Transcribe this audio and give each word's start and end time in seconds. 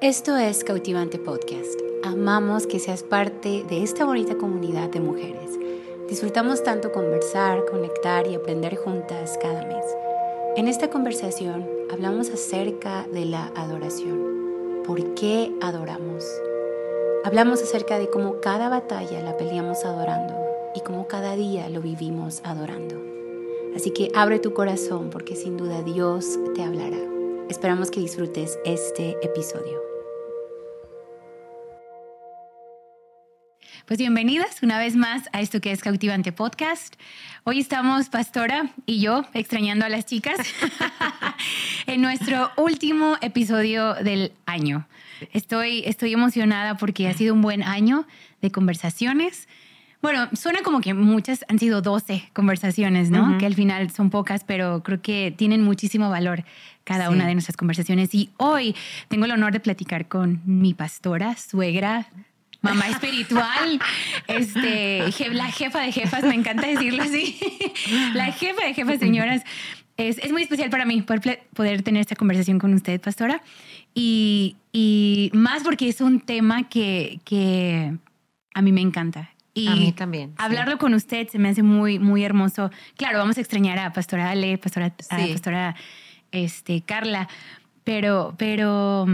Esto 0.00 0.36
es 0.36 0.64
Cautivante 0.64 1.18
Podcast. 1.18 1.80
Amamos 2.04 2.66
que 2.66 2.78
seas 2.78 3.02
parte 3.02 3.64
de 3.68 3.82
esta 3.82 4.04
bonita 4.04 4.36
comunidad 4.36 4.88
de 4.88 5.00
mujeres. 5.00 5.58
Disfrutamos 6.08 6.64
tanto 6.64 6.92
conversar, 6.92 7.64
conectar 7.66 8.26
y 8.26 8.34
aprender 8.34 8.76
juntas 8.76 9.38
cada 9.40 9.64
mes. 9.64 9.84
En 10.56 10.68
esta 10.68 10.90
conversación 10.90 11.68
hablamos 11.90 12.30
acerca 12.30 13.06
de 13.12 13.26
la 13.26 13.52
adoración. 13.54 14.82
¿Por 14.84 15.14
qué 15.14 15.52
adoramos? 15.60 16.24
Hablamos 17.24 17.62
acerca 17.62 17.98
de 17.98 18.10
cómo 18.10 18.40
cada 18.40 18.68
batalla 18.68 19.22
la 19.22 19.36
peleamos 19.36 19.84
adorando 19.84 20.34
y 20.74 20.80
cómo 20.80 21.06
cada 21.06 21.36
día 21.36 21.68
lo 21.68 21.80
vivimos 21.80 22.40
adorando. 22.44 22.96
Así 23.76 23.92
que 23.92 24.10
abre 24.14 24.38
tu 24.38 24.52
corazón 24.52 25.10
porque 25.10 25.36
sin 25.36 25.56
duda 25.56 25.82
Dios 25.82 26.38
te 26.54 26.62
hablará. 26.62 27.11
Esperamos 27.52 27.90
que 27.90 28.00
disfrutes 28.00 28.58
este 28.64 29.10
episodio. 29.22 29.78
Pues 33.84 33.98
bienvenidas 33.98 34.62
una 34.62 34.78
vez 34.78 34.96
más 34.96 35.24
a 35.34 35.42
esto 35.42 35.60
que 35.60 35.70
es 35.70 35.82
Cautivante 35.82 36.32
Podcast. 36.32 36.94
Hoy 37.44 37.60
estamos 37.60 38.08
Pastora 38.08 38.72
y 38.86 39.02
yo 39.02 39.26
extrañando 39.34 39.84
a 39.84 39.90
las 39.90 40.06
chicas 40.06 40.38
en 41.86 42.00
nuestro 42.00 42.50
último 42.56 43.18
episodio 43.20 43.96
del 43.96 44.32
año. 44.46 44.88
Estoy, 45.34 45.82
estoy 45.84 46.14
emocionada 46.14 46.78
porque 46.78 47.06
ha 47.06 47.12
sido 47.12 47.34
un 47.34 47.42
buen 47.42 47.62
año 47.62 48.06
de 48.40 48.50
conversaciones. 48.50 49.46
Bueno, 50.02 50.28
suena 50.32 50.62
como 50.62 50.80
que 50.80 50.94
muchas 50.94 51.44
han 51.48 51.60
sido 51.60 51.80
12 51.80 52.30
conversaciones, 52.32 53.10
¿no? 53.10 53.38
Que 53.38 53.46
al 53.46 53.54
final 53.54 53.88
son 53.92 54.10
pocas, 54.10 54.42
pero 54.42 54.82
creo 54.82 55.00
que 55.00 55.32
tienen 55.36 55.62
muchísimo 55.62 56.10
valor 56.10 56.44
cada 56.82 57.08
una 57.08 57.24
de 57.24 57.34
nuestras 57.34 57.56
conversaciones. 57.56 58.12
Y 58.12 58.30
hoy 58.36 58.74
tengo 59.06 59.26
el 59.26 59.30
honor 59.30 59.52
de 59.52 59.60
platicar 59.60 60.08
con 60.08 60.42
mi 60.44 60.74
pastora, 60.74 61.36
suegra, 61.36 62.08
mamá 62.62 62.88
espiritual, 62.88 63.80
este, 64.26 65.04
la 65.30 65.46
jefa 65.52 65.80
de 65.80 65.92
jefas, 65.92 66.24
me 66.24 66.34
encanta 66.34 66.66
decirlo 66.66 67.04
así, 67.04 67.38
la 68.14 68.32
jefa 68.32 68.64
de 68.64 68.74
jefas, 68.74 68.98
señoras. 68.98 69.42
Es, 69.96 70.18
es 70.18 70.32
muy 70.32 70.42
especial 70.42 70.68
para 70.70 70.84
mí 70.84 71.00
poder, 71.02 71.42
poder, 71.54 71.82
tener 71.82 72.00
esta 72.00 72.16
conversación 72.16 72.58
con 72.58 72.74
usted, 72.74 73.00
pastora, 73.00 73.40
y, 73.94 74.56
y 74.72 75.30
más 75.32 75.62
porque 75.62 75.88
es 75.88 76.00
un 76.00 76.18
tema 76.18 76.68
que, 76.68 77.20
que 77.24 77.94
a 78.54 78.62
mí 78.62 78.72
me 78.72 78.80
encanta. 78.80 79.31
Y 79.54 79.68
a 79.68 79.76
mí 79.76 79.92
también. 79.92 80.32
Hablarlo 80.38 80.78
con 80.78 80.94
usted 80.94 81.28
se 81.28 81.38
me 81.38 81.50
hace 81.50 81.62
muy, 81.62 81.98
muy 81.98 82.24
hermoso. 82.24 82.70
Claro, 82.96 83.18
vamos 83.18 83.36
a 83.38 83.40
extrañar 83.40 83.78
a 83.78 83.92
Pastora 83.92 84.30
Ale, 84.30 84.56
Pastora, 84.58 84.86
a 84.86 85.16
Pastora 85.28 85.76
este, 86.30 86.82
Carla, 86.82 87.28
pero, 87.84 88.34
pero 88.38 89.06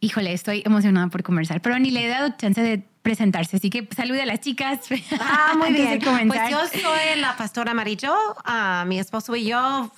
Híjole, 0.00 0.32
estoy 0.32 0.62
emocionada 0.64 1.08
por 1.08 1.22
conversar, 1.22 1.62
pero 1.62 1.78
ni 1.78 1.90
le 1.90 2.04
he 2.04 2.08
dado 2.08 2.34
chance 2.36 2.60
de 2.60 2.84
presentarse, 3.06 3.58
así 3.58 3.70
que 3.70 3.88
salude 3.94 4.22
a 4.22 4.26
las 4.26 4.40
chicas. 4.40 4.80
Ah, 5.20 5.54
muy 5.56 5.72
bien. 5.72 6.00
Pues 6.26 6.50
yo 6.50 6.58
soy 6.66 7.20
la 7.20 7.36
pastora 7.36 7.70
Amarillo, 7.70 8.12
uh, 8.44 8.84
mi 8.84 8.98
esposo 8.98 9.36
y 9.36 9.44
yo, 9.44 9.92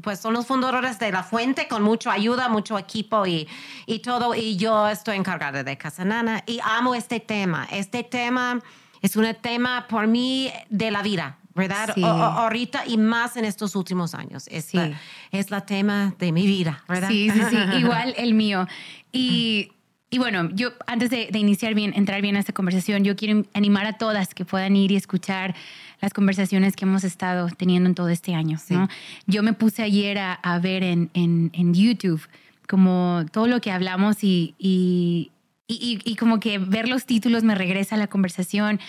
pues 0.00 0.20
son 0.20 0.32
los 0.34 0.46
fundadores 0.46 0.96
de 1.00 1.10
La 1.10 1.24
Fuente 1.24 1.66
con 1.66 1.82
mucha 1.82 2.12
ayuda, 2.12 2.48
mucho 2.48 2.78
equipo 2.78 3.26
y, 3.26 3.48
y 3.86 3.98
todo, 3.98 4.36
y 4.36 4.56
yo 4.58 4.88
estoy 4.88 5.16
encargada 5.16 5.64
de 5.64 5.76
Casa 5.76 6.04
Nana 6.04 6.44
y 6.46 6.60
amo 6.62 6.94
este 6.94 7.18
tema. 7.18 7.66
Este 7.68 8.04
tema 8.04 8.60
es 9.00 9.16
un 9.16 9.26
tema 9.40 9.88
por 9.88 10.06
mí 10.06 10.52
de 10.70 10.92
la 10.92 11.02
vida, 11.02 11.38
¿verdad? 11.56 11.96
ahorita 12.00 12.84
y 12.86 12.96
más 12.96 13.36
en 13.36 13.44
estos 13.44 13.74
últimos 13.74 14.14
años. 14.14 14.46
Es, 14.52 14.66
sí. 14.66 14.76
la, 14.76 15.00
es 15.32 15.50
la 15.50 15.66
tema 15.66 16.14
de 16.16 16.30
mi 16.30 16.46
vida, 16.46 16.84
¿verdad? 16.86 17.08
Sí, 17.08 17.28
sí, 17.28 17.40
sí, 17.50 17.56
igual 17.78 18.14
el 18.16 18.34
mío. 18.34 18.68
Y, 19.10 19.72
y 20.12 20.18
bueno, 20.18 20.50
yo 20.52 20.72
antes 20.86 21.08
de, 21.08 21.30
iniciar 21.32 21.72
bien, 21.72 21.94
entrar 21.96 22.20
bien 22.20 22.36
a 22.36 22.40
esta 22.40 22.52
conversación, 22.52 23.02
yo 23.02 23.16
quiero 23.16 23.46
animar 23.54 23.86
a 23.86 23.94
todas 23.94 24.34
que 24.34 24.44
puedan 24.44 24.76
ir 24.76 24.92
y 24.92 24.96
escuchar 24.96 25.54
las 26.02 26.12
conversaciones 26.12 26.76
que 26.76 26.84
hemos 26.84 27.02
estado 27.02 27.48
teniendo 27.56 27.88
en 27.88 27.94
todo 27.94 28.10
este 28.10 28.34
año. 28.34 28.58
¿no? 28.68 28.88
Yo 29.26 29.42
me 29.42 29.54
puse 29.54 29.82
ayer 29.82 30.18
a, 30.18 30.34
a 30.34 30.58
ver 30.58 30.82
en, 30.82 31.08
en, 31.14 31.50
en, 31.54 31.72
YouTube 31.72 32.20
como 32.68 33.24
todo 33.32 33.46
lo 33.46 33.62
que 33.62 33.70
hablamos 33.70 34.22
y, 34.22 34.54
y, 34.58 35.30
y, 35.66 35.98
y 36.04 36.16
como 36.16 36.40
que 36.40 36.58
ver 36.58 36.90
los 36.90 37.06
títulos 37.06 37.42
me 37.42 37.54
regresa 37.54 37.94
a 37.94 37.98
la 37.98 38.08
conversación 38.08 38.80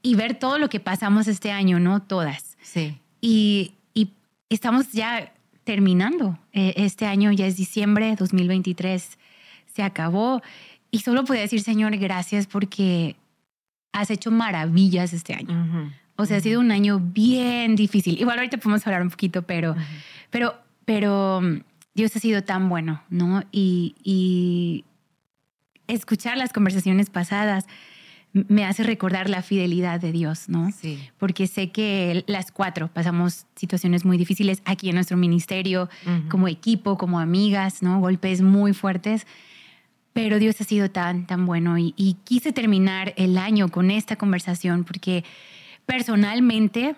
y 0.00 0.14
ver 0.14 0.38
todo 0.38 0.56
lo 0.56 0.70
que 0.70 0.80
pasamos 0.80 1.28
este 1.28 1.52
año, 1.52 1.78
¿no? 1.78 2.00
Todas. 2.00 2.56
Sí. 2.62 2.96
Y, 3.20 3.72
y 3.92 4.08
estamos 4.48 4.92
ya 4.92 5.30
terminando. 5.64 6.38
Eh, 6.54 6.72
este 6.78 7.04
año 7.04 7.32
ya 7.32 7.46
es 7.46 7.58
diciembre 7.58 8.06
de 8.06 8.16
2023, 8.16 9.18
se 9.74 9.82
acabó. 9.82 10.42
Y 10.90 11.00
solo 11.00 11.24
puedo 11.24 11.40
decir, 11.40 11.60
Señor, 11.60 11.96
gracias 11.96 12.46
porque 12.46 13.16
has 13.92 14.10
hecho 14.10 14.30
maravillas 14.30 15.12
este 15.12 15.34
año. 15.34 15.92
O 16.16 16.26
sea, 16.26 16.36
ha 16.36 16.40
sido 16.40 16.60
un 16.60 16.70
año 16.70 17.00
bien 17.00 17.74
difícil. 17.74 18.20
Igual 18.20 18.38
ahorita 18.38 18.58
podemos 18.58 18.86
hablar 18.86 19.02
un 19.02 19.10
poquito, 19.10 19.42
pero, 19.42 19.74
pero, 20.30 20.54
pero 20.84 21.40
mm, 21.40 21.60
Dios 21.94 22.14
ha 22.14 22.20
sido 22.20 22.42
tan 22.44 22.68
bueno, 22.68 23.02
¿no? 23.08 23.42
Y, 23.50 23.96
y 24.04 24.84
escuchar 25.88 26.36
las 26.36 26.52
conversaciones 26.52 27.10
pasadas 27.10 27.66
me 28.34 28.64
hace 28.64 28.82
recordar 28.82 29.30
la 29.30 29.42
fidelidad 29.42 30.00
de 30.00 30.10
Dios, 30.10 30.48
¿no? 30.48 30.72
Sí. 30.72 30.98
Porque 31.18 31.46
sé 31.46 31.70
que 31.70 32.24
las 32.26 32.50
cuatro 32.50 32.88
pasamos 32.92 33.46
situaciones 33.54 34.04
muy 34.04 34.18
difíciles 34.18 34.60
aquí 34.64 34.88
en 34.88 34.96
nuestro 34.96 35.16
ministerio, 35.16 35.88
como 36.28 36.48
equipo, 36.48 36.98
como 36.98 37.20
amigas, 37.20 37.80
¿no? 37.80 38.00
Golpes 38.00 38.42
muy 38.42 38.72
fuertes. 38.72 39.24
Pero 40.14 40.38
Dios 40.38 40.60
ha 40.60 40.64
sido 40.64 40.90
tan, 40.90 41.26
tan 41.26 41.44
bueno 41.44 41.76
y, 41.76 42.16
quise 42.24 42.52
terminar 42.52 43.12
el 43.16 43.36
año 43.36 43.68
con 43.68 43.90
esta 43.90 44.16
conversación 44.16 44.84
porque 44.84 45.24
personalmente 45.86 46.94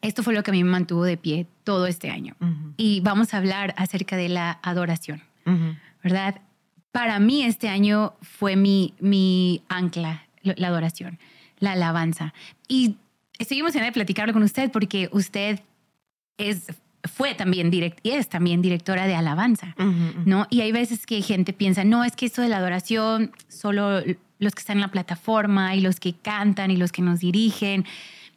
esto 0.00 0.22
fue 0.22 0.32
lo 0.32 0.42
que 0.42 0.52
a 0.52 0.54
mí 0.54 0.62
me 0.62 0.70
mantuvo 0.70 1.04
de 1.04 1.16
pie 1.16 1.46
todo 1.64 1.86
este 1.86 2.10
año. 2.10 2.36
Y 2.76 3.00
vamos 3.00 3.34
a 3.34 3.38
hablar 3.38 3.74
acerca 3.76 4.16
de 4.16 4.28
la 4.28 4.60
adoración, 4.62 5.22
¿verdad? 6.02 6.40
Para 6.92 7.18
mí 7.18 7.42
este 7.42 7.68
año 7.68 8.14
fue 8.22 8.54
mi, 8.54 8.94
mi 9.00 9.64
ancla, 9.68 10.28
la 10.42 10.68
adoración, 10.68 11.18
la 11.58 11.72
alabanza. 11.72 12.32
Y 12.68 12.96
estoy 13.40 13.58
emocionada 13.58 13.90
de 13.90 13.94
platicarlo 13.94 14.32
con 14.32 14.44
usted 14.44 14.70
porque 14.70 15.08
usted 15.10 15.60
es, 16.38 16.66
fue 17.04 17.34
también 17.34 17.70
direct, 17.70 17.98
y 18.02 18.10
es 18.10 18.28
también 18.28 18.62
directora 18.62 19.06
de 19.06 19.14
alabanza, 19.14 19.74
¿no? 20.24 20.46
Y 20.50 20.60
hay 20.60 20.72
veces 20.72 21.06
que 21.06 21.20
gente 21.22 21.52
piensa, 21.52 21.84
no, 21.84 22.04
es 22.04 22.16
que 22.16 22.26
esto 22.26 22.42
de 22.42 22.48
la 22.48 22.58
adoración, 22.58 23.32
solo 23.48 24.00
los 24.38 24.54
que 24.54 24.60
están 24.60 24.78
en 24.78 24.82
la 24.82 24.88
plataforma 24.88 25.74
y 25.74 25.80
los 25.80 26.00
que 26.00 26.14
cantan 26.14 26.70
y 26.70 26.76
los 26.76 26.92
que 26.92 27.02
nos 27.02 27.20
dirigen, 27.20 27.84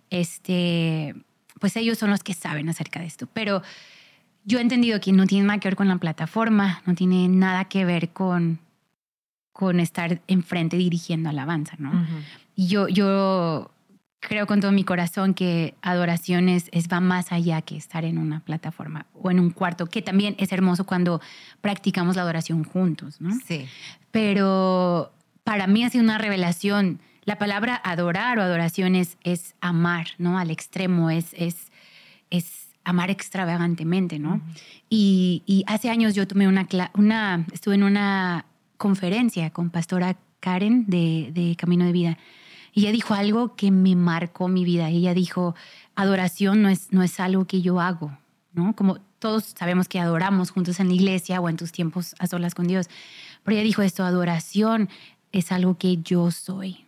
este, 0.10 1.16
pues 1.60 1.76
ellos 1.76 1.98
son 1.98 2.10
los 2.10 2.24
que 2.24 2.34
saben 2.34 2.70
acerca 2.70 3.00
de 3.00 3.08
esto. 3.08 3.28
Pero 3.34 3.62
yo 4.44 4.60
he 4.60 4.62
entendido 4.62 5.00
que 5.00 5.12
no 5.12 5.26
tiene 5.26 5.48
nada 5.48 5.60
que 5.60 5.68
ver 5.70 5.76
con 5.76 5.88
la 5.88 5.98
plataforma, 5.98 6.82
no 6.86 6.96
tiene 6.96 7.28
nada 7.28 7.66
que 7.66 7.86
ver 7.86 8.10
con 8.10 8.60
con 9.58 9.80
estar 9.80 10.22
enfrente 10.28 10.78
dirigiendo 10.78 11.30
alabanza, 11.30 11.74
¿no? 11.80 12.06
Y 12.56 12.68
yo, 12.68 12.88
yo 12.90 13.72
creo 14.20 14.48
con 14.48 14.60
todo 14.60 14.72
mi 14.72 14.84
corazón 14.84 15.34
que 15.34 15.76
adoración 15.82 16.50
es, 16.50 16.70
va 16.92 17.00
más 17.00 17.32
allá 17.32 17.62
que 17.62 17.78
estar 17.78 18.06
en 18.06 18.18
una 18.18 18.42
plataforma 18.42 19.06
o 19.14 19.32
en 19.32 19.40
un 19.40 19.52
cuarto, 19.52 19.88
que 19.88 20.02
también 20.02 20.36
es 20.40 20.52
hermoso 20.52 20.86
cuando 20.86 21.22
practicamos 21.62 22.16
la 22.16 22.24
adoración 22.24 22.64
juntos, 22.64 23.22
¿no? 23.22 23.32
Sí. 23.46 23.68
Pero 24.12 25.12
para 25.44 25.68
mí 25.68 25.84
ha 25.84 25.90
sido 25.90 26.04
una 26.04 26.18
revelación. 26.18 27.00
La 27.24 27.38
palabra 27.38 27.80
adorar 27.84 28.40
o 28.40 28.42
adoración 28.42 28.96
es, 28.96 29.18
amar, 29.62 30.08
¿no? 30.18 30.40
Al 30.40 30.52
extremo, 30.52 31.10
es, 31.10 31.34
es, 31.34 31.72
es 32.30 32.68
amar 32.84 33.10
extravagantemente, 33.10 34.18
¿no? 34.18 34.42
y, 34.90 35.44
y, 35.46 35.66
hace 35.68 35.90
años 35.90 36.16
yo 36.16 36.26
tomé 36.26 36.48
una, 36.48 36.66
una, 36.94 37.46
estuve 37.52 37.76
en 37.76 37.84
una 37.84 38.46
conferencia 38.78 39.50
con 39.50 39.70
pastora 39.70 40.16
Karen 40.40 40.86
de, 40.88 41.56
Camino 41.58 41.86
de 41.86 41.92
Vida. 41.92 42.18
Y 42.78 42.82
ella 42.82 42.92
dijo 42.92 43.16
algo 43.16 43.56
que 43.56 43.72
me 43.72 43.96
marcó 43.96 44.50
mi 44.50 44.64
vida. 44.64 44.90
Ella 44.90 45.16
dijo, 45.16 45.56
adoración 45.96 46.62
no 46.62 46.70
es, 46.70 46.94
no 46.94 47.02
es 47.02 47.20
algo 47.20 47.46
que 47.46 47.64
yo 47.64 47.82
hago, 47.82 48.16
¿no? 48.54 48.76
Como 48.76 49.00
todos 49.18 49.56
sabemos 49.58 49.88
que 49.88 50.00
adoramos 50.00 50.52
juntos 50.52 50.80
en 50.80 50.90
la 50.90 50.94
iglesia 50.94 51.42
o 51.42 51.50
en 51.50 51.58
tus 51.58 51.72
tiempos 51.72 52.14
a 52.20 52.28
solas 52.28 52.54
con 52.54 52.68
Dios. 52.68 52.88
Pero 53.42 53.56
ella 53.56 53.64
dijo 53.64 53.82
esto, 53.82 54.04
adoración 54.04 54.90
es 55.32 55.52
algo 55.52 55.80
que 55.80 55.98
yo 56.04 56.30
soy. 56.30 56.86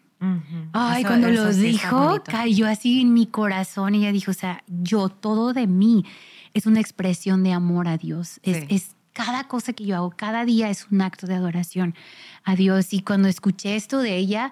Ay, 0.74 1.06
cuando 1.06 1.28
lo 1.30 1.52
dijo, 1.52 2.22
cayó 2.24 2.68
así 2.68 3.02
en 3.02 3.12
mi 3.12 3.26
corazón. 3.26 3.96
Ella 3.96 4.12
dijo, 4.12 4.30
o 4.30 4.36
sea, 4.36 4.64
yo, 4.68 5.10
todo 5.10 5.54
de 5.54 5.66
mí 5.66 6.06
es 6.54 6.68
una 6.68 6.82
expresión 6.82 7.44
de 7.44 7.54
amor 7.54 7.88
a 7.88 7.98
Dios. 7.98 8.40
Es, 8.44 8.64
es 8.70 8.96
cada 9.12 9.48
cosa 9.48 9.74
que 9.74 9.88
yo 9.88 9.96
hago, 9.96 10.12
cada 10.12 10.46
día 10.46 10.70
es 10.70 10.86
un 10.92 11.02
acto 11.02 11.26
de 11.26 11.34
adoración 11.34 11.96
a 12.44 12.56
Dios. 12.56 12.94
Y 12.94 13.02
cuando 13.02 13.28
escuché 13.28 13.76
esto 13.76 13.98
de 13.98 14.18
ella, 14.18 14.52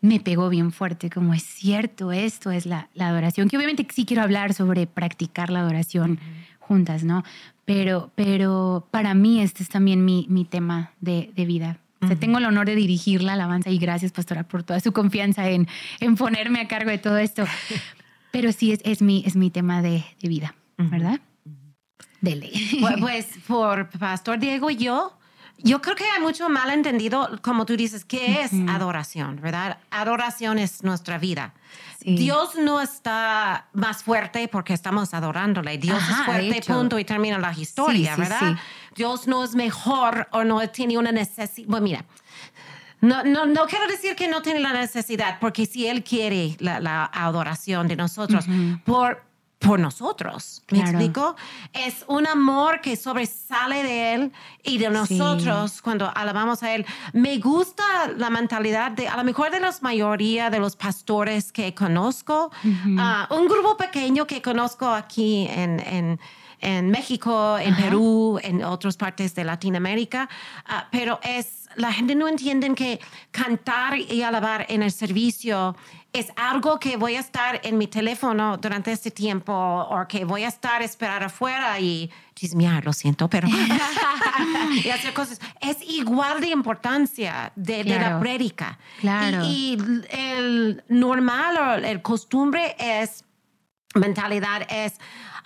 me 0.00 0.20
pegó 0.20 0.48
bien 0.48 0.72
fuerte, 0.72 1.10
como 1.10 1.34
es 1.34 1.42
cierto, 1.42 2.12
esto 2.12 2.50
es 2.50 2.66
la, 2.66 2.88
adoración, 2.98 3.48
que 3.48 3.56
obviamente 3.56 3.86
sí 3.92 4.04
quiero 4.04 4.22
hablar 4.22 4.54
sobre 4.54 4.86
practicar 4.86 5.50
la 5.50 5.60
adoración 5.60 6.20
juntas, 6.58 7.02
¿no? 7.04 7.24
Pero, 7.64 8.10
pero 8.14 8.86
para 8.90 9.14
mí 9.14 9.40
este 9.40 9.62
es 9.62 9.68
también 9.68 10.04
mi, 10.04 10.26
mi 10.28 10.44
tema 10.44 10.92
de, 11.00 11.30
de 11.34 11.44
vida. 11.44 11.78
tengo 12.20 12.38
el 12.38 12.44
honor 12.44 12.66
de 12.66 12.76
dirigir 12.76 13.22
la 13.22 13.32
alabanza 13.32 13.70
y 13.70 13.78
gracias, 13.78 14.12
pastora, 14.12 14.44
por 14.44 14.62
toda 14.62 14.80
su 14.80 14.92
confianza 14.92 15.48
en, 15.48 15.66
en 16.00 16.16
ponerme 16.16 16.60
a 16.60 16.68
cargo 16.68 16.90
de 16.90 16.98
todo 16.98 17.18
esto. 17.18 17.44
Pero 18.30 18.52
sí 18.52 18.72
es, 18.72 18.80
es, 18.84 19.02
mi, 19.02 19.22
es 19.26 19.36
mi 19.36 19.50
tema 19.50 19.82
de, 19.82 20.04
de 20.20 20.28
vida, 20.28 20.54
¿verdad? 20.76 21.20
Dele. 22.20 22.50
Pues, 22.80 22.96
pues, 23.00 23.26
por 23.46 23.88
Pastor 23.90 24.38
Diego 24.38 24.70
y 24.70 24.76
yo, 24.76 25.17
yo 25.58 25.82
creo 25.82 25.96
que 25.96 26.04
hay 26.04 26.20
mucho 26.20 26.48
malentendido, 26.48 27.38
como 27.42 27.66
tú 27.66 27.76
dices, 27.76 28.04
¿qué 28.04 28.42
es 28.42 28.52
adoración? 28.68 29.40
¿Verdad? 29.40 29.78
Adoración 29.90 30.58
es 30.58 30.84
nuestra 30.84 31.18
vida. 31.18 31.54
Dios 32.00 32.54
no 32.54 32.80
está 32.80 33.66
más 33.72 34.04
fuerte 34.04 34.46
porque 34.48 34.72
estamos 34.72 35.14
adorándole. 35.14 35.76
Dios 35.78 35.98
es 35.98 36.16
fuerte, 36.24 36.62
punto, 36.66 36.98
y 36.98 37.04
termina 37.04 37.38
la 37.38 37.52
historia, 37.52 38.14
¿verdad? 38.16 38.56
Dios 38.94 39.26
no 39.26 39.44
es 39.44 39.54
mejor 39.54 40.28
o 40.30 40.44
no 40.44 40.66
tiene 40.70 40.96
una 40.96 41.12
necesidad. 41.12 41.68
Bueno, 41.68 41.84
mira, 41.84 42.04
no, 43.00 43.24
no, 43.24 43.46
no 43.46 43.66
quiero 43.66 43.86
decir 43.86 44.14
que 44.16 44.28
no 44.28 44.42
tiene 44.42 44.60
la 44.60 44.72
necesidad, 44.72 45.38
porque 45.40 45.66
si 45.66 45.86
Él 45.86 46.02
quiere 46.04 46.56
la, 46.60 47.04
adoración 47.12 47.88
de 47.88 47.96
nosotros, 47.96 48.44
por 48.84 49.27
por 49.58 49.80
nosotros. 49.80 50.62
¿Me 50.70 50.80
explico? 50.80 51.34
Es 51.72 52.04
un 52.06 52.26
amor 52.26 52.80
que 52.80 52.96
sobresale 52.96 53.82
de 53.82 54.14
Él 54.14 54.32
y 54.62 54.78
de 54.78 54.88
nosotros 54.88 55.82
cuando 55.82 56.10
alabamos 56.14 56.62
a 56.62 56.74
Él. 56.74 56.86
Me 57.12 57.38
gusta 57.38 57.82
la 58.16 58.30
mentalidad 58.30 58.92
de, 58.92 59.08
a 59.08 59.16
lo 59.16 59.24
mejor 59.24 59.50
de 59.50 59.60
la 59.60 59.74
mayoría 59.80 60.50
de 60.50 60.60
los 60.60 60.76
pastores 60.76 61.52
que 61.52 61.74
conozco, 61.74 62.50
ah, 62.98 63.26
un 63.30 63.48
grupo 63.48 63.76
pequeño 63.76 64.26
que 64.26 64.40
conozco 64.40 64.88
aquí 64.88 65.46
en, 65.50 65.80
en 65.80 66.20
en 66.60 66.90
México, 66.90 67.58
en 67.58 67.76
Perú, 67.76 68.38
en 68.42 68.64
otras 68.64 68.96
partes 68.96 69.34
de 69.34 69.44
Latinoamérica, 69.44 70.28
ah, 70.66 70.88
pero 70.90 71.20
es 71.22 71.68
la 71.76 71.92
gente 71.92 72.14
no 72.14 72.26
entiende 72.26 72.74
que 72.74 73.00
cantar 73.30 73.98
y 73.98 74.22
alabar 74.22 74.66
en 74.68 74.82
el 74.82 74.90
servicio 74.90 75.76
es 76.12 76.32
algo 76.36 76.80
que 76.80 76.96
voy 76.96 77.16
a 77.16 77.20
estar 77.20 77.60
en 77.62 77.76
mi 77.76 77.86
teléfono 77.86 78.56
durante 78.56 78.90
este 78.92 79.10
tiempo 79.10 79.52
o 79.52 80.06
que 80.08 80.24
voy 80.24 80.44
a 80.44 80.48
estar 80.48 80.80
esperar 80.82 81.22
afuera 81.22 81.78
y 81.78 82.10
chismear, 82.34 82.84
lo 82.84 82.92
siento, 82.92 83.28
pero 83.28 83.46
y 84.84 84.88
hacer 84.90 85.12
cosas. 85.12 85.40
Es 85.60 85.76
igual 85.82 86.40
de 86.40 86.48
importancia 86.48 87.52
de, 87.54 87.84
la 87.84 88.18
prédica. 88.18 88.78
Claro. 89.00 89.44
Y, 89.44 89.76
el 90.10 90.82
normal 90.88 91.56
o 91.56 91.86
el 91.86 92.00
costumbre 92.00 92.74
es, 92.78 93.24
mentalidad 93.94 94.62
es, 94.70 94.94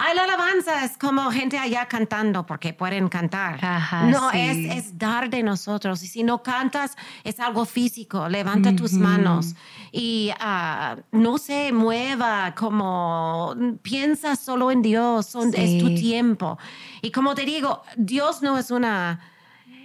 Ay, 0.04 0.16
la 0.16 0.24
alabanza 0.24 0.84
es 0.84 0.98
como 0.98 1.30
gente 1.30 1.58
allá 1.58 1.86
cantando 1.86 2.44
porque 2.44 2.72
pueden 2.72 3.08
cantar. 3.08 3.60
no, 4.06 4.32
es, 4.32 4.56
es, 4.56 4.98
dar 4.98 5.30
de 5.30 5.44
nosotros. 5.44 6.02
Y 6.02 6.08
si 6.08 6.24
no 6.24 6.42
cantas, 6.42 6.96
es 7.22 7.38
algo 7.38 7.64
físico. 7.64 8.28
Levanta 8.28 8.74
tus 8.74 8.94
manos 8.94 9.54
y 9.92 10.30
ah, 10.40 10.96
no 11.12 11.38
se 11.38 11.72
mueva 11.72 12.52
como 12.56 13.54
piensa 13.82 14.34
solo 14.34 14.72
en 14.72 14.82
Dios. 14.82 15.36
Es 15.54 15.78
tu 15.78 15.94
tiempo. 15.94 16.58
Y 17.00 17.12
como 17.12 17.36
te 17.36 17.44
digo, 17.44 17.82
Dios 17.96 18.42
no 18.42 18.58
es 18.58 18.72
una 18.72 19.20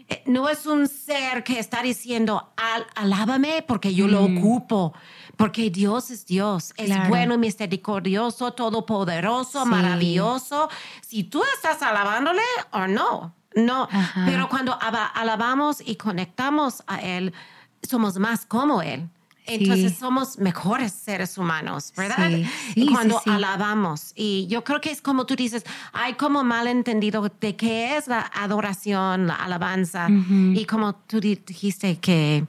eh, 0.09 0.24
no 0.25 0.48
es 0.48 0.65
un 0.65 0.88
ser 0.88 1.44
que 1.44 1.59
está 1.59 1.83
diciendo, 1.83 2.54
Al, 2.56 2.88
alábame 2.95 3.63
porque 3.68 3.94
yo 3.94 4.07
lo 4.07 4.24
ocupo. 4.24 4.94
Porque 5.38 5.69
Dios 5.69 6.10
es 6.10 6.25
Dios, 6.25 6.74
es 6.78 7.10
bueno, 7.10 7.38
misericordioso, 7.38 8.54
todopoderoso, 8.54 9.66
maravilloso. 9.66 10.69
Si 11.01 11.24
tú 11.24 11.44
estás 11.56 11.81
alabándole 11.84 12.42
o 12.72 12.88
no, 12.88 13.36
no. 13.56 13.88
Pero 14.25 14.50
cuando 14.50 14.78
alabamos 14.81 15.81
y 15.86 15.95
conectamos 15.95 16.84
a 16.88 17.01
Él, 17.01 17.34
somos 17.84 18.18
más 18.18 18.45
como 18.45 18.81
Él. 18.81 19.10
Entonces 19.48 19.98
somos 19.98 20.38
mejores 20.39 20.92
seres 20.92 21.38
humanos, 21.38 21.94
¿verdad? 21.95 22.30
y 22.75 22.92
cuando 22.92 23.22
alabamos. 23.25 24.12
Y 24.16 24.45
yo 24.48 24.63
creo 24.63 24.81
que 24.81 24.92
es 24.92 25.01
como 25.01 25.25
tú 25.25 25.36
dices, 25.36 25.63
hay 25.94 26.16
como 26.16 26.44
malentendido 26.44 27.31
de 27.40 27.56
qué 27.56 27.95
es 27.95 28.07
la 28.07 28.30
adoración, 28.33 29.28
la 29.28 29.36
alabanza. 29.36 30.07
Y 30.10 30.66
como 30.66 30.95
tú 30.95 31.19
dijiste 31.22 31.98
que 32.00 32.45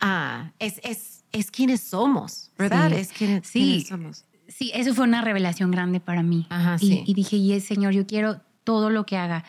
ah, 0.00 0.50
es, 0.60 0.80
es 0.84 1.15
es 1.32 1.50
quienes 1.50 1.80
somos, 1.80 2.50
¿verdad? 2.58 2.92
Es 2.92 3.12
quienes, 3.12 3.46
sí. 3.46 3.84
somos. 3.88 4.24
Sí, 4.48 4.70
eso 4.74 4.94
fue 4.94 5.04
una 5.04 5.22
revelación 5.22 5.70
grande 5.70 6.00
para 6.00 6.22
mí. 6.22 6.46
Ajá, 6.50 6.76
y, 6.80 7.02
y, 7.06 7.14
dije, 7.14 7.36
y 7.36 7.58
Señor, 7.60 7.92
yo 7.92 8.06
quiero 8.06 8.40
todo 8.64 8.90
lo 8.90 9.04
que 9.04 9.16
haga 9.16 9.44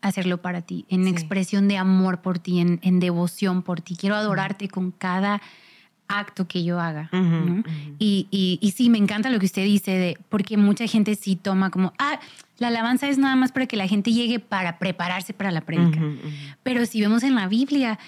hacerlo 0.00 0.42
para 0.42 0.62
ti, 0.62 0.84
en 0.88 1.06
expresión 1.06 1.68
de 1.68 1.78
amor 1.78 2.22
por 2.22 2.40
ti, 2.40 2.58
en, 2.58 2.80
en, 2.82 2.98
devoción 2.98 3.62
por 3.62 3.80
ti. 3.80 3.94
Quiero 3.96 4.16
adorarte 4.16 4.68
con 4.68 4.90
cada 4.90 5.40
acto 6.08 6.46
que 6.46 6.64
yo 6.64 6.80
haga. 6.80 7.08
y, 7.98 8.26
y, 8.30 8.58
y, 8.60 8.70
sí, 8.72 8.90
me 8.90 8.98
encanta 8.98 9.30
lo 9.30 9.38
que 9.38 9.46
usted 9.46 9.64
dice, 9.64 9.92
de, 9.92 10.18
porque 10.28 10.56
mucha 10.56 10.86
gente 10.86 11.14
sí 11.14 11.36
toma 11.36 11.70
como, 11.70 11.92
ah, 11.98 12.20
la 12.58 12.68
alabanza 12.68 13.08
es 13.08 13.18
nada 13.18 13.34
más 13.36 13.52
para 13.52 13.66
que 13.66 13.76
la 13.76 13.88
gente 13.88 14.12
llegue 14.12 14.38
para 14.38 14.78
prepararse 14.78 15.32
para 15.32 15.50
la 15.50 15.62
prédica. 15.62 16.00
Pero 16.62 16.86
si 16.86 17.00
vemos 17.00 17.22
en 17.22 17.34
la 17.34 17.48
Biblia, 17.48 17.98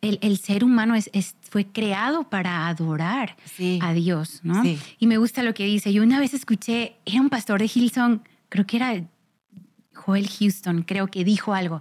el, 0.00 0.38
ser 0.38 0.64
humano 0.64 0.94
es, 0.94 1.36
fue 1.40 1.66
creado 1.66 2.28
para 2.28 2.68
adorar 2.68 3.36
a 3.80 3.92
Dios, 3.92 4.40
¿no? 4.42 4.62
Y 4.98 5.06
me 5.06 5.18
gusta 5.18 5.42
lo 5.42 5.54
que 5.54 5.64
dice. 5.64 5.92
Yo 5.92 6.02
una 6.02 6.20
vez 6.20 6.34
escuché, 6.34 6.96
era 7.04 7.20
un 7.20 7.30
pastor 7.30 7.60
de 7.60 7.70
Hillsong, 7.72 8.20
creo 8.48 8.66
que 8.66 8.76
era 8.76 9.04
Joel 9.94 10.28
Houston, 10.28 10.82
creo 10.82 11.08
que 11.08 11.24
dijo 11.24 11.52
algo. 11.52 11.80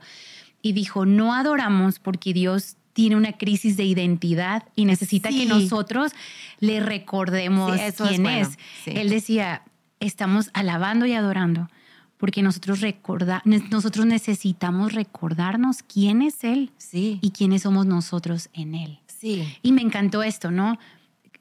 Y 0.61 0.73
dijo, 0.73 1.05
no 1.05 1.33
adoramos 1.33 1.99
porque 1.99 2.33
Dios 2.33 2.77
tiene 2.93 3.15
una 3.15 3.33
crisis 3.33 3.77
de 3.77 3.83
identidad 3.83 4.63
y 4.75 4.85
necesita 4.85 5.29
que 5.29 5.45
nosotros 5.45 6.13
le 6.59 6.79
recordemos 6.79 7.79
quién 7.95 8.25
es. 8.25 8.57
Él 8.87 9.09
decía, 9.09 9.61
estamos 9.99 10.49
alabando 10.53 11.05
y 11.05 11.13
adorando 11.13 11.69
porque 12.17 12.41
nosotros, 12.41 12.81
recorda, 12.81 13.41
nosotros 13.45 14.05
necesitamos 14.05 14.93
recordarnos 14.93 15.83
quién 15.83 16.21
es 16.21 16.43
Él 16.43 16.71
sí. 16.77 17.19
y 17.21 17.31
quiénes 17.31 17.61
somos 17.61 17.85
nosotros 17.85 18.49
en 18.53 18.75
Él. 18.75 18.99
Sí. 19.07 19.47
Y 19.61 19.71
me 19.71 19.81
encantó 19.81 20.23
esto, 20.23 20.51
¿no? 20.51 20.77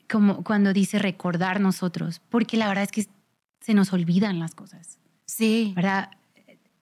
Como 0.08 0.44
cuando 0.44 0.72
dice 0.72 0.98
recordar 0.98 1.60
nosotros, 1.60 2.20
porque 2.28 2.56
la 2.56 2.68
verdad 2.68 2.84
es 2.84 2.92
que 2.92 3.06
se 3.60 3.74
nos 3.74 3.92
olvidan 3.92 4.38
las 4.38 4.54
cosas. 4.54 4.98
Sí. 5.24 5.72
¿Verdad? 5.74 6.10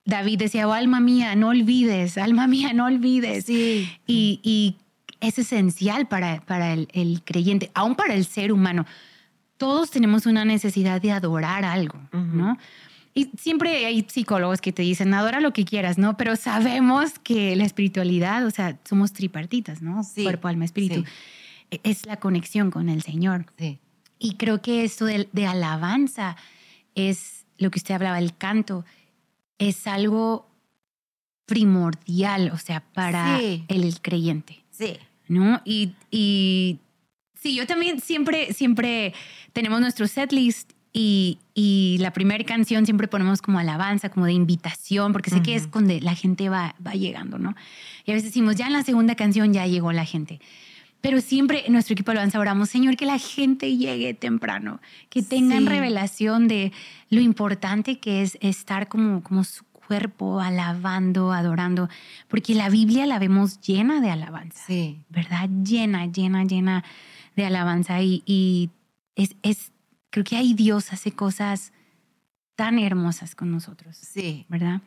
David 0.04 0.38
decía, 0.38 0.68
oh, 0.68 0.72
alma 0.72 1.00
mía, 1.00 1.34
no 1.34 1.48
olvides, 1.48 2.18
alma 2.18 2.46
mía, 2.46 2.72
no 2.74 2.86
olvides. 2.86 3.46
Sí. 3.46 3.88
Y, 4.06 4.40
y 4.42 4.76
es 5.20 5.38
esencial 5.38 6.06
para, 6.06 6.40
para 6.44 6.72
el, 6.72 6.88
el, 6.92 7.22
creyente, 7.24 7.70
aún 7.74 7.94
para 7.94 8.14
el 8.14 8.26
ser 8.26 8.52
humano. 8.52 8.84
Todos 9.56 9.90
tenemos 9.90 10.26
una 10.26 10.44
necesidad 10.44 11.00
de 11.00 11.12
adorar 11.12 11.64
algo, 11.64 11.98
¿no? 12.12 12.58
Y 13.14 13.30
siempre 13.38 13.86
hay 13.86 14.04
psicólogos 14.08 14.60
que 14.60 14.72
te 14.72 14.82
dicen, 14.82 15.14
adora 15.14 15.40
lo 15.40 15.52
que 15.52 15.64
quieras, 15.64 15.98
¿no? 15.98 16.16
Pero 16.16 16.34
sabemos 16.34 17.18
que 17.20 17.54
la 17.54 17.64
espiritualidad, 17.64 18.44
o 18.44 18.50
sea, 18.50 18.78
somos 18.84 19.12
tripartitas, 19.12 19.82
¿no? 19.82 20.02
Cuerpo, 20.14 20.48
alma, 20.48 20.64
espíritu. 20.64 21.04
E-, 21.70 21.80
es 21.84 22.06
la 22.06 22.16
conexión 22.16 22.72
con 22.72 22.88
el 22.88 23.02
Señor. 23.02 23.46
Sí. 23.56 23.78
Y 24.18 24.34
creo 24.34 24.60
que 24.62 24.84
esto 24.84 25.04
de, 25.04 25.28
de, 25.32 25.46
alabanza 25.46 26.36
es 26.96 27.46
lo 27.58 27.70
que 27.70 27.78
usted 27.78 27.94
hablaba, 27.94 28.18
el 28.18 28.36
canto, 28.36 28.84
es 29.58 29.86
algo 29.86 30.48
primordial, 31.46 32.50
o 32.52 32.58
sea, 32.58 32.80
para 32.80 33.38
el 33.40 34.00
creyente. 34.00 34.64
Sí. 34.70 34.96
¿No? 35.28 35.60
Y, 35.64 35.94
y 36.10 36.80
sí, 37.34 37.54
yo 37.54 37.66
también 37.66 38.00
siempre, 38.00 38.52
siempre 38.52 39.14
tenemos 39.52 39.80
nuestro 39.80 40.06
setlist 40.06 40.72
y, 40.96 41.40
y, 41.54 41.98
la 41.98 42.12
primera 42.12 42.44
canción 42.44 42.84
siempre 42.86 43.08
ponemos 43.08 43.42
como 43.42 43.58
alabanza, 43.58 44.10
como 44.10 44.26
de 44.26 44.32
invitación, 44.32 45.12
porque 45.12 45.28
sé 45.28 45.42
que 45.42 45.56
es 45.56 45.68
donde 45.68 46.00
la 46.00 46.14
gente 46.14 46.48
va, 46.48 46.76
va 46.86 46.92
llegando, 46.92 47.36
¿no? 47.36 47.56
Y 48.06 48.12
a 48.12 48.14
veces 48.14 48.30
decimos, 48.30 48.54
ya 48.54 48.68
en 48.68 48.74
la 48.74 48.84
segunda 48.84 49.16
canción 49.16 49.52
ya 49.52 49.66
llegó 49.66 49.92
la 49.92 50.04
gente. 50.04 50.40
Pero 51.00 51.20
siempre 51.20 51.66
en 51.66 51.72
nuestro 51.72 51.94
equipo 51.94 52.12
de 52.12 52.18
alabanza 52.18 52.38
oramos, 52.38 52.70
Señor, 52.70 52.96
que 52.96 53.04
la 53.04 53.18
gente 53.18 53.76
llegue 53.76 54.14
temprano, 54.14 54.80
que 55.10 55.22
tengan 55.22 55.66
revelación 55.66 56.48
de 56.48 56.72
lo 57.10 57.20
importante 57.20 57.98
que 57.98 58.22
es 58.22 58.38
estar 58.40 58.88
como, 58.88 59.22
como 59.22 59.44
su 59.44 59.64
cuerpo 59.64 60.40
alabando, 60.40 61.32
adorando, 61.32 61.90
porque 62.28 62.54
la 62.54 62.70
Biblia 62.70 63.04
la 63.04 63.18
vemos 63.18 63.60
llena 63.60 64.00
de 64.00 64.10
alabanza, 64.10 64.64
sí. 64.66 65.02
¿verdad? 65.10 65.50
Llena, 65.62 66.06
llena, 66.06 66.44
llena 66.44 66.84
de 67.36 67.44
alabanza 67.44 68.00
y, 68.00 68.22
y 68.24 68.70
es, 69.14 69.36
es 69.42 69.73
creo 70.14 70.22
que 70.22 70.36
ahí 70.36 70.54
Dios 70.54 70.92
hace 70.92 71.10
cosas 71.10 71.72
tan 72.54 72.78
hermosas 72.78 73.34
con 73.34 73.50
nosotros. 73.50 73.96
Sí. 73.96 74.46
¿Verdad? 74.48 74.80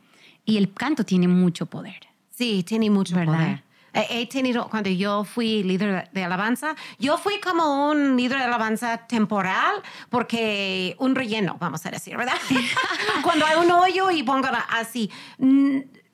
Y 0.45 0.55
el 0.55 0.73
canto 0.73 1.03
tiene 1.03 1.27
mucho 1.27 1.65
poder. 1.65 2.07
Sí, 2.29 2.63
tiene 2.63 2.89
mucho 2.89 3.13
poder. 3.13 3.61
he 3.93 4.25
tenido, 4.27 4.69
cuando 4.69 4.89
yo 4.89 5.25
fui 5.25 5.63
líder 5.63 6.09
de 6.13 6.23
alabanza, 6.23 6.77
yo 6.97 7.17
fui 7.17 7.41
como 7.41 7.89
un 7.89 8.15
líder 8.15 8.37
de 8.37 8.45
alabanza 8.45 9.05
temporal, 9.05 9.83
porque 10.09 10.95
un 10.99 11.13
relleno, 11.13 11.57
vamos 11.59 11.85
a 11.85 11.91
decir, 11.91 12.15
¿verdad? 12.15 12.37
cuando 13.21 13.45
hay 13.45 13.57
un 13.57 13.69
hoyo 13.69 14.09
y 14.09 14.23
pongo 14.23 14.47
así. 14.69 15.11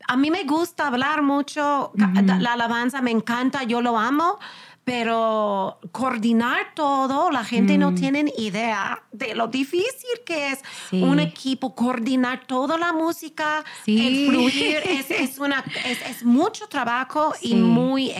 A 0.07 0.17
mí 0.17 0.31
me 0.31 0.43
gusta 0.43 0.87
hablar 0.87 1.21
mucho, 1.21 1.91
la 1.95 2.53
alabanza 2.53 2.99
me 3.03 3.11
encanta, 3.11 3.61
yo 3.61 3.79
lo 3.79 3.95
amo, 3.95 4.39
pero 4.83 5.79
coordinar 5.91 6.73
todo, 6.75 7.31
la 7.31 7.43
gente 7.43 7.77
no 7.77 7.91
mm. 7.91 7.95
tiene 7.95 8.33
idea 8.37 9.03
de 9.11 9.33
lo 9.33 9.47
difícil 9.47 10.21
que 10.25 10.51
es 10.51 10.59
un 10.91 11.19
equipo, 11.19 11.73
coordinar 11.73 12.45
toda 12.45 12.77
la 12.77 12.91
música, 12.91 13.63
el 13.85 14.27
fluir, 14.27 14.77
es, 15.09 15.39
una, 15.39 15.63
es, 15.85 16.23
mucho 16.25 16.67
trabajo 16.67 17.33
y 17.41 17.55
muy 17.55 18.11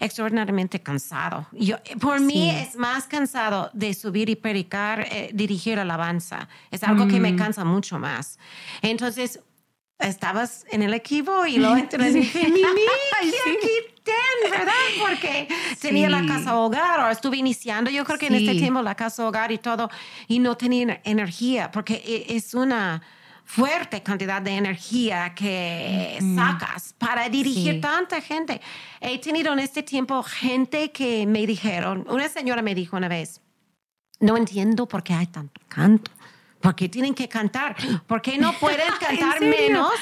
extraordinariamente 0.00 0.80
cansado. 0.80 1.46
Yo, 1.52 1.76
por 2.00 2.20
mí 2.20 2.50
es 2.50 2.76
más 2.76 3.04
cansado 3.06 3.70
de 3.74 3.92
subir 3.94 4.30
y 4.30 4.36
predicar, 4.36 5.00
eh, 5.00 5.30
dirigir 5.34 5.78
alabanza. 5.78 6.48
Es 6.70 6.82
algo 6.82 7.06
que 7.08 7.20
me 7.20 7.32
mm. 7.32 7.36
cansa 7.36 7.64
mucho 7.64 7.98
más. 7.98 8.38
Entonces, 8.80 9.40
estabas 9.98 10.66
en 10.70 10.82
el 10.82 10.94
equipo 10.94 11.46
y 11.46 11.58
lo 11.58 11.76
entré 11.76 12.10
dije, 12.10 12.48
Mimi, 12.48 12.64
ten, 14.04 14.50
¿verdad? 14.50 14.72
Porque 15.00 15.48
tenía 15.80 16.08
la 16.08 16.24
casa 16.26 16.56
hogar 16.56 17.00
o 17.00 17.10
estuve 17.10 17.38
iniciando, 17.38 17.90
yo 17.90 18.04
creo 18.04 18.18
que 18.18 18.28
en 18.28 18.34
este 18.34 18.54
tiempo 18.54 18.82
la 18.82 18.94
casa 18.94 19.26
hogar 19.26 19.50
y 19.50 19.58
todo, 19.58 19.90
y 20.28 20.38
no 20.38 20.56
tenía 20.56 21.00
energía, 21.04 21.70
porque 21.70 21.94
e, 22.06 22.36
es 22.36 22.54
una 22.54 23.02
fuerte 23.44 24.02
cantidad 24.02 24.40
de 24.40 24.52
energía 24.52 25.34
que 25.34 26.18
sacas 26.34 26.94
para 26.96 27.28
dirigir 27.28 27.80
tanta 27.80 28.20
gente. 28.20 28.60
He 29.00 29.18
tenido 29.18 29.52
en 29.52 29.58
este 29.58 29.82
tiempo 29.82 30.22
gente 30.22 30.90
que 30.92 31.26
me 31.26 31.46
dijeron, 31.46 32.06
una 32.08 32.28
señora 32.28 32.62
me 32.62 32.74
dijo 32.74 32.96
una 32.96 33.08
vez, 33.08 33.40
no 34.20 34.36
entiendo 34.36 34.86
por 34.86 35.02
qué 35.02 35.14
hay 35.14 35.26
tanto 35.26 35.60
canto. 35.68 36.10
¿Por 36.60 36.74
qué 36.74 36.88
tienen 36.88 37.14
que 37.14 37.28
cantar? 37.28 37.76
¿Por 38.06 38.22
qué 38.22 38.38
no 38.38 38.54
pueden 38.54 38.90
cantar 39.00 39.38
menos 39.42 39.92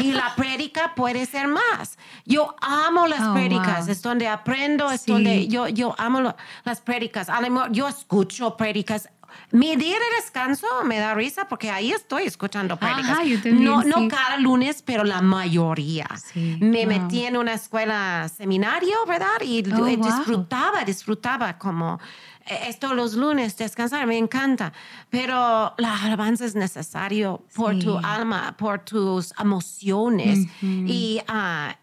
y 0.00 0.12
la 0.12 0.34
prédica 0.36 0.94
puede 0.94 1.26
ser 1.26 1.48
más? 1.48 1.98
Yo 2.24 2.54
amo 2.60 3.06
las 3.06 3.28
oh, 3.28 3.34
prédicas, 3.34 3.88
es 3.88 4.02
donde 4.02 4.28
aprendo, 4.28 4.90
es 4.90 5.06
donde 5.06 5.48
yo, 5.48 5.68
yo 5.68 5.94
amo 5.98 6.34
las 6.64 6.80
prédicas. 6.80 7.28
Yo 7.70 7.88
escucho 7.88 8.56
prédicas 8.56 9.08
mi 9.52 9.76
día 9.76 9.96
de 9.98 10.16
descanso 10.22 10.66
me 10.84 10.98
da 10.98 11.14
risa 11.14 11.46
porque 11.48 11.70
ahí 11.70 11.92
estoy 11.92 12.24
escuchando 12.24 12.76
prédicas. 12.76 13.18
no, 13.52 13.82
no 13.82 14.08
cada 14.08 14.36
lunes, 14.36 14.82
pero 14.82 15.04
la 15.04 15.20
mayoría. 15.20 16.06
me 16.34 16.86
metí 16.86 17.24
en 17.24 17.36
una 17.36 17.54
escuela 17.54 18.28
seminario, 18.28 18.94
¿verdad? 19.06 19.40
Y 19.44 19.64
oh, 19.72 19.84
disfrutaba, 19.84 20.84
disfrutaba 20.84 21.58
como 21.58 21.94
eh, 21.94 22.29
esto 22.68 22.94
los 22.94 23.14
lunes, 23.14 23.56
descansar, 23.56 24.06
me 24.06 24.18
encanta. 24.18 24.72
Pero 25.08 25.74
la 25.78 26.02
alabanza 26.02 26.44
es 26.44 26.54
necesario 26.54 27.44
por 27.54 27.78
tu 27.78 27.96
alma, 27.98 28.56
por 28.58 28.84
tus 28.84 29.32
emociones 29.38 30.48
y 30.62 31.20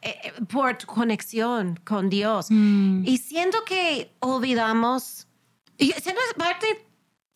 eh, 0.01 0.33
por 0.50 0.77
tu 0.77 0.88
conexión 0.88 1.79
con 1.83 2.09
Dios. 2.09 2.47
Mm. 2.50 3.03
Y 3.05 3.17
siento 3.17 3.59
que 3.65 4.12
olvidamos, 4.19 5.27
y 5.77 5.91
siento 5.91 6.21
parte 6.38 6.87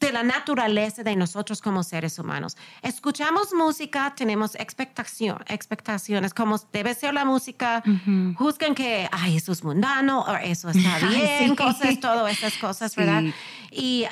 de 0.01 0.11
la 0.11 0.23
naturaleza 0.23 1.03
de 1.03 1.15
nosotros 1.15 1.61
como 1.61 1.83
seres 1.83 2.19
humanos. 2.19 2.57
Escuchamos 2.81 3.53
música, 3.53 4.13
tenemos 4.15 4.55
expectación, 4.55 5.37
expectaciones, 5.47 6.33
como 6.33 6.57
debe 6.73 6.93
ser 6.95 7.13
la 7.13 7.23
música, 7.23 7.83
juzgan 8.35 8.75
que, 8.75 9.07
ay, 9.11 9.37
eso 9.37 9.51
es 9.51 9.63
mundano, 9.63 10.23
o 10.23 10.35
eso 10.35 10.69
está 10.69 10.97
bien, 11.07 11.55
cosas, 11.55 11.99
todas 11.99 12.33
esas 12.33 12.57
cosas, 12.57 12.95
¿verdad? 12.95 13.23
Y, 13.71 14.05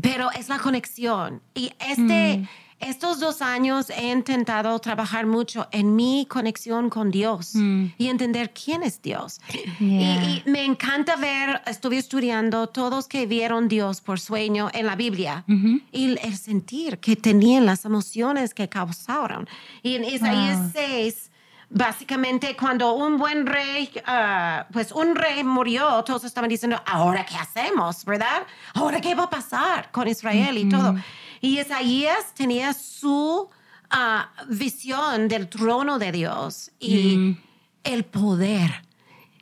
pero 0.00 0.32
es 0.32 0.48
la 0.48 0.58
conexión. 0.58 1.42
Y 1.54 1.72
este... 1.78 2.38
Mm 2.38 2.48
estos 2.80 3.20
dos 3.20 3.42
años 3.42 3.90
he 3.90 4.10
intentado 4.10 4.78
trabajar 4.78 5.26
mucho 5.26 5.68
en 5.70 5.96
mi 5.96 6.26
conexión 6.28 6.90
con 6.90 7.10
Dios 7.10 7.54
mm. 7.54 7.86
y 7.98 8.08
entender 8.08 8.52
quién 8.52 8.82
es 8.82 9.00
Dios. 9.00 9.40
Y, 9.80 10.42
me 10.46 10.64
encanta 10.64 11.16
ver, 11.16 11.62
estuve 11.66 11.98
estudiando 11.98 12.68
todos 12.68 13.08
que 13.08 13.26
vieron 13.26 13.68
Dios 13.68 14.00
por 14.00 14.20
sueño 14.20 14.70
en 14.72 14.86
la 14.86 14.96
Biblia 14.96 15.44
y 15.92 16.16
el, 16.18 16.36
sentir 16.36 16.98
que 16.98 17.16
tenían 17.16 17.66
las 17.66 17.84
emociones 17.84 18.54
que 18.54 18.68
causaron. 18.68 19.48
Y 19.82 19.96
en 19.96 20.04
Isaías 20.04 20.72
6, 20.72 21.30
básicamente 21.74 22.56
cuando 22.56 22.94
un 22.94 23.18
buen 23.18 23.46
rey, 23.46 23.90
ah, 24.06 24.66
pues 24.72 24.92
un 24.92 25.14
rey 25.16 25.42
murió, 25.42 26.02
todos 26.04 26.24
estaban 26.24 26.48
diciendo, 26.48 26.80
ahora 26.86 27.26
qué 27.26 27.36
hacemos, 27.36 28.04
¿verdad? 28.04 28.46
Ahora 28.74 29.00
qué 29.00 29.14
va 29.14 29.24
a 29.24 29.30
pasar 29.30 29.90
con 29.90 30.06
Israel 30.06 30.56
y 30.56 30.68
todo. 30.68 30.94
Y 31.40 31.58
Isaías 31.58 32.32
tenía 32.32 32.72
su 32.72 33.50
ah, 33.90 34.30
visión 34.48 35.26
del 35.26 35.48
trono 35.48 35.98
de 35.98 36.12
Dios 36.12 36.70
y 36.78 37.16
mm. 37.16 37.42
el 37.82 38.04
poder, 38.04 38.84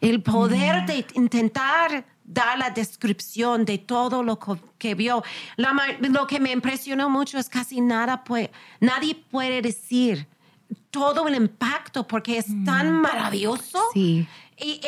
el 0.01 0.23
poder 0.23 0.87
de 0.87 1.07
intentar 1.15 2.07
dar 2.25 2.59
la 2.59 2.71
descripción 2.71 3.67
de 3.67 3.77
todo 3.77 4.23
lo 4.23 4.39
que 4.79 4.95
vio. 4.95 5.23
lo 5.59 6.27
que 6.27 6.41
me 6.41 6.51
impresionó 6.51 7.11
mucho 7.11 7.39
es 7.39 7.51
casi 7.51 7.83
nada 7.83 8.25
puede, 8.25 8.51
nadie 8.81 9.15
puede 9.15 9.61
decir 9.61 10.27
todo 10.91 11.29
el 11.29 11.35
impacto 11.35 12.07
porque 12.07 12.38
es 12.38 12.47
tan 12.64 12.93
mm. 12.93 13.00
maravilloso. 13.00 13.81
Y 13.95 14.26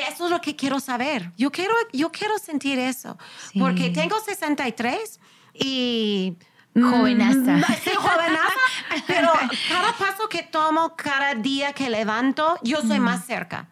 eso 0.08 0.26
es 0.26 0.30
lo 0.30 0.40
que 0.40 0.54
quiero 0.54 0.78
saber. 0.78 1.32
Yo 1.36 1.50
quiero, 1.50 1.74
yo 1.92 2.12
quiero 2.12 2.38
sentir 2.38 2.78
eso. 2.78 3.16
Porque 3.58 3.90
tengo 3.90 4.18
63 4.20 5.20
y 5.54 6.36
Jovenaza. 6.74 7.56
Mm, 7.56 7.64
sí, 7.84 7.90
jovenaza, 7.96 9.04
pero 9.06 9.30
cada 9.68 9.92
paso 9.96 10.28
que 10.28 10.42
tomo, 10.42 10.96
cada 10.96 11.34
día 11.34 11.72
que 11.72 11.88
levanto, 11.88 12.58
yo 12.62 12.80
soy 12.82 12.98
más 12.98 13.20
mm. 13.20 13.26
cerca 13.26 13.68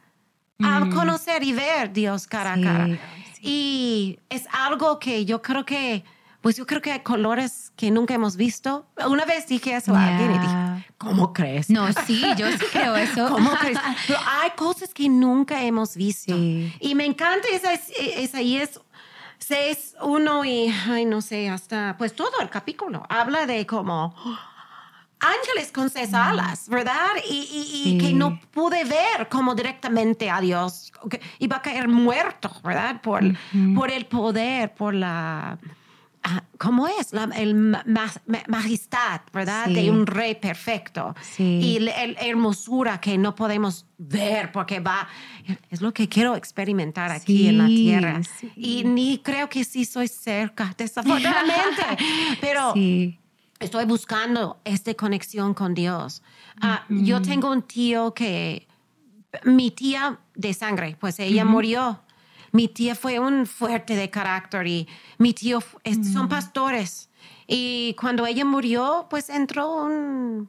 a 0.65 0.89
conocer 0.95 1.43
y 1.43 1.53
ver 1.53 1.93
Dios 1.93 2.29
cara 2.29 2.53
a 2.53 2.61
cara. 2.61 2.89
Y 3.41 4.21
es 4.29 4.47
algo 4.53 5.01
que 5.01 5.25
yo 5.25 5.43
creo 5.43 5.65
que, 5.65 6.05
pues 6.43 6.57
yo 6.57 6.67
creo 6.67 6.83
que 6.83 6.91
hay 6.91 7.01
colores 7.01 7.73
que 7.77 7.91
nunca 7.91 8.15
hemos 8.15 8.37
visto. 8.37 8.85
Una 9.07 9.25
vez 9.25 9.47
dije 9.47 9.77
eso 9.77 9.95
a 9.95 10.09
alguien 10.09 10.33
y 10.33 10.39
dije, 10.39 10.93
¿cómo 10.99 11.33
crees? 11.33 11.71
No, 11.71 11.91
sí, 12.05 12.21
yo 12.37 12.51
sí 12.51 12.65
creo 12.73 12.97
eso. 12.97 13.29
¿Cómo 13.29 13.53
crees? 13.53 13.79
Pero 14.09 14.19
hay 14.27 14.51
cosas 14.51 14.93
que 14.93 15.09
nunca 15.09 15.63
hemos 15.63 15.97
visto. 15.97 16.35
Y 16.37 16.95
me 16.97 17.07
encanta 17.07 17.47
esa, 17.53 17.73
esa 17.73 18.43
y 18.43 18.57
es 18.57 18.81
6, 19.39 19.97
1 20.03 20.45
y, 20.45 20.75
ay, 20.89 21.05
no 21.05 21.21
sé, 21.21 21.49
hasta, 21.49 21.97
pues 21.97 22.15
todo 22.15 22.41
el 22.41 22.51
capítulo 22.51 23.05
habla 23.09 23.47
de 23.47 23.65
como 23.65 24.15
ángeles 25.21 25.71
con 25.71 25.89
seis 25.91 26.13
alas, 26.13 26.69
¿verdad? 26.69 27.11
Y, 27.29 27.99
que 28.01 28.13
no 28.13 28.41
pude 28.51 28.85
ver 28.85 29.29
como 29.31 29.55
directamente 29.55 30.29
a 30.29 30.41
Dios. 30.41 30.93
Iba 31.39 31.59
a 31.59 31.63
caer 31.63 31.87
muerto, 31.87 32.51
¿verdad? 32.65 33.01
Por, 33.01 33.23
por 33.77 33.93
el 33.93 34.07
poder, 34.07 34.75
por 34.75 34.95
la 34.95 35.59
¿cómo 36.63 36.87
es? 36.87 37.13
La 37.13 37.25
el 37.25 37.55
majestad, 38.47 39.23
¿verdad? 39.33 39.67
De 39.67 39.91
un 39.91 40.07
rey 40.07 40.37
perfecto. 40.37 41.15
Y 41.37 41.81
la 41.81 41.93
hermosura 41.93 43.01
que 43.01 43.19
no 43.19 43.35
podemos 43.35 43.87
ver 43.99 44.53
porque 44.53 44.79
va, 44.79 45.09
es 45.71 45.81
lo 45.81 45.93
que 45.93 46.09
quiero 46.09 46.37
experimentar 46.37 47.11
aquí 47.11 47.49
en 47.49 47.59
la 47.59 47.67
tierra. 47.67 48.21
Y 48.55 48.85
ni 48.85 49.19
creo 49.19 49.49
que 49.49 49.65
sí 49.65 49.85
soy 49.85 50.07
cerca, 50.07 50.73
desafortunadamente, 50.79 51.83
pero 52.41 52.75
estoy 53.59 53.85
buscando 53.85 54.61
esta 54.65 54.95
conexión 54.95 55.55
con 55.55 55.75
Dios. 55.75 56.23
Ah, 56.61 56.85
yo 56.89 57.21
tengo 57.23 57.51
un 57.51 57.63
tío 57.63 58.15
que, 58.15 58.69
mi 59.45 59.73
tía 59.73 60.21
de 60.37 60.55
sangre, 60.55 60.97
pues 61.01 61.19
ella 61.19 61.45
murió 61.45 62.03
mi 62.53 62.69
tía 62.69 62.95
fue 62.95 63.19
un 63.19 63.47
fuerte 63.47 63.97
de 63.97 64.11
carácter 64.11 64.67
y 64.67 64.89
mi 65.19 65.35
tío 65.35 65.61
son 66.13 66.27
mm. 66.27 66.29
pastores. 66.29 67.11
Y 67.47 67.97
cuando 68.01 68.27
ella 68.27 68.45
murió, 68.45 69.07
pues 69.11 69.29
entró 69.29 69.85
un 69.85 70.49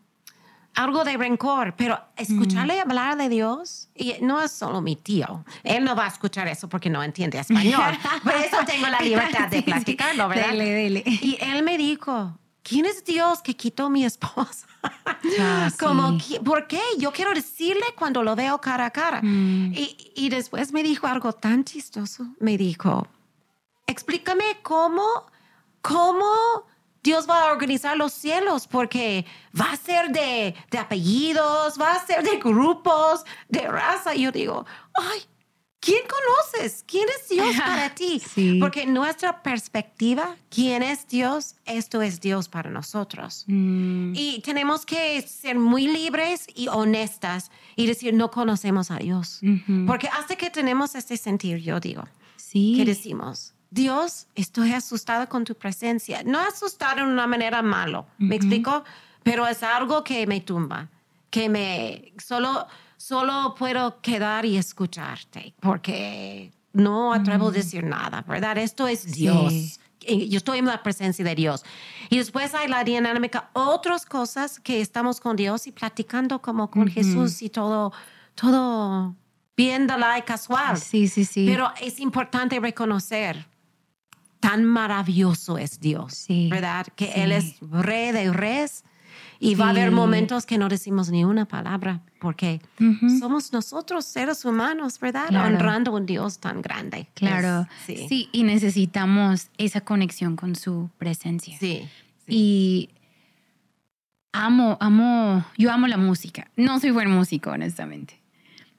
algo 0.75 1.03
de 1.03 1.17
rencor, 1.17 1.75
pero 1.75 2.00
escucharle 2.17 2.77
mm. 2.77 2.81
hablar 2.81 3.17
de 3.17 3.29
Dios, 3.29 3.89
y 3.95 4.15
no 4.22 4.41
es 4.41 4.51
solo 4.51 4.81
mi 4.81 4.95
tío, 4.95 5.45
él 5.63 5.83
no 5.83 5.95
va 5.95 6.05
a 6.05 6.07
escuchar 6.07 6.48
eso 6.48 6.67
porque 6.67 6.89
no 6.89 7.03
entiende 7.03 7.39
español, 7.39 7.95
por 8.24 8.33
eso 8.33 8.57
tengo 8.65 8.88
la 8.88 9.00
libertad 9.00 9.50
de 9.50 9.62
platicarlo, 9.62 10.27
¿verdad? 10.27 10.50
Dele, 10.50 10.72
dele. 10.72 11.03
Y 11.05 11.38
él 11.41 11.63
me 11.63 11.77
dijo, 11.77 12.39
¿quién 12.63 12.86
es 12.86 13.03
Dios 13.03 13.41
que 13.41 13.55
quitó 13.55 13.89
mi 13.89 14.05
esposa? 14.05 14.67
Ah, 15.39 15.72
Como, 15.79 16.17
¿por 16.43 16.67
qué? 16.67 16.82
Yo 16.98 17.13
quiero 17.13 17.34
decirle 17.34 17.86
cuando 17.98 18.24
lo 18.24 18.36
veo 18.36 18.60
cara 18.60 18.88
a 18.88 18.91
cara. 18.91 19.22
Mm. 19.24 19.74
Y, 19.74 20.12
y, 20.15 20.27
después 20.27 20.74
me 20.74 20.84
dijo 20.84 21.08
algo 21.08 21.32
tan 21.32 21.63
chistoso. 21.63 22.25
Me 22.39 22.58
dijo, 22.58 23.08
explícame 23.88 24.60
cómo, 24.62 25.05
cómo 25.82 26.65
Dios 27.01 27.29
va 27.29 27.43
a 27.43 27.51
organizar 27.53 27.96
los 27.96 28.12
cielos 28.12 28.67
porque 28.67 29.25
va 29.60 29.72
a 29.72 29.77
ser 29.77 30.10
de, 30.12 30.55
de 30.70 30.77
apellidos, 30.77 31.79
va 31.79 31.93
a 31.93 32.05
ser 32.05 32.22
de 32.24 32.38
grupos, 32.38 33.24
de 33.48 33.67
raza. 33.67 34.13
Y 34.15 34.24
yo 34.24 34.32
digo, 34.34 34.65
ay, 34.93 35.22
¿quién 35.83 36.01
conoces? 36.07 36.83
¿Quién 36.87 37.07
es 37.09 37.29
Dios 37.29 37.55
para 37.65 37.93
ti? 37.93 38.21
Porque 38.59 38.85
nuestra 38.85 39.43
perspectiva, 39.43 40.35
¿quién 40.49 40.83
es 40.83 41.07
Dios? 41.07 41.55
Esto 41.65 42.01
es 42.01 42.19
Dios 42.21 42.47
para 42.49 42.69
nosotros. 42.69 43.43
Mm. 43.47 44.13
Y 44.15 44.41
tenemos 44.41 44.85
que 44.85 45.21
ser 45.21 45.57
muy 45.57 45.87
libres 45.87 46.47
y 46.55 46.67
honestas 46.67 47.51
y 47.75 47.87
decir, 47.87 48.13
no 48.13 48.31
conocemos 48.31 48.91
a 48.91 48.97
Dios. 48.97 49.41
Porque 49.85 50.07
hasta 50.07 50.35
que 50.35 50.49
tenemos 50.49 50.95
este 50.95 51.17
sentir, 51.17 51.57
yo 51.57 51.79
digo, 51.79 52.03
sí. 52.37 52.73
¿qué 52.77 52.85
decimos? 52.85 53.53
Dios, 53.69 54.27
estoy 54.35 54.73
asustada 54.73 55.27
con 55.27 55.43
tu 55.43 55.55
presencia. 55.55 56.21
No 56.23 56.39
asustada 56.39 57.01
en 57.01 57.07
una 57.07 57.25
manera 57.25 57.61
malo, 57.61 58.05
¿me 58.19 58.35
explico? 58.35 58.83
Pero 59.23 59.47
es 59.47 59.63
algo 59.63 60.03
que 60.03 60.27
me 60.27 60.41
tumba, 60.41 60.89
que 61.31 61.49
me 61.49 62.13
solo, 62.23 62.67
solo 63.03 63.53
puedo 63.57 64.00
quedar 64.00 64.45
y 64.45 64.55
escucharte, 64.55 65.53
porque 65.60 66.53
no 66.72 67.13
atrevo 67.13 67.50
a 67.50 67.51
decir 67.51 67.83
nada, 67.83 68.24
¿verdad? 68.25 68.57
Esto 68.57 68.88
es 68.88 69.12
Dios. 69.12 69.79
Yo 70.07 70.38
estoy 70.38 70.60
en 70.60 70.65
la 70.65 70.81
presencia 70.81 71.24
de 71.25 71.36
Dios. 71.36 71.65
Y 72.10 72.17
después 72.17 72.55
hay 72.55 72.69
la 72.69 72.83
dinámica, 72.86 73.50
otras 73.51 74.05
cosas 74.05 74.57
que 74.57 74.79
estamos 74.79 75.19
con 75.19 75.36
Dios 75.36 75.67
y 75.67 75.74
platicando 75.74 76.41
como 76.41 76.72
con 76.72 76.88
Jesús 76.88 77.41
y 77.41 77.50
todo, 77.50 77.91
todo 78.36 79.15
viéndola 79.57 80.17
y 80.17 80.22
casual. 80.22 80.77
Sí, 80.77 81.10
sí, 81.10 81.25
sí. 81.25 81.45
Pero 81.45 81.74
es 81.81 82.00
importante 82.00 82.57
reconocer 82.60 83.48
tan 84.39 84.63
maravilloso 84.63 85.57
es 85.57 85.79
Dios, 85.79 86.25
¿verdad? 86.50 86.88
Que 86.95 87.24
Él 87.24 87.33
es 87.33 87.57
rey 87.60 88.12
de 88.13 88.31
reyes 88.31 88.86
y 89.43 89.55
va 89.55 89.67
a 89.67 89.69
haber 89.69 89.91
momentos 89.91 90.45
que 90.45 90.57
no 90.57 90.69
decimos 90.69 91.09
ni 91.09 91.25
una 91.25 91.45
palabra 91.45 92.01
porque 92.23 92.62
somos 93.19 93.51
nosotros 93.51 94.05
seres 94.05 94.45
humanos, 94.45 94.97
¿verdad? 94.97 95.27
Honrando 95.29 95.91
a 95.91 95.95
un 95.95 96.05
Dios 96.05 96.39
tan 96.39 96.62
grande. 96.62 97.07
Claro, 97.15 97.67
sí. 97.85 98.29
y 98.31 98.43
necesitamos 98.43 99.50
esa 99.57 99.81
conexión 99.81 100.38
con 100.38 100.55
su 100.55 100.89
presencia. 100.97 101.57
Sí. 101.59 101.85
Y 102.25 102.89
amo, 104.31 104.77
amo, 104.79 105.43
yo 105.57 105.69
amo 105.69 105.88
la 105.88 105.97
música. 105.97 106.50
No 106.55 106.79
soy 106.79 106.91
buen 106.91 107.12
músico, 107.12 107.50
honestamente. 107.50 108.21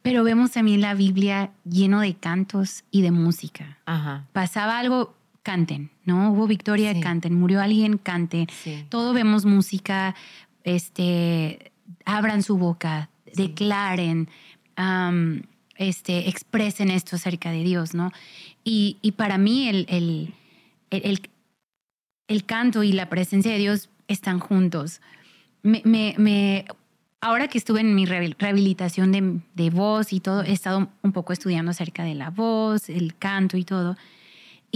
Pero 0.01 0.25
vemos 0.25 0.53
también 0.53 0.81
la 0.81 0.95
Biblia 0.95 1.51
lleno 1.65 2.01
de 2.01 2.15
cantos 2.15 2.85
y 2.91 3.03
de 3.03 3.11
música. 3.11 3.77
Ajá. 3.85 4.25
Pasaba 4.33 4.79
algo 4.79 5.15
canten, 5.43 5.91
¿no? 6.07 6.33
Hubo 6.33 6.47
victoria, 6.47 6.99
canten, 7.01 7.35
murió 7.35 7.61
alguien, 7.61 7.99
canten. 7.99 8.47
Todo 8.89 9.13
vemos 9.13 9.45
música, 9.45 10.15
este, 10.65 11.73
abran 12.05 12.43
su 12.43 12.59
boca, 12.59 13.11
declaren, 13.35 14.29
este, 15.77 16.29
expresen 16.29 16.91
esto 16.91 17.17
acerca 17.17 17.51
de 17.51 17.63
Dios, 17.63 17.95
¿no? 17.95 18.11
Y, 18.65 18.99
para 19.17 19.39
mí 19.39 19.69
el, 19.69 19.87
el, 20.91 21.31
el, 22.29 22.45
canto 22.45 22.83
y 22.83 22.93
la 22.93 23.09
presencia 23.09 23.53
de 23.53 23.59
Dios 23.59 23.89
están 24.09 24.41
juntos. 24.41 25.01
Me, 25.63 25.83
me, 25.85 26.65
ahora 27.21 27.49
que 27.49 27.59
estuve 27.59 27.81
en 27.81 27.95
mi 27.95 28.07
rehabilitación 28.07 29.13
de, 29.13 29.41
de 29.55 29.71
voz 29.71 30.13
y 30.13 30.21
todo, 30.21 30.43
he 30.43 30.53
estado 30.53 30.89
un 31.03 31.13
poco 31.13 31.33
estudiando 31.33 31.71
acerca 31.71 32.05
de 32.05 32.15
la 32.15 32.31
voz, 32.31 32.89
el 32.89 33.17
canto 33.17 33.57
y 33.57 33.65
todo. 33.65 33.97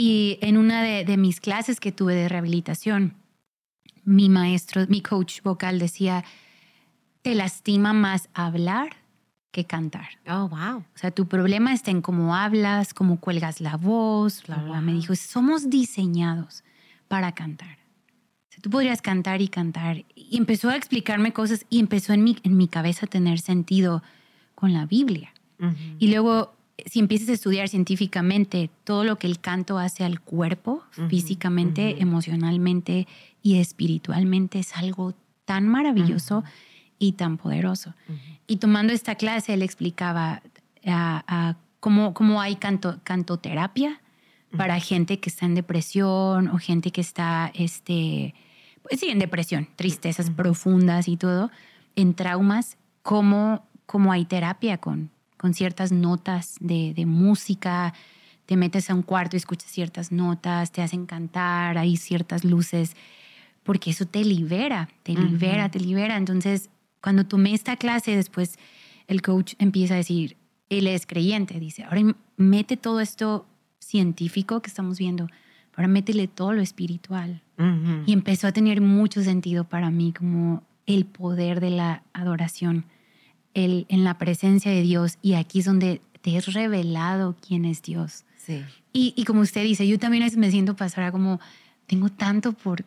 Y 0.01 0.39
en 0.43 0.59
una 0.59 0.81
de, 0.85 1.17
mis 1.17 1.41
clases 1.41 1.81
que 1.81 1.91
tuve 1.91 2.15
de 2.15 2.29
rehabilitación, 2.29 3.15
mi 4.09 4.29
maestro, 4.29 4.87
mi 4.89 5.03
coach 5.03 5.43
vocal 5.43 5.79
decía, 5.79 6.25
te 7.23 7.35
lastima 7.35 7.93
más 7.93 8.29
hablar 8.33 8.97
que 9.51 9.65
cantar. 9.65 10.09
Oh, 10.27 10.49
wow. 10.49 10.79
O 10.79 10.99
sea, 10.99 11.11
tu 11.11 11.27
problema 11.27 11.73
está 11.75 11.91
en 11.91 12.01
cómo 12.01 12.35
hablas, 12.35 12.95
cómo 12.95 13.21
cuelgas 13.21 13.61
la 13.61 13.77
voz, 13.77 14.45
Me 14.83 14.95
dijo, 14.95 15.15
somos 15.15 15.69
diseñados 15.69 16.65
para 17.07 17.33
cantar. 17.33 17.79
O 18.49 18.51
sea, 18.51 18.63
tú 18.63 18.71
podrías 18.71 19.03
cantar 19.03 19.43
y 19.43 19.49
cantar. 19.49 20.05
Y 20.15 20.39
empezó 20.39 20.71
a 20.71 20.77
explicarme 20.77 21.33
cosas 21.33 21.67
y 21.69 21.79
empezó 21.79 22.13
en 22.15 22.25
mi, 22.25 22.39
en 22.43 22.57
mi 22.57 22.69
cabeza 22.69 23.07
a 23.07 23.09
tener 23.09 23.41
sentido 23.41 24.03
con 24.55 24.73
la 24.73 24.87
Biblia. 24.87 25.33
Y 25.99 26.15
luego 26.15 26.55
si 26.87 27.01
empiezas 27.01 27.29
a 27.29 27.33
estudiar 27.33 27.69
científicamente 27.69 28.71
todo 28.85 29.05
lo 29.05 29.17
que 29.17 29.27
el 29.27 29.41
canto 29.41 29.79
hace 29.79 30.05
al 30.05 30.21
cuerpo, 30.21 30.85
físicamente, 31.09 32.01
emocionalmente 32.01 33.09
y 33.55 33.61
espiritualmente, 33.61 34.59
es 34.59 34.77
algo 34.77 35.15
tan 35.45 35.69
maravilloso 35.69 36.45
y 36.99 37.13
tan 37.13 37.37
poderoso. 37.37 37.95
Y 38.47 38.57
tomando 38.57 38.93
esta 38.93 39.15
clase, 39.15 39.55
él 39.55 39.63
explicaba 39.63 40.43
cómo, 41.81 42.15
cómo, 42.15 42.41
hay 42.41 42.57
canto, 42.57 43.01
cantoterapia 43.05 44.01
para 44.57 44.81
gente 44.81 45.21
que 45.21 45.31
está 45.31 45.47
en 45.47 45.55
depresión 45.55 46.49
o 46.49 46.59
gente 46.59 46.91
que 46.91 47.01
está, 47.01 47.51
este, 47.55 48.35
pues 48.83 49.01
sí, 49.01 49.09
en 49.09 49.19
depresión, 49.19 49.69
tristezas 49.77 50.31
profundas 50.31 51.09
y 51.09 51.17
todo, 51.17 51.51
en 51.97 52.15
traumas, 52.15 52.79
cómo, 53.03 53.67
cómo 53.87 54.13
hay 54.13 54.25
terapia 54.25 54.79
con 54.79 55.11
con 55.39 55.55
ciertas 55.55 55.93
notas 55.93 56.57
de, 56.61 57.05
música, 57.07 57.95
te 58.45 58.57
metes 58.57 58.91
a 58.91 58.95
un 58.95 59.03
cuarto 59.03 59.37
y 59.37 59.39
escuchas 59.39 59.71
ciertas 59.71 60.13
notas, 60.13 60.73
te 60.73 60.83
hacen 60.83 61.07
cantar, 61.07 61.79
hay 61.79 61.97
ciertas 61.97 62.45
luces, 62.45 62.97
porque 63.69 63.91
eso 63.91 64.07
te 64.07 64.25
libera, 64.25 64.89
te 65.03 65.13
libera, 65.13 65.71
te 65.71 65.79
libera. 65.79 66.17
Entonces, 66.17 66.71
cuando 67.03 67.27
tomé 67.27 67.53
esta 67.53 67.77
clase, 67.77 68.17
después 68.17 68.59
el 69.09 69.21
coach 69.21 69.57
empieza 69.59 69.93
a 69.93 69.99
decir, 69.99 70.39
él 70.71 70.87
es 70.87 71.05
creyente, 71.05 71.61
dice, 71.61 71.85
ahora 71.85 72.17
mete 72.39 72.79
todo 72.79 73.01
esto 73.01 73.47
científico 73.79 74.63
que 74.63 74.69
estamos 74.69 74.99
viendo, 74.99 75.29
ahora 75.77 75.87
métele 75.87 76.29
todo 76.29 76.55
lo 76.55 76.63
espiritual. 76.63 77.43
Y 78.07 78.15
empezó 78.15 78.47
a 78.47 78.53
tener 78.53 78.81
mucho 78.81 79.23
sentido 79.23 79.65
para 79.65 79.91
mí 79.91 80.15
como 80.15 80.63
el 80.87 81.05
poder 81.05 81.61
de 81.61 81.69
la 81.69 82.03
adoración 82.15 82.87
en 83.53 84.03
la 84.03 84.17
presencia 84.17 84.73
de 84.73 84.81
Dios 84.81 85.19
y 85.21 85.35
aquí 85.35 85.59
es 85.59 85.67
donde 85.67 86.01
te 86.23 86.39
es 86.39 86.55
revelado 86.55 87.37
quién 87.47 87.67
es 87.67 87.83
Dios. 87.83 88.25
Sí. 88.39 88.65
Y, 88.95 89.25
como 89.27 89.43
usted 89.43 89.63
dice, 89.63 89.87
yo 89.87 89.99
también 89.99 90.27
me 90.39 90.51
siento 90.51 90.75
pasar 90.75 91.13
como, 91.13 91.39
tengo 91.87 92.09
tanto 92.09 92.55
por, 92.55 92.87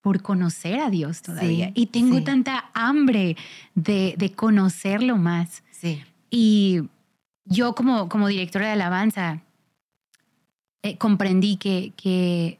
por 0.00 0.22
conocer 0.22 0.80
a 0.80 0.90
Dios 0.90 1.22
todavía 1.22 1.72
y 1.74 1.86
tengo 1.86 2.22
tanta 2.22 2.70
hambre 2.72 3.36
de, 3.74 4.14
de, 4.16 4.32
conocerlo 4.32 5.16
más. 5.18 5.62
Sí. 5.72 6.02
Y 6.30 6.82
yo 7.44 7.74
como, 7.74 8.08
como 8.08 8.28
directora 8.28 8.66
de 8.66 8.72
alabanza 8.72 9.42
eh, 10.82 10.96
comprendí 10.96 11.56
que, 11.56 11.92
que 11.96 12.58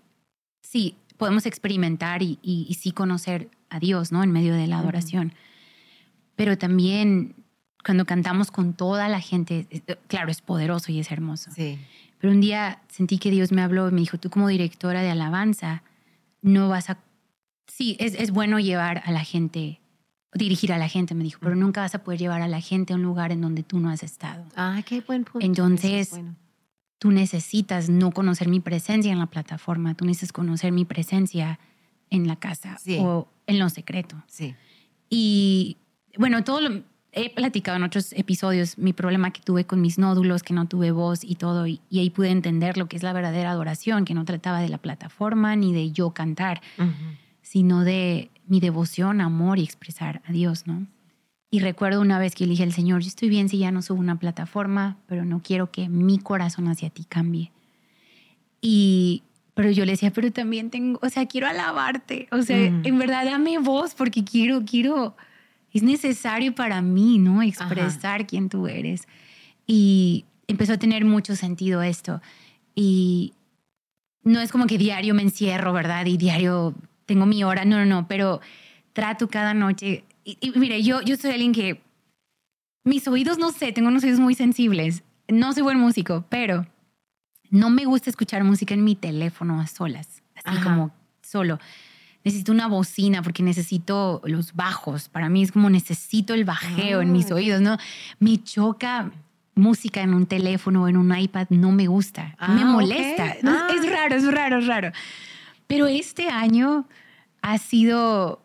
sí, 0.61 0.97
podemos 1.17 1.47
experimentar 1.47 2.23
y, 2.23 2.39
y, 2.43 2.75
sí 2.75 2.93
conocer 2.93 3.49
a 3.71 3.79
Dios, 3.79 4.13
¿no? 4.13 4.23
En 4.23 4.33
medio 4.33 4.55
de 4.55 4.67
la 4.67 4.79
adoración. 4.79 5.33
Pero 6.37 6.59
también 6.59 7.35
cuando 7.85 8.05
cantamos 8.05 8.51
con 8.51 8.75
toda 8.75 9.09
la 9.09 9.21
gente, 9.21 9.67
eh, 9.71 9.97
claro, 10.07 10.31
es 10.31 10.43
poderoso 10.43 10.93
y 10.93 11.01
es 11.01 11.11
hermoso. 11.11 11.51
Sí. 11.53 11.79
Pero 12.19 12.33
un 12.33 12.41
día 12.41 12.83
sentí 12.89 13.19
que 13.19 13.31
Dios 13.31 13.53
me 13.53 13.63
habló 13.63 13.89
y 13.89 13.93
me 13.93 14.01
dijo, 14.01 14.19
tú 14.19 14.29
como 14.29 14.49
directora 14.49 15.03
de 15.03 15.11
alabanza, 15.11 15.83
no 16.43 16.69
vas 16.69 16.91
a... 16.91 16.99
Sí, 17.71 17.97
es, 17.99 18.15
es 18.15 18.31
bueno 18.31 18.59
llevar 18.59 19.03
a 19.05 19.13
la 19.13 19.25
gente, 19.25 19.81
dirigir 20.35 20.73
a 20.73 20.79
la 20.79 20.89
gente, 20.89 21.15
me 21.15 21.25
dijo, 21.25 21.39
pero 21.41 21.55
nunca 21.55 21.81
vas 21.81 21.95
a 21.95 22.03
poder 22.03 22.19
llevar 22.19 22.43
a 22.43 22.49
la 22.49 22.61
gente 22.61 22.93
a 22.93 22.97
un 22.97 23.03
lugar 23.03 23.33
en 23.33 23.41
donde 23.41 23.63
tú 23.63 23.79
no 23.79 23.91
has 23.91 24.03
estado. 24.03 24.45
Ah, 24.57 24.83
qué 24.85 25.01
buen 25.01 25.25
punto. 25.25 25.47
Entonces, 25.47 26.21
tú 26.99 27.11
necesitas 27.11 27.89
no 27.89 28.11
conocer 28.11 28.49
mi 28.49 28.61
presencia 28.61 29.13
en 29.13 29.19
la 29.19 29.27
plataforma, 29.27 29.95
tú 29.95 30.05
necesitas 30.05 30.33
conocer 30.33 30.73
mi 30.73 30.85
presencia 30.85 31.59
en 32.11 32.27
la 32.27 32.37
casa 32.37 32.77
o 32.99 33.29
en 33.47 33.59
lo 33.59 33.69
secreto. 33.69 34.23
Sí. 34.27 34.55
Y 35.09 35.79
bueno, 36.19 36.43
todo 36.45 36.61
lo, 36.61 36.83
he 37.13 37.31
platicado 37.31 37.77
en 37.77 37.83
otros 37.83 38.13
episodios 38.13 38.79
mi 38.79 38.93
problema 38.93 39.33
que 39.33 39.41
tuve 39.41 39.65
con 39.65 39.81
mis 39.81 39.99
nódulos, 39.99 40.43
que 40.43 40.55
no 40.55 40.67
tuve 40.67 40.91
voz 40.91 41.25
y 41.25 41.35
todo, 41.35 41.67
y, 41.67 41.81
ahí 41.93 42.11
pude 42.11 42.31
entender 42.31 42.77
lo 42.77 42.87
que 42.87 42.97
es 42.97 43.03
la 43.03 43.13
verdadera 43.13 43.51
adoración, 43.51 44.05
que 44.05 44.15
no 44.15 44.25
trataba 44.25 44.61
de 44.61 44.69
la 44.69 44.79
plataforma 44.79 45.57
ni 45.57 45.73
de 45.73 45.93
yo 45.93 46.11
cantar, 46.11 46.61
sino 47.51 47.83
de 47.83 48.31
mi 48.47 48.61
devoción, 48.61 49.21
amor 49.21 49.59
y 49.59 49.65
expresar 49.65 50.23
a 50.25 50.31
Dios, 50.31 50.69
¿no? 50.69 50.87
Y 51.51 51.59
recuerdo 51.59 52.01
una 52.01 52.21
vez 52.21 52.37
que 52.37 52.45
le 52.45 52.51
dije 52.51 52.63
al 52.63 52.73
Señor, 52.73 53.03
yo 53.03 53.09
estoy 53.09 53.29
bien 53.29 53.49
si 53.49 53.59
ya 53.59 53.73
no 53.73 53.83
subo 53.83 53.99
una 53.99 54.21
plataforma, 54.21 54.99
pero 55.09 55.25
no 55.25 55.43
quiero 55.43 55.73
que 55.73 55.89
mi 55.89 56.21
corazón 56.21 56.69
hacia 56.69 56.91
ti 56.91 57.03
cambie. 57.03 57.51
Y, 58.61 59.25
pero 59.55 59.73
yo 59.73 59.85
le 59.85 59.91
decía, 59.91 60.13
pero 60.13 60.31
también 60.31 60.71
tengo, 60.71 61.01
o 61.03 61.09
sea, 61.09 61.27
quiero 61.27 61.49
alabarte, 61.49 62.29
o 62.31 62.41
sea, 62.43 62.57
en 62.57 62.99
verdad 63.01 63.25
dame 63.25 63.59
voz 63.59 63.97
porque 63.97 64.23
quiero, 64.23 64.65
quiero 64.65 65.17
es 65.73 65.83
necesario 65.83 66.55
para 66.55 66.83
mí, 66.83 67.19
¿no? 67.19 67.43
Expresar 67.43 68.29
quién 68.29 68.49
tú 68.49 68.69
eres. 68.69 69.09
Y 69.67 70.25
empezó 70.47 70.75
a 70.75 70.79
tener 70.79 71.05
mucho 71.05 71.35
sentido 71.35 71.83
esto. 71.83 72.23
Y 72.77 73.33
no 74.23 74.39
es 74.39 74.53
como 74.53 74.69
que 74.69 74.79
diario 74.79 75.15
me 75.15 75.23
encierro, 75.23 75.73
¿verdad? 75.73 76.07
Y 76.07 76.17
diario 76.17 76.77
tengo 77.11 77.27
mi 77.27 77.43
hora, 77.43 77.65
no, 77.65 77.77
no, 77.77 77.87
no, 77.87 78.07
pero 78.07 78.41
trato 78.93 79.29
cada 79.29 79.53
noche. 79.53 80.05
Y, 80.25 80.53
mire, 80.55 80.81
yo, 80.81 81.03
yo 81.03 81.17
soy 81.17 81.33
alguien 81.33 81.53
que 81.53 81.83
mis 82.85 83.09
oídos, 83.09 83.37
no 83.37 83.51
sé, 83.51 83.73
tengo 83.73 83.89
unos 83.89 84.05
oídos 84.05 84.21
muy 84.21 84.37
sensibles. 84.37 85.03
No 85.27 85.53
soy 85.53 85.65
buen 85.65 85.77
músico, 85.77 86.25
pero 86.29 86.69
no 87.51 87.69
me 87.69 87.85
gusta 87.85 88.11
escuchar 88.11 88.45
música 88.45 88.75
en 88.75 88.85
mi 88.85 88.95
teléfono 88.95 89.61
a 89.61 89.67
solas, 89.67 90.23
así 90.45 90.63
como 90.63 90.93
solo. 91.21 91.59
Necesito 92.23 92.53
una 92.53 92.69
bocina 92.69 93.23
porque 93.23 93.43
necesito 93.43 94.21
los 94.23 94.55
bajos. 94.55 95.09
Para 95.09 95.29
mí 95.29 95.43
es 95.43 95.51
como 95.51 95.69
necesito 95.69 96.33
el 96.35 96.45
bajeo 96.45 97.01
en 97.01 97.11
mis 97.11 97.33
ah, 97.33 97.35
oídos, 97.35 97.61
¿no? 97.61 97.77
Me 98.21 98.41
choca 98.41 99.11
música 99.57 100.01
en 100.01 100.15
un 100.15 100.27
teléfono 100.27 100.85
o 100.85 100.89
en 100.89 100.97
un 100.97 101.13
iPad, 101.17 101.49
no 101.51 101.73
me 101.73 101.89
gusta, 101.89 102.37
me 102.39 102.63
ah, 102.63 102.67
molesta. 102.67 103.31
Es 103.31 103.45
ah. 103.45 103.69
raro, 103.91 104.15
es 104.15 104.33
raro, 104.33 104.59
es 104.61 104.67
raro. 104.69 104.93
Pero 105.71 105.87
este 105.87 106.29
año 106.29 106.89
ha 107.43 107.57
sido 107.59 108.43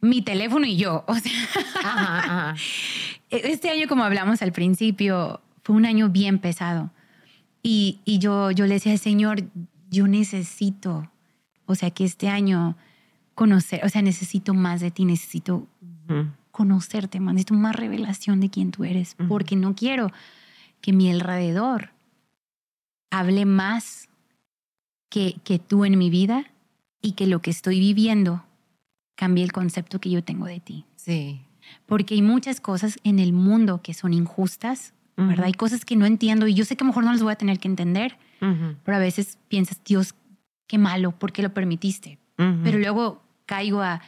mi 0.00 0.22
teléfono 0.22 0.66
y 0.66 0.76
yo. 0.76 1.04
O 1.08 1.16
sea, 1.16 2.54
este 3.30 3.70
año, 3.70 3.88
como 3.88 4.04
hablamos 4.04 4.40
al 4.40 4.52
principio, 4.52 5.40
fue 5.64 5.74
un 5.74 5.84
año 5.84 6.10
bien 6.10 6.38
pesado. 6.38 6.92
Y, 7.60 7.98
y 8.04 8.20
yo, 8.20 8.52
yo 8.52 8.66
le 8.66 8.74
decía, 8.74 8.96
Señor, 8.98 9.42
yo 9.90 10.06
necesito, 10.06 11.10
o 11.66 11.74
sea, 11.74 11.90
que 11.90 12.04
este 12.04 12.28
año 12.28 12.76
conocer, 13.34 13.84
o 13.84 13.88
sea, 13.88 14.00
necesito 14.00 14.54
más 14.54 14.80
de 14.80 14.92
ti, 14.92 15.04
necesito 15.04 15.66
conocerte 16.52 17.18
más, 17.18 17.34
necesito 17.34 17.54
más 17.54 17.74
revelación 17.74 18.38
de 18.38 18.48
quién 18.48 18.70
tú 18.70 18.84
eres, 18.84 19.16
porque 19.26 19.56
no 19.56 19.74
quiero 19.74 20.12
que 20.80 20.92
mi 20.92 21.10
alrededor 21.10 21.90
hable 23.10 23.44
más 23.44 24.08
que, 25.08 25.34
que 25.42 25.58
tú 25.58 25.84
en 25.84 25.98
mi 25.98 26.10
vida 26.10 26.46
y 27.02 27.12
que 27.12 27.26
lo 27.26 27.40
que 27.40 27.50
estoy 27.50 27.80
viviendo 27.80 28.44
cambie 29.14 29.44
el 29.44 29.52
concepto 29.52 30.00
que 30.00 30.10
yo 30.10 30.24
tengo 30.24 30.46
de 30.46 30.60
ti. 30.60 30.84
Sí. 30.96 31.40
Porque 31.86 32.14
hay 32.14 32.22
muchas 32.22 32.60
cosas 32.60 32.98
en 33.04 33.18
el 33.18 33.32
mundo 33.32 33.82
que 33.82 33.94
son 33.94 34.12
injustas, 34.12 34.94
¿verdad? 35.16 35.46
Hay 35.46 35.52
cosas 35.52 35.84
que 35.84 35.96
no 35.96 36.06
entiendo 36.06 36.46
y 36.46 36.54
yo 36.54 36.64
sé 36.64 36.76
que 36.76 36.84
a 36.84 36.86
lo 36.86 36.88
mejor 36.88 37.04
no 37.04 37.12
las 37.12 37.22
voy 37.22 37.32
a 37.32 37.36
tener 37.36 37.58
que 37.58 37.68
entender, 37.68 38.16
pero 38.38 38.96
a 38.96 39.00
veces 39.00 39.38
piensas, 39.48 39.78
Dios, 39.84 40.14
qué 40.66 40.78
malo, 40.78 41.12
¿por 41.12 41.32
qué 41.32 41.42
lo 41.42 41.52
permitiste? 41.52 42.18
Pero 42.36 42.78
luego 42.78 43.22
caigo 43.44 43.82
a, 43.82 44.00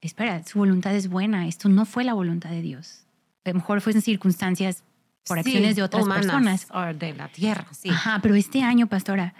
espera, 0.00 0.44
su 0.44 0.60
voluntad 0.60 0.94
es 0.94 1.08
buena, 1.08 1.48
esto 1.48 1.68
no 1.68 1.84
fue 1.84 2.04
la 2.04 2.14
voluntad 2.14 2.50
de 2.50 2.62
Dios. 2.62 3.04
A 3.44 3.48
lo 3.48 3.56
mejor 3.56 3.80
fue 3.80 3.92
en 3.92 4.02
circunstancias 4.02 4.84
por 5.26 5.40
acciones 5.40 5.74
de 5.74 5.82
otras 5.82 6.06
personas. 6.06 6.68
O 6.70 6.80
de 6.80 7.14
la 7.14 7.26
tierra, 7.28 7.66
sí. 7.72 7.88
Ajá, 7.88 8.20
pero 8.22 8.36
este 8.36 8.62
año, 8.62 8.86
pastora, 8.86 9.34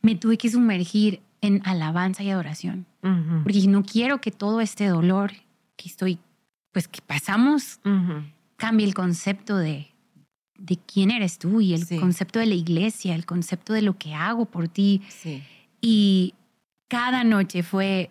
me 0.00 0.14
tuve 0.16 0.38
que 0.38 0.48
sumergir 0.48 1.20
en 1.42 1.60
alabanza 1.64 2.22
y 2.22 2.30
adoración. 2.30 2.86
Porque 3.42 3.66
no 3.66 3.82
quiero 3.82 4.20
que 4.20 4.30
todo 4.30 4.60
este 4.60 4.86
dolor 4.86 5.32
que 5.76 5.88
estoy, 5.88 6.18
pues 6.70 6.88
que 6.88 7.02
pasamos, 7.02 7.80
cambie 8.56 8.86
el 8.86 8.94
concepto 8.94 9.58
de, 9.58 9.88
de 10.56 10.76
quién 10.78 11.10
eres 11.10 11.38
tú 11.38 11.60
y 11.60 11.74
el 11.74 11.86
concepto 11.98 12.38
de 12.38 12.46
la 12.46 12.54
iglesia, 12.54 13.14
el 13.14 13.26
concepto 13.26 13.72
de 13.72 13.82
lo 13.82 13.98
que 13.98 14.14
hago 14.14 14.46
por 14.46 14.68
ti. 14.68 15.02
Y 15.80 16.34
cada 16.88 17.24
noche 17.24 17.64
fue 17.64 18.10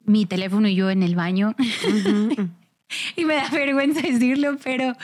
mi 0.00 0.24
teléfono 0.24 0.66
y 0.66 0.74
yo 0.74 0.90
en 0.90 1.02
el 1.02 1.14
baño. 1.14 1.54
y 3.16 3.24
me 3.26 3.34
da 3.34 3.50
vergüenza 3.50 4.00
decirlo, 4.00 4.56
pero 4.64 4.94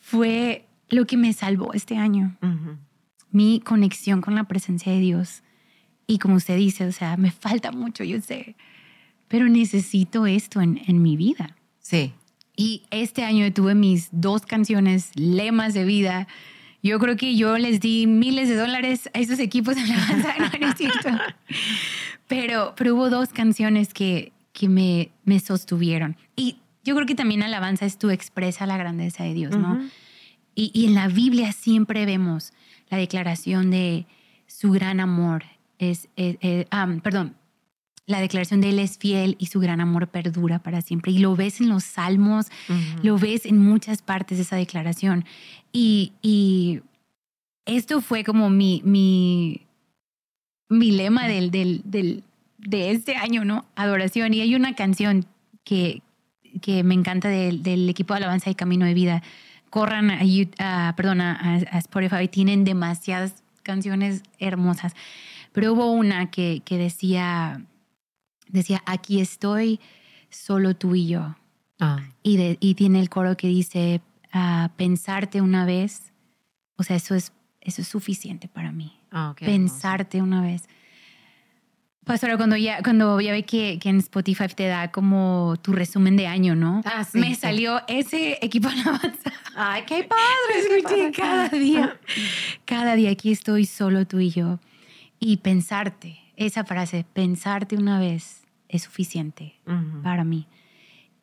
fue 0.00 0.66
lo 0.88 1.06
que 1.06 1.16
me 1.16 1.32
salvó 1.32 1.72
este 1.72 1.96
año. 1.96 2.36
Mi 3.30 3.60
conexión 3.60 4.22
con 4.22 4.34
la 4.34 4.44
presencia 4.44 4.90
de 4.90 4.98
Dios 4.98 5.44
y 6.08 6.18
como 6.18 6.34
usted 6.36 6.56
dice, 6.56 6.86
o 6.86 6.92
sea, 6.92 7.16
me 7.16 7.30
falta 7.30 7.70
mucho, 7.70 8.02
yo 8.02 8.20
sé, 8.20 8.56
pero 9.28 9.48
necesito 9.48 10.26
esto 10.26 10.62
en, 10.62 10.80
en 10.86 11.02
mi 11.02 11.16
vida. 11.16 11.54
Sí. 11.80 12.12
Y 12.56 12.82
este 12.90 13.24
año 13.24 13.52
tuve 13.52 13.74
mis 13.74 14.08
dos 14.10 14.42
canciones, 14.46 15.10
lemas 15.14 15.74
de 15.74 15.84
vida. 15.84 16.26
Yo 16.82 16.98
creo 16.98 17.16
que 17.16 17.36
yo 17.36 17.58
les 17.58 17.80
di 17.80 18.06
miles 18.06 18.48
de 18.48 18.56
dólares 18.56 19.10
a 19.12 19.18
esos 19.18 19.38
equipos 19.38 19.76
de 19.76 19.82
alabanza, 19.82 20.34
no, 20.38 20.58
no 20.58 20.68
es 20.68 20.74
cierto. 20.76 21.10
Pero, 22.26 22.74
pero 22.74 22.94
hubo 22.94 23.10
dos 23.10 23.28
canciones 23.28 23.92
que, 23.92 24.32
que 24.52 24.68
me, 24.68 25.10
me 25.24 25.40
sostuvieron. 25.40 26.16
Y 26.34 26.56
yo 26.84 26.94
creo 26.94 27.06
que 27.06 27.14
también 27.14 27.42
alabanza 27.42 27.84
es 27.84 27.98
tu 27.98 28.08
expresa 28.08 28.66
la 28.66 28.78
grandeza 28.78 29.24
de 29.24 29.34
Dios, 29.34 29.56
¿no? 29.56 29.78
y, 30.54 30.70
y, 30.72 30.86
en 30.86 30.94
la 30.94 31.06
Biblia 31.06 31.52
siempre 31.52 32.06
vemos 32.06 32.52
la 32.88 32.96
declaración 32.96 33.70
de 33.70 34.06
su 34.46 34.72
gran 34.72 34.98
amor, 34.98 35.44
es, 35.78 36.08
perdón, 37.02 37.34
la 38.06 38.20
declaración 38.20 38.62
de 38.62 38.70
Él 38.70 38.78
es 38.78 38.96
fiel 38.96 39.36
y 39.38 39.46
su 39.46 39.60
gran 39.60 39.82
amor 39.82 40.08
perdura 40.08 40.58
para 40.60 40.80
siempre. 40.80 41.12
Y 41.12 41.18
lo 41.18 41.36
ves 41.36 41.60
en 41.60 41.68
los 41.68 41.84
salmos, 41.84 42.46
lo 43.02 43.18
ves 43.18 43.44
en 43.44 43.58
muchas 43.58 44.00
partes 44.00 44.38
de 44.38 44.44
esa 44.44 44.56
declaración. 44.56 45.26
Y, 45.72 46.12
y 46.22 46.80
esto 47.66 48.00
fue 48.00 48.24
como 48.24 48.48
mi, 48.48 48.80
mi, 48.82 49.66
mi 50.70 50.90
lema 50.90 51.28
del, 51.28 51.50
del, 51.50 51.82
del, 51.84 52.24
de 52.56 52.92
este 52.92 53.14
año, 53.14 53.44
¿no? 53.44 53.66
Adoración. 53.76 54.32
Y 54.32 54.40
hay 54.40 54.54
una 54.54 54.74
canción 54.74 55.26
que, 55.62 56.00
que 56.62 56.82
me 56.82 56.94
encanta 56.94 57.28
del, 57.28 57.62
del 57.62 57.90
equipo 57.90 58.14
de 58.14 58.18
alabanza 58.18 58.48
y 58.48 58.54
camino 58.54 58.86
de 58.86 58.94
vida. 58.94 59.22
Corran 59.68 60.10
a, 60.10 60.88
a, 60.88 60.96
perdón, 60.96 61.20
a 61.20 61.58
Spotify, 61.78 62.26
tienen 62.26 62.64
demasiadas 62.64 63.42
canciones 63.62 64.22
hermosas. 64.38 64.94
Pero 65.52 65.72
hubo 65.72 65.90
una 65.92 66.30
que, 66.30 66.62
que 66.64 66.78
decía, 66.78 67.62
decía, 68.48 68.82
aquí 68.86 69.20
estoy, 69.20 69.80
solo 70.30 70.74
tú 70.76 70.94
y 70.94 71.08
yo. 71.08 71.36
Ah. 71.80 72.00
Y, 72.22 72.56
y 72.60 72.74
tiene 72.74 73.00
el 73.00 73.08
coro 73.08 73.36
que 73.36 73.48
dice, 73.48 74.00
ah, 74.32 74.70
pensarte 74.76 75.40
una 75.40 75.64
vez, 75.64 76.12
o 76.76 76.82
sea, 76.82 76.96
eso 76.96 77.14
es, 77.14 77.32
eso 77.60 77.82
es 77.82 77.88
suficiente 77.88 78.48
para 78.48 78.72
mí. 78.72 78.98
Ah, 79.10 79.34
pensarte 79.38 80.20
una 80.22 80.42
vez. 80.42 80.68
Pastora, 82.04 82.38
cuando 82.38 82.56
ya, 82.56 82.82
cuando 82.82 83.20
ya 83.20 83.32
ve 83.32 83.42
que, 83.42 83.78
que, 83.78 83.90
en 83.90 83.98
Spotify 83.98 84.46
te 84.48 84.66
da 84.66 84.90
como 84.90 85.56
tu 85.60 85.72
resumen 85.72 86.16
de 86.16 86.26
año, 86.26 86.54
¿no? 86.54 86.80
Ah, 86.86 87.04
sí, 87.04 87.18
Me 87.18 87.34
salió 87.34 87.82
ese 87.86 88.38
equipo 88.40 88.68
alabanza. 88.68 89.30
¡Ay, 89.54 89.82
qué 89.86 90.04
padre! 90.04 90.76
Escuché 90.78 91.12
cada 91.12 91.48
día. 91.50 92.00
Cada 92.64 92.94
día 92.94 93.10
aquí 93.10 93.30
estoy 93.30 93.66
solo 93.66 94.06
tú 94.06 94.20
y 94.20 94.30
yo 94.30 94.58
y 95.20 95.38
pensarte, 95.38 96.18
esa 96.36 96.64
frase, 96.64 97.04
pensarte 97.12 97.76
una 97.76 97.98
vez 97.98 98.42
es 98.68 98.82
suficiente 98.82 99.54
para 100.02 100.24
mí. 100.24 100.46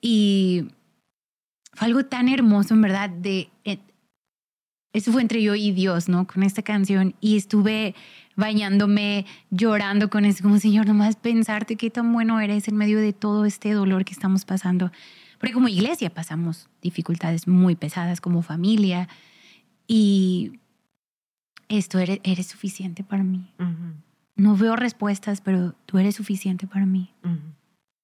Y 0.02 0.68
fue 1.74 1.88
algo 1.88 2.06
tan 2.06 2.30
hermoso, 2.30 2.74
en 2.74 2.82
verdad, 2.82 3.10
de... 3.10 3.50
Eh, 3.64 3.80
eso 4.94 5.12
fue 5.12 5.22
entre 5.22 5.44
yo 5.44 5.56
y 5.56 5.72
Dios, 5.72 6.08
¿no? 6.08 6.26
Con 6.26 6.44
esta 6.44 6.62
canción. 6.62 7.16
Y 7.20 7.36
estuve 7.36 7.96
bañándome, 8.36 9.26
llorando 9.50 10.10
con 10.10 10.24
eso, 10.24 10.42
como 10.42 10.58
Señor, 10.58 10.86
nomás 10.86 11.18
pensarte 11.18 11.76
qué 11.76 11.90
tan 11.90 12.14
bueno 12.14 12.40
eres 12.40 12.68
en 12.68 12.78
medio 12.78 13.00
de 13.00 13.12
todo 13.12 13.46
este 13.46 13.74
dolor 13.74 14.06
que 14.06 14.14
estamos 14.14 14.46
pasando. 14.46 14.92
Porque 15.38 15.54
como 15.54 15.68
iglesia 15.68 16.10
pasamos 16.10 16.70
dificultades 16.82 17.48
muy 17.48 17.76
pesadas 17.76 18.22
como 18.22 18.42
familia. 18.42 19.10
Y 19.86 20.60
esto 21.70 22.00
eres, 22.00 22.20
eres 22.24 22.48
suficiente 22.48 23.04
para 23.04 23.24
mí. 23.24 23.52
No 24.36 24.56
veo 24.58 24.76
respuestas, 24.76 25.42
pero 25.42 25.74
tú 25.86 25.98
eres 25.98 26.16
suficiente 26.16 26.68
para 26.68 26.86
mí. 26.86 27.14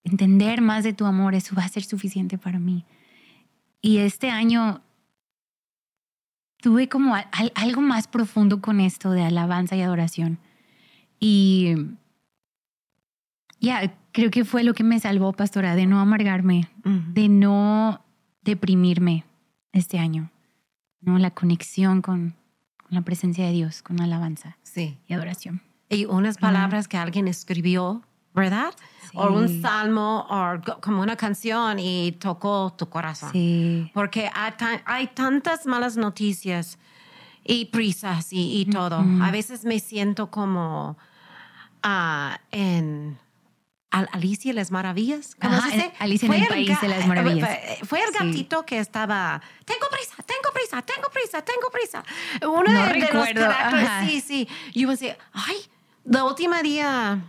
Entender 0.04 0.62
más 0.62 0.84
de 0.84 0.94
tu 0.94 1.06
amor, 1.06 1.36
eso 1.36 1.56
va 1.56 1.64
a 1.64 1.70
ser 1.70 1.84
suficiente 1.84 2.38
para 2.38 2.60
mí. 2.60 2.86
Y 3.82 3.98
este 3.98 4.30
año 4.30 4.82
tuve 6.62 6.88
como 6.88 7.16
algo 7.56 7.82
más 7.82 8.08
profundo 8.08 8.62
con 8.62 8.80
esto 8.80 9.12
de 9.12 9.24
alabanza 9.24 9.76
y 9.76 9.82
adoración. 9.82 10.38
Y 11.20 11.76
ya, 13.60 13.94
creo 14.12 14.32
que 14.32 14.46
fue 14.46 14.64
lo 14.64 14.74
que 14.74 14.84
me 14.84 15.00
salvó, 15.00 15.34
pastora, 15.34 15.76
de 15.76 15.86
no 15.86 16.00
amargarme, 16.00 16.70
de 16.84 17.30
no 17.30 18.02
deprimirme 18.42 19.26
este 19.72 20.00
año. 20.00 20.32
¿no? 21.02 21.18
La 21.20 21.32
conexión 21.32 22.02
con, 22.02 22.36
la 22.92 23.02
presencia 23.02 23.46
de 23.46 23.54
Dios, 23.54 23.82
con 23.82 24.00
alabanza 24.02 24.58
sí. 24.64 25.00
y 25.08 25.14
adoración. 25.14 25.62
Y 25.90 26.06
unas 26.06 26.38
palabras 26.38 26.88
que 26.88 26.98
alguien 26.98 27.28
escribió, 27.28 28.04
¿verdad? 28.34 28.74
O 29.14 29.28
un 29.28 29.62
salmo 29.62 30.26
o 30.30 30.82
como 30.82 31.02
una 31.02 31.16
canción 31.16 31.80
y 31.80 32.14
tocó 32.14 32.74
tu 32.78 32.90
corazón. 32.90 33.32
Sí. 33.32 33.90
Porque 33.94 34.30
hay, 34.34 35.08
tantas 35.08 35.66
malas 35.66 35.98
noticias 35.98 36.78
y 37.44 37.66
prisas 37.66 38.28
y, 38.32 38.66
todo. 38.66 39.04
A 39.22 39.32
veces 39.32 39.66
me 39.66 39.80
siento 39.80 40.30
como 40.30 40.98
uh, 41.84 42.36
en 42.52 43.18
Alicia 43.92 44.52
y 44.52 44.54
las 44.54 44.72
Maravillas. 44.72 45.36
¿Cómo 45.36 45.60
se 45.62 45.72
dice? 45.72 45.94
Alicia 46.00 46.28
en 46.28 46.34
el 46.34 46.48
País 46.48 46.82
de 46.82 46.88
las 46.88 47.08
Maravillas. 47.08 47.50
Fue 47.84 48.00
el 48.02 48.12
gatito 48.14 48.66
que 48.66 48.80
estaba, 48.80 49.42
tengo 49.66 49.88
prisa, 49.92 50.16
tengo 50.24 50.41
prisa, 50.72 50.82
tengo 50.82 51.10
prisa, 51.10 51.42
tengo 51.42 51.70
prisa. 51.70 52.04
Uno 52.48 52.64
no 52.64 52.86
de, 52.86 52.94
recuerdo. 52.94 53.48
los 53.48 54.10
sí, 54.10 54.22
sí. 54.22 54.48
Yo 54.74 54.88
me 54.88 54.94
decía, 54.94 55.18
ay, 55.34 55.58
la 56.06 56.24
última 56.24 56.62
día 56.62 57.20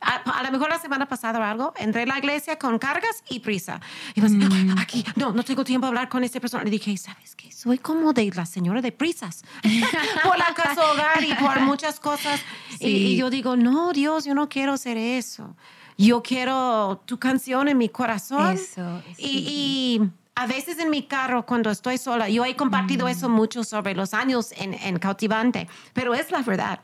a, 0.00 0.42
lo 0.42 0.50
mejor 0.50 0.70
la 0.70 0.78
semana 0.78 1.06
pasada 1.06 1.38
o 1.38 1.42
algo, 1.42 1.74
entré 1.76 2.02
a 2.02 2.06
la 2.06 2.18
iglesia 2.18 2.58
con 2.58 2.78
cargas 2.78 3.22
y 3.28 3.40
prisa. 3.40 3.80
Y 4.14 4.20
pues, 4.20 4.32
mm. 4.32 4.78
aquí, 4.78 5.04
no, 5.16 5.32
no 5.32 5.42
tengo 5.42 5.62
tiempo 5.62 5.86
de 5.86 5.88
hablar 5.88 6.08
con 6.08 6.24
esta 6.24 6.40
persona. 6.40 6.64
Le 6.64 6.70
dije, 6.70 6.96
¿sabes 6.96 7.34
qué? 7.36 7.52
Soy 7.52 7.78
como 7.78 8.12
de 8.12 8.30
la 8.34 8.46
señora 8.46 8.80
de 8.80 8.92
prisas. 8.92 9.42
por 10.22 10.38
la 10.38 10.54
casa 10.54 10.90
hogar 10.90 11.22
y 11.22 11.34
por 11.34 11.60
muchas 11.60 12.00
cosas. 12.00 12.40
Y, 12.78 13.16
yo 13.16 13.28
digo, 13.28 13.56
no, 13.56 13.92
Dios, 13.92 14.24
yo 14.24 14.34
no 14.34 14.48
quiero 14.48 14.72
hacer 14.72 14.96
eso. 14.96 15.54
Yo 15.98 16.22
quiero 16.22 17.02
tu 17.04 17.18
canción 17.18 17.68
en 17.68 17.76
mi 17.76 17.90
corazón. 17.90 18.54
Eso. 18.54 19.02
y 19.18 20.00
a 20.40 20.46
veces 20.46 20.78
en 20.78 20.88
mi 20.88 21.02
carro 21.02 21.44
cuando 21.44 21.70
estoy 21.70 21.98
sola, 21.98 22.30
yo 22.30 22.46
he 22.46 22.56
compartido 22.56 23.08
eso 23.08 23.28
mm. 23.28 23.32
mucho 23.32 23.62
sobre 23.62 23.94
los 23.94 24.14
años 24.14 24.54
en, 24.56 24.72
en 24.72 24.98
cautivante, 24.98 25.68
pero 25.92 26.14
es 26.14 26.30
la 26.30 26.40
verdad. 26.40 26.80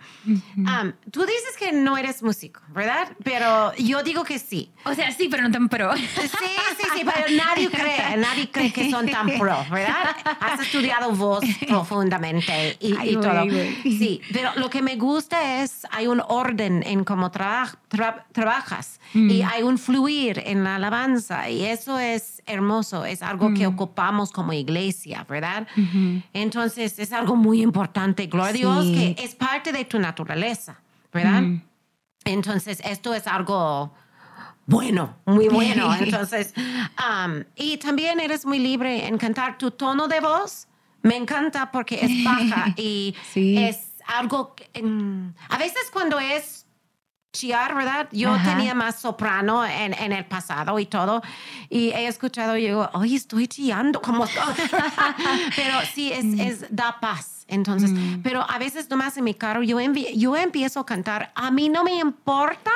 tú 1.11 1.23
dices 1.23 1.57
que 1.59 1.73
no 1.73 1.97
eres 1.97 2.23
músico, 2.23 2.61
¿verdad? 2.69 3.09
Pero 3.25 3.75
yo 3.77 4.03
digo 4.03 4.25
que 4.25 4.39
sí. 4.39 4.71
O 4.85 4.93
sea, 4.93 5.11
sí, 5.11 5.29
pero 5.31 5.43
no 5.43 5.51
tan 5.51 5.71
pro. 5.71 5.97
Sí, 5.97 6.03
sí, 6.77 6.85
sí, 6.97 7.03
pero 7.03 7.35
nadie 7.35 7.71
cree, 7.71 8.17
nadie 8.19 8.51
cree 8.51 8.73
que 8.73 8.91
son 8.91 9.09
tan 9.09 9.39
pro, 9.39 9.57
¿verdad? 9.71 10.15
Has 10.39 10.61
estudiado 10.61 11.13
voz 11.13 11.43
profundamente 11.67 12.77
y, 12.79 13.15
todo. 13.15 13.45
Sí, 13.85 14.21
pero 14.35 14.51
lo 14.57 14.69
que 14.69 14.83
me 14.83 14.97
gusta 14.97 15.63
es, 15.63 15.87
hay 15.91 16.09
un 16.09 16.21
orden 16.29 16.83
en 16.85 17.05
cómo 17.05 17.31
trabajas 17.89 19.01
y 19.15 19.43
mm. 19.43 19.49
hay 19.49 19.63
un 19.63 19.79
fluir 19.79 20.43
en 20.45 20.65
la 20.65 20.77
alabanza 20.77 21.49
y 21.49 21.65
eso 21.65 21.99
es 21.99 22.43
hermoso, 22.47 23.05
es 23.05 23.23
algo 23.23 23.55
que 23.55 23.67
mm. 23.67 23.75
ocupamos 23.75 24.33
como 24.33 24.53
iglesia, 24.53 25.25
¿verdad? 25.29 25.69
Entonces 26.33 26.99
es 26.99 27.13
algo 27.13 27.37
muy 27.37 27.63
importante, 27.63 28.27
gloria 28.27 28.51
a 28.51 28.53
Dios, 28.53 28.85
que 28.87 29.17
es 29.23 29.35
parte 29.35 29.73
de 29.73 29.85
tu 29.85 29.99
naturaleza, 29.99 30.81
¿verdad? 31.13 31.43
Mm. 31.43 31.63
Entonces 32.25 32.81
esto 32.85 33.15
es 33.15 33.27
algo 33.27 33.93
bueno, 34.67 35.17
muy 35.25 35.49
bueno. 35.49 35.95
Entonces, 36.01 36.53
um, 36.57 37.45
y 37.55 37.77
también 37.77 38.19
eres 38.19 38.45
muy 38.45 38.59
libre 38.59 39.07
en 39.07 39.17
cantar 39.17 39.59
tu 39.59 39.71
tono 39.71 40.09
de 40.09 40.21
voz. 40.21 40.67
Me 41.03 41.17
encanta 41.17 41.71
porque 41.71 42.01
es 42.03 42.25
baja 42.25 42.75
y 42.77 43.15
es 43.35 43.93
algo, 44.07 44.55
a 45.49 45.59
veces 45.59 45.83
cuando 45.93 46.19
es 46.19 46.56
chiar, 47.37 47.75
¿verdad? 47.75 48.09
Yo 48.13 48.37
tenía 48.45 48.75
más 48.75 49.01
soprano 49.01 49.65
en, 49.65 49.93
en, 49.95 50.13
el 50.13 50.25
pasado 50.25 50.79
y 50.79 50.87
todo. 50.87 51.23
Y 51.69 51.91
he 51.91 52.07
escuchado 52.07 52.57
y 52.57 52.63
digo, 52.63 52.89
oye, 52.95 53.17
estoy 53.17 53.47
chillando 53.47 54.01
como... 54.01 54.25
pero 55.57 55.75
sí, 55.95 56.13
es, 56.13 56.25
mm. 56.25 56.41
es, 56.41 56.67
da 56.71 56.99
paz. 57.01 57.45
Entonces, 57.49 57.93
mm. 57.93 58.23
pero 58.23 58.45
a 58.49 58.59
veces 58.59 58.89
nomás 58.91 59.17
en 59.17 59.25
mi 59.25 59.35
carro 59.35 59.63
yo, 59.63 59.79
yo 59.81 60.37
empiezo 60.37 60.81
a 60.81 60.87
cantar. 60.87 61.33
A 61.35 61.51
mí 61.51 61.69
no 61.69 61.85
me 61.85 61.95
importa 61.97 62.73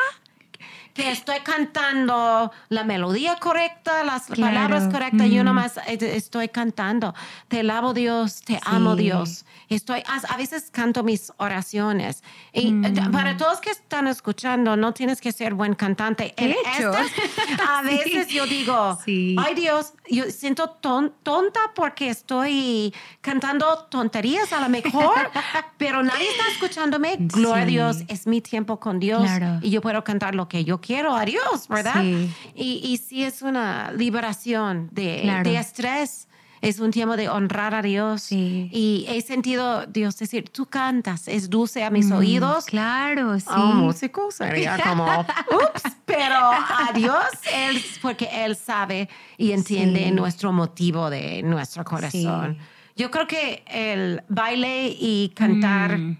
que 0.94 1.10
estoy 1.10 1.40
cantando 1.40 2.52
la 2.68 2.84
melodía 2.84 3.36
correcta, 3.36 4.04
las 4.04 4.26
palabras 4.28 4.92
correctas, 4.92 5.30
yo 5.30 5.44
nomás 5.44 5.78
estoy 5.86 6.48
cantando. 6.48 7.14
Te 7.48 7.62
lavo 7.62 7.94
Dios, 7.94 8.42
te 8.42 8.60
amo 8.64 8.96
Dios. 8.96 9.44
Estoy, 9.70 10.02
a, 10.04 10.36
veces 10.36 10.68
canto 10.72 11.04
mis 11.04 11.32
oraciones. 11.36 12.24
Y 12.52 12.72
mm. 12.72 13.12
para 13.12 13.36
todos 13.36 13.60
que 13.60 13.70
están 13.70 14.08
escuchando, 14.08 14.76
no 14.76 14.92
tienes 14.92 15.20
que 15.20 15.30
ser 15.30 15.54
buen 15.54 15.74
cantante. 15.74 16.34
En 16.36 16.56
a 17.68 17.82
veces 17.82 18.26
yo 18.28 18.46
digo, 18.46 18.98
ay 19.06 19.54
Dios, 19.54 19.94
yo 20.08 20.24
siento 20.24 20.70
tonta 20.70 21.60
porque 21.76 22.10
estoy 22.10 22.92
cantando 23.20 23.86
tonterías 23.90 24.52
a 24.52 24.60
lo 24.60 24.68
mejor, 24.68 25.30
pero 25.78 26.02
nadie 26.02 26.28
está 26.28 26.48
escuchándome. 26.52 27.16
Gloria 27.20 27.62
a 27.62 27.66
Dios, 27.66 27.98
es 28.08 28.26
mi 28.26 28.40
tiempo 28.40 28.80
con 28.80 28.98
Dios 28.98 29.22
y 29.62 29.70
yo 29.70 29.80
puedo 29.80 30.02
cantar 30.02 30.34
lo 30.34 30.48
que 30.48 30.64
yo 30.64 30.80
quiero 30.80 31.14
a 31.14 31.24
Dios, 31.24 31.68
¿verdad? 31.68 32.02
Y, 32.02 32.80
y 32.84 32.96
sí 32.96 33.22
es 33.22 33.40
una 33.42 33.92
liberación 33.92 34.88
de, 34.90 35.40
de 35.44 35.56
estrés 35.56 36.26
es 36.60 36.78
un 36.78 36.90
tiempo 36.90 37.16
de 37.16 37.28
honrar 37.28 37.74
a 37.74 37.82
Dios. 37.82 38.30
Y 38.30 39.06
he 39.08 39.20
sentido 39.22 39.86
Dios 39.86 40.18
decir, 40.18 40.48
tú 40.50 40.66
cantas, 40.66 41.28
es 41.28 41.48
dulce 41.48 41.84
a 41.84 41.90
mis 41.90 42.06
mm, 42.06 42.12
oídos. 42.12 42.66
Claro, 42.66 43.38
sí. 43.38 43.46
Oh, 43.48 43.72
músico 43.74 44.30
sería 44.30 44.78
como, 44.82 45.06
ups, 45.50 45.82
pero 46.04 46.36
a 46.36 46.90
Dios, 46.94 47.24
él, 47.54 47.82
porque 48.02 48.28
Él 48.32 48.56
sabe 48.56 49.08
y 49.38 49.52
entiende 49.52 50.10
nuestro 50.10 50.52
motivo 50.52 51.08
de 51.10 51.42
nuestro 51.42 51.84
corazón. 51.84 52.58
Yo 52.96 53.10
creo 53.10 53.26
que 53.26 53.64
el 53.66 54.22
baile 54.28 54.94
y 54.98 55.32
cantar 55.34 55.96
mm. 55.96 56.18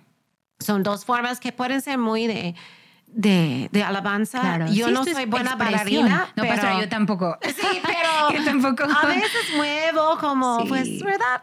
son 0.59 0.83
dos 0.83 1.05
formas 1.05 1.39
que 1.39 1.53
pueden 1.53 1.83
ser 1.83 1.99
muy 1.99 2.27
de 2.27 2.55
de, 3.13 3.69
de 3.73 3.83
alabanza. 3.83 4.67
Yo 4.67 4.91
no 4.91 5.05
soy 5.05 5.27
buena 5.27 5.57
bailarina. 5.57 6.33
No 6.37 6.43
pero, 6.43 6.81
yo 6.81 6.89
tampoco. 6.89 7.39
Sí, 7.43 7.81
pero 7.83 8.45
tampoco. 8.45 8.85
a 8.85 9.07
veces 9.07 9.55
muevo 9.57 10.19
como, 10.19 10.65
pues, 10.67 11.03
¿verdad? 11.03 11.43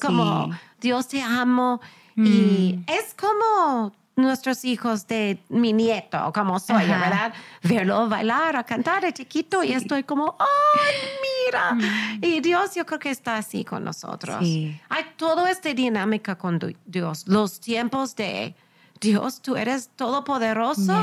Como, 0.00 0.50
Dios 0.80 1.08
te 1.08 1.22
amo. 1.22 1.80
Y 2.16 2.78
mm. 2.78 2.84
es 2.90 3.14
como 3.14 3.92
nuestros 4.16 4.64
hijos 4.64 5.06
de 5.06 5.42
mi 5.48 5.72
nieto, 5.72 6.30
como 6.34 6.58
soy, 6.58 6.86
¿verdad? 6.86 7.32
Verlo 7.62 8.08
bailar, 8.08 8.56
a 8.56 8.64
cantar 8.64 9.02
de 9.02 9.12
chiquito 9.12 9.64
y 9.64 9.72
estoy 9.72 10.04
como, 10.04 10.36
¡ay, 10.38 10.94
mira! 11.22 11.72
Mm. 11.74 12.24
Y 12.24 12.40
Dios 12.40 12.74
yo 12.74 12.84
creo 12.84 12.98
que 12.98 13.10
está 13.10 13.36
así 13.38 13.64
con 13.64 13.84
nosotros. 13.84 14.36
Hay 14.40 15.04
toda 15.16 15.50
esta 15.50 15.72
dinámica 15.72 16.36
con 16.36 16.58
Dios, 16.84 17.26
los 17.26 17.60
tiempos 17.60 18.14
de 18.14 18.54
Dios, 19.02 19.42
tú 19.42 19.56
eres 19.56 19.90
todopoderoso. 19.96 20.94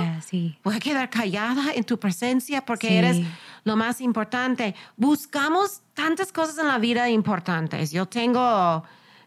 Voy 0.63 0.75
a 0.75 0.79
quedar 0.79 1.09
callada 1.09 1.73
en 1.75 1.83
tu 1.83 1.99
presencia 1.99 2.65
porque 2.65 2.97
eres 2.97 3.17
lo 3.65 3.75
más 3.75 3.99
importante. 3.99 4.73
Buscamos 4.95 5.81
tantas 5.93 6.31
cosas 6.31 6.57
en 6.59 6.67
la 6.67 6.77
vida 6.79 7.09
importantes. 7.09 7.91
Yo 7.91 8.05
tengo 8.05 8.83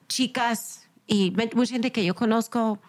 chicas 0.08 0.88
y 1.06 1.34
mucha 1.54 1.74
gente 1.74 1.92
que 1.92 2.02
yo 2.02 2.14
conozco 2.14 2.80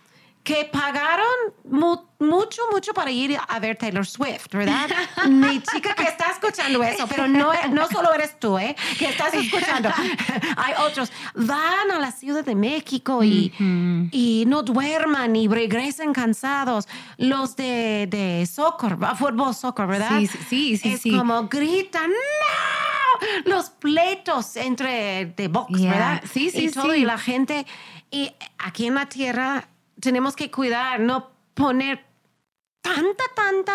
que 0.43 0.65
pagaron 0.65 1.25
mucho, 1.63 2.62
mucho 2.71 2.93
para 2.93 3.10
ir 3.10 3.38
a 3.47 3.60
ver 3.60 3.77
Taylor 3.77 4.06
Swift, 4.06 4.47
¿verdad? 4.51 4.89
Mi 5.29 5.62
chica 5.62 5.95
que 5.95 6.03
está 6.03 6.32
escuchando 6.32 6.84
eso, 6.84 7.08
pero 7.08 7.27
no, 7.27 7.51
no 7.71 7.88
solo 7.88 8.13
eres 8.13 8.38
tú, 8.39 8.60
¿eh? 8.60 8.75
Que 8.99 9.06
estás 9.06 9.34
escuchando. 9.34 9.89
Hay 10.58 10.73
otros. 10.86 11.12
Van 11.34 11.91
a 11.91 11.99
la 11.99 12.12
Ciudad 12.12 12.43
de 12.43 12.56
México 12.56 13.23
y, 13.23 13.53
y 14.12 14.43
no 14.47 14.63
duerman 14.63 15.36
y 15.36 15.47
regresen 15.47 16.12
cansados. 16.12 16.88
Los 17.17 17.56
de, 17.56 18.08
de 18.10 18.45
soccer, 18.45 18.97
fútbol, 19.17 19.56
soccer, 19.56 19.88
¿verdad? 19.88 20.19
Sí, 20.19 20.27
sí, 20.27 20.77
sí. 20.77 21.10
Es 21.10 21.17
como 21.17 21.47
gritan, 21.47 22.10
¡no! 22.10 23.45
Los 23.45 23.69
pleitos 23.69 24.58
entre 24.58 25.25
de 25.25 25.47
box, 25.47 25.82
¿verdad? 25.82 26.21
Sí, 26.29 26.49
sí, 26.49 26.65
y 26.65 26.71
todo, 26.71 26.93
Y 26.93 27.06
la 27.06 27.17
gente. 27.17 27.65
Y 28.12 28.32
aquí 28.60 28.86
en 28.86 28.95
la 28.95 29.08
tierra 29.08 29.67
tenemos 30.04 30.36
que 30.36 30.52
cuidar, 30.52 31.00
no 31.00 31.32
poner 31.54 32.06
tanta, 32.82 33.24
tanta 33.36 33.74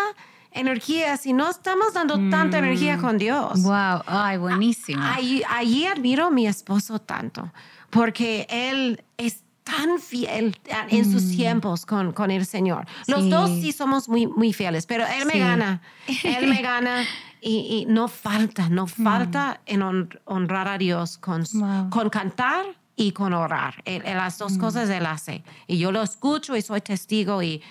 energía 0.52 1.16
si 1.16 1.32
no 1.32 1.50
estamos 1.50 1.94
dando 1.94 2.14
tanta 2.30 2.60
mm. 2.60 2.64
energía 2.64 2.98
con 2.98 3.18
Dios. 3.18 3.62
Wow, 3.62 4.02
ay, 4.06 4.36
buenísimo. 4.36 5.02
Allí, 5.02 5.42
admiro 5.86 6.26
a 6.26 6.30
mi 6.30 6.46
esposo 6.46 6.98
tanto, 6.98 7.50
porque 7.90 8.46
él 8.50 9.02
es 9.16 9.42
tan 9.64 9.98
fiel 10.00 10.56
en 10.88 11.10
sus 11.10 11.24
mm. 11.24 11.36
tiempos 11.36 11.86
con, 11.86 12.12
con 12.12 12.30
el 12.30 12.44
Señor. 12.46 12.86
Los 13.06 13.28
dos 13.28 13.50
sí 13.50 13.72
somos 13.72 14.08
muy, 14.08 14.26
muy 14.26 14.52
fieles, 14.52 14.86
pero 14.86 15.04
él 15.06 15.26
me 15.26 15.38
gana, 15.38 15.80
él 16.24 16.46
me 16.46 16.62
gana. 16.62 17.04
Y, 17.40 17.86
no 17.88 18.08
falta, 18.08 18.68
no 18.68 18.84
mm. 18.84 18.88
falta 18.88 19.60
en 19.64 19.82
honrar 20.24 20.68
a 20.68 20.76
Dios 20.76 21.18
con, 21.18 21.44
con 21.88 22.10
cantar 22.10 22.66
y 22.98 23.12
con 23.12 23.32
orar. 23.32 23.76
las 23.86 24.36
dos 24.36 24.54
mm. 24.54 24.60
cosas 24.60 24.90
él 24.90 25.06
hace. 25.06 25.42
Y 25.66 25.78
yo 25.78 25.92
lo 25.92 26.02
escucho 26.02 26.56
y 26.56 26.62
soy 26.62 26.80
testigo 26.80 27.42
y, 27.42 27.62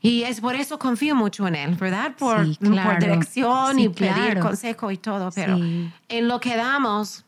y 0.00 0.22
es 0.22 0.40
por 0.40 0.54
eso 0.54 0.78
confío 0.78 1.16
mucho 1.16 1.46
en 1.48 1.56
él, 1.56 1.74
¿verdad? 1.74 2.14
Por, 2.16 2.56
por 2.58 2.98
dirección 2.98 3.78
y 3.80 3.88
pedir 3.88 4.38
consejo 4.38 4.90
y 4.92 4.96
todo. 4.98 5.30
Pero 5.34 5.56
en 5.56 6.28
lo 6.28 6.38
que 6.38 6.56
damos, 6.56 7.24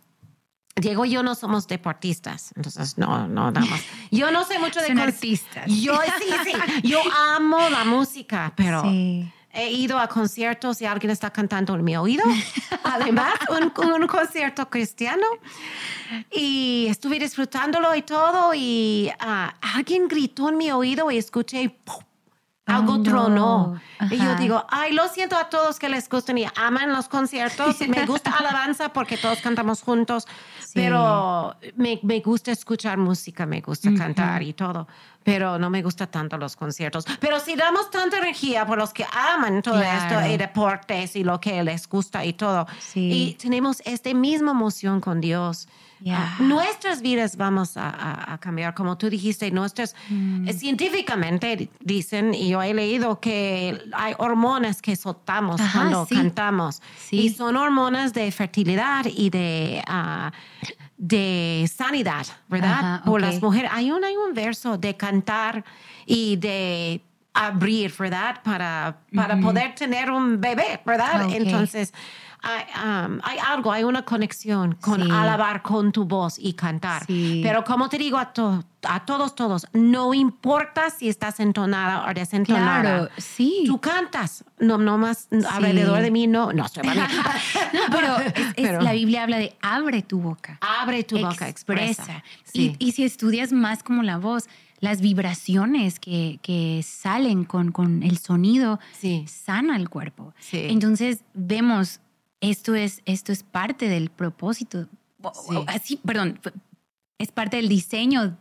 Diego 0.77 1.05
y 1.05 1.11
yo 1.11 1.25
no 1.25 1.35
somos 1.35 1.67
deportistas, 1.67 2.53
entonces 2.55 2.97
no, 2.97 3.27
no 3.27 3.51
damos. 3.51 3.81
Yo 4.13 4.31
no 4.31 4.45
sé 4.45 4.61
mucho 4.61 4.81
de 4.81 4.93
artistas. 4.93 5.67
Yo 5.67 5.99
sí, 6.21 6.33
sí. 6.45 6.89
Yo 6.89 7.01
amo 7.35 7.59
la 7.69 7.85
música, 7.85 8.53
pero 8.57 8.85
he 9.61 9.71
ido 9.71 9.99
a 9.99 10.09
conciertos 10.09 10.81
y 10.81 10.87
alguien 10.87 11.11
está 11.11 11.31
cantando 11.31 11.75
en 11.75 11.85
mi 11.85 11.97
oído. 11.97 12.25
Además, 12.85 13.35
un, 13.51 13.73
un 13.93 14.07
concierto 14.07 14.69
cristiano. 14.69 15.27
Y 16.33 16.87
estuve 16.89 17.19
disfrutándolo 17.19 17.95
y 17.95 18.03
todo 18.03 18.53
y 18.55 19.11
ah, 19.21 19.55
alguien 19.61 20.09
gritó 20.09 20.49
en 20.49 20.57
mi 20.57 20.71
oído 20.71 21.11
y 21.11 21.19
escuché 21.19 21.77
algo 22.69 22.95
oh, 22.95 23.03
tronó. 23.03 23.81
Y 24.11 24.19
yo 24.19 24.35
digo, 24.37 24.67
ay, 24.69 24.93
lo 24.93 25.09
siento 25.09 25.37
a 25.37 25.49
todos 25.49 25.79
que 25.79 25.89
les 25.89 26.09
gustan 26.09 26.37
y 26.37 26.47
aman 26.55 26.93
los 26.93 27.09
conciertos. 27.09 27.77
Me 27.89 28.05
gusta 28.05 28.31
alabanza 28.31 28.93
porque 28.93 29.17
todos 29.17 29.41
cantamos 29.41 29.83
juntos, 29.83 30.27
Pero 30.75 31.57
me, 31.77 31.99
me, 32.03 32.21
gusta 32.21 32.53
escuchar 32.53 32.99
música, 32.99 33.47
me 33.47 33.63
gusta 33.63 33.91
cantar 33.95 34.43
y 34.43 34.53
todo, 34.53 34.87
pero 35.29 35.59
no 35.59 35.69
me 35.69 35.83
gusta 35.83 36.07
tanto 36.07 36.39
los 36.39 36.57
conciertos. 36.57 37.05
Pero 37.21 37.39
si 37.39 37.55
damos 37.55 37.91
tanta 37.91 38.17
energía 38.17 38.65
por 38.67 38.79
los 38.79 38.95
que 38.95 39.05
aman 39.13 39.61
todo 39.61 39.83
esto 39.83 40.27
y 40.27 40.39
deportes 40.39 41.17
y 41.17 41.23
lo 41.23 41.39
que 41.39 41.63
les 41.63 41.87
gusta 41.87 42.25
y 42.25 42.33
todo, 42.33 42.67
y 42.95 43.35
tenemos 43.35 43.83
esta 43.85 44.15
misma 44.15 44.53
emoción 44.53 45.03
con 45.03 45.21
Dios. 45.21 45.69
Ah, 46.09 46.37
nuestras 46.39 47.03
vidas 47.03 47.37
vamos 47.37 47.73
a, 47.77 48.39
cambiar, 48.41 48.73
como 48.73 48.97
tú 48.97 49.11
dijiste, 49.11 49.51
nuestras 49.51 49.97
mm. 50.09 50.49
científicamente 50.51 51.69
dicen, 51.81 52.33
y 52.35 52.51
yo 52.51 52.63
he 52.63 52.73
leído 52.73 53.19
que 53.21 53.83
hay 53.93 54.15
hormonas 54.19 54.81
que 54.81 54.95
soltamos 54.97 55.61
cuando 55.73 56.07
cantamos, 56.07 56.81
y 57.11 57.31
son 57.31 57.57
hormonas 57.57 58.15
de 58.15 58.31
fertilidad 58.31 59.07
y 59.07 59.29
de, 59.29 59.83
uh, 59.89 60.31
de 60.99 61.71
sanidad, 61.73 62.27
¿verdad? 62.49 63.03
Por 63.05 63.21
las 63.21 63.41
mujeres. 63.41 63.71
Hay 63.73 63.91
un, 63.91 64.05
hay 64.05 64.17
un 64.17 64.35
verso 64.35 64.77
de 64.77 64.97
cantar 64.97 65.65
y 66.05 66.37
de 66.37 67.01
abrir, 67.33 67.95
¿verdad? 67.97 68.41
Para, 68.43 68.99
para 69.15 69.39
poder 69.41 69.75
tener 69.77 70.11
un 70.11 70.41
bebé, 70.41 70.81
¿verdad? 70.85 71.29
Entonces, 71.33 71.95
hay, 72.43 72.65
um, 72.85 73.21
hay, 73.23 73.39
algo, 73.39 73.73
hay 73.73 73.85
una 73.85 74.03
conexión 74.03 74.77
con 74.81 75.11
alabar 75.11 75.63
con 75.63 75.93
tu 75.93 76.05
voz 76.05 76.39
y 76.39 76.53
cantar. 76.55 77.05
Pero 77.07 77.65
como 77.65 77.89
te 77.89 77.99
digo 77.99 78.19
a, 78.19 78.33
a 78.85 79.05
todos, 79.05 79.35
todos, 79.35 79.67
no 79.73 80.15
importa 80.15 80.91
si 80.91 81.09
estás 81.09 81.41
entonada 81.41 82.07
o 82.09 82.15
desentonada. 82.15 82.81
Claro, 82.81 83.09
sí. 83.19 83.65
Tú 83.67 83.81
cantas, 83.81 84.45
no, 84.59 84.79
no 84.79 84.99
más 84.99 85.29
alrededor 85.51 86.01
de 86.01 86.11
mí, 86.11 86.27
no, 86.27 86.53
no 86.53 86.67
estoy 86.67 86.83
no, 86.87 87.83
pero, 88.57 88.81
la 88.81 88.93
Biblia 88.93 89.25
habla 89.25 89.39
de 89.39 89.57
abre 89.61 90.03
tu 90.03 90.21
boca. 90.21 90.59
Abre 90.61 91.05
tu 91.05 91.19
boca, 91.19 91.49
expresa. 91.49 92.23
Y, 92.53 92.77
y, 92.79 92.93
si 92.93 93.05
estudias 93.05 93.53
más 93.53 93.83
como 93.83 94.03
la 94.03 94.19
voz, 94.19 94.49
las 94.81 95.01
vibraciones 95.01 95.99
que, 95.99 96.39
que 96.43 96.83
salen 96.85 97.45
con, 97.45 97.73
con, 97.73 98.03
el 98.03 98.19
sonido 98.19 98.79
sana 99.27 99.77
el 99.77 99.89
cuerpo. 99.89 100.35
Entonces 100.53 101.25
vemos 101.35 102.01
esto 102.41 102.75
es, 102.75 103.03
esto 103.05 103.33
es 103.33 103.43
parte 103.43 103.89
del 103.89 104.11
propósito, 104.11 104.89
así, 105.67 105.97
perdón, 105.97 106.41
es 107.19 107.33
parte 107.33 107.57
del 107.57 107.69
diseño 107.69 108.37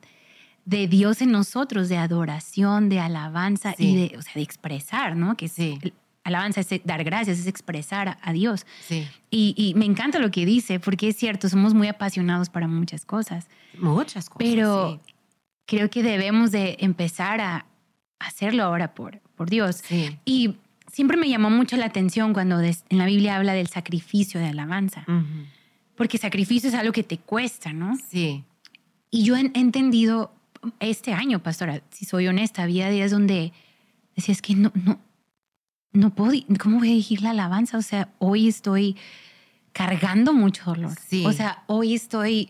de 0.65 0.87
Dios 0.87 1.21
en 1.21 1.31
nosotros, 1.31 1.89
de 1.89 1.97
adoración, 1.97 2.89
de 2.89 2.99
alabanza 2.99 3.73
y 3.77 3.95
de, 3.95 4.17
o 4.17 4.21
sea, 4.21 4.33
de 4.35 4.41
expresar, 4.41 5.15
¿no? 5.15 5.37
Que 5.37 5.47
sí. 5.47 5.79
alabanza 6.23 6.61
es 6.61 6.67
dar 6.83 7.03
gracias, 7.03 7.39
es 7.39 7.47
expresar 7.47 8.17
a, 8.21 8.33
Dios. 8.33 8.65
Sí. 8.85 9.07
Y, 9.31 9.53
y, 9.57 9.73
me 9.75 9.85
encanta 9.85 10.19
lo 10.19 10.29
que 10.29 10.45
dice, 10.45 10.79
porque 10.79 11.07
es 11.09 11.15
cierto, 11.15 11.47
somos 11.47 11.73
muy 11.73 11.87
apasionados 11.87 12.49
para 12.49 12.67
muchas 12.67 13.05
cosas. 13.05 13.47
Muchas 13.79 14.29
cosas. 14.29 14.37
Pero 14.39 15.01
creo 15.65 15.89
que 15.89 16.03
debemos 16.03 16.51
de 16.51 16.77
empezar 16.81 17.39
a 17.39 17.65
hacerlo 18.19 18.63
ahora 18.63 18.93
por, 18.93 19.21
por 19.35 19.49
Dios. 19.49 19.83
Y 20.25 20.57
siempre 20.97 21.15
me 21.15 21.29
llamó 21.29 21.51
mucho 21.51 21.77
la 21.77 21.85
atención 21.85 22.33
cuando 22.33 22.59
en 22.59 22.97
la 22.97 23.05
Biblia 23.05 23.35
habla 23.35 23.53
del 23.53 23.67
sacrificio 23.67 24.39
de 24.39 24.47
alabanza. 24.47 25.05
Porque 25.95 26.17
sacrificio 26.17 26.69
es 26.69 26.73
algo 26.73 26.91
que 26.91 27.03
te 27.03 27.19
cuesta, 27.19 27.71
¿no? 27.71 27.99
Sí. 28.09 28.43
Y 29.11 29.23
yo 29.23 29.35
he 29.35 29.41
entendido 29.41 30.33
este 30.79 31.13
año, 31.13 31.43
pastora, 31.43 31.83
si 31.91 32.05
soy 32.05 32.27
honesta, 32.27 32.63
había 32.63 32.89
días 32.89 33.11
donde 33.11 33.53
decía, 34.15 34.33
es 34.33 34.41
que 34.41 34.55
no, 34.55 34.71
no, 34.73 34.99
no 35.91 36.15
puedo, 36.15 36.33
¿cómo 36.57 36.79
voy 36.79 36.87
a 36.87 36.91
dirigir 36.93 37.21
la 37.21 37.29
alabanza? 37.29 37.77
O 37.77 37.83
sea, 37.83 38.09
hoy 38.17 38.47
estoy 38.47 38.95
cargando 39.73 40.33
mucho 40.33 40.63
dolor. 40.65 40.95
Sí. 41.07 41.23
O 41.27 41.31
sea, 41.31 41.63
hoy 41.67 41.93
estoy, 41.93 42.49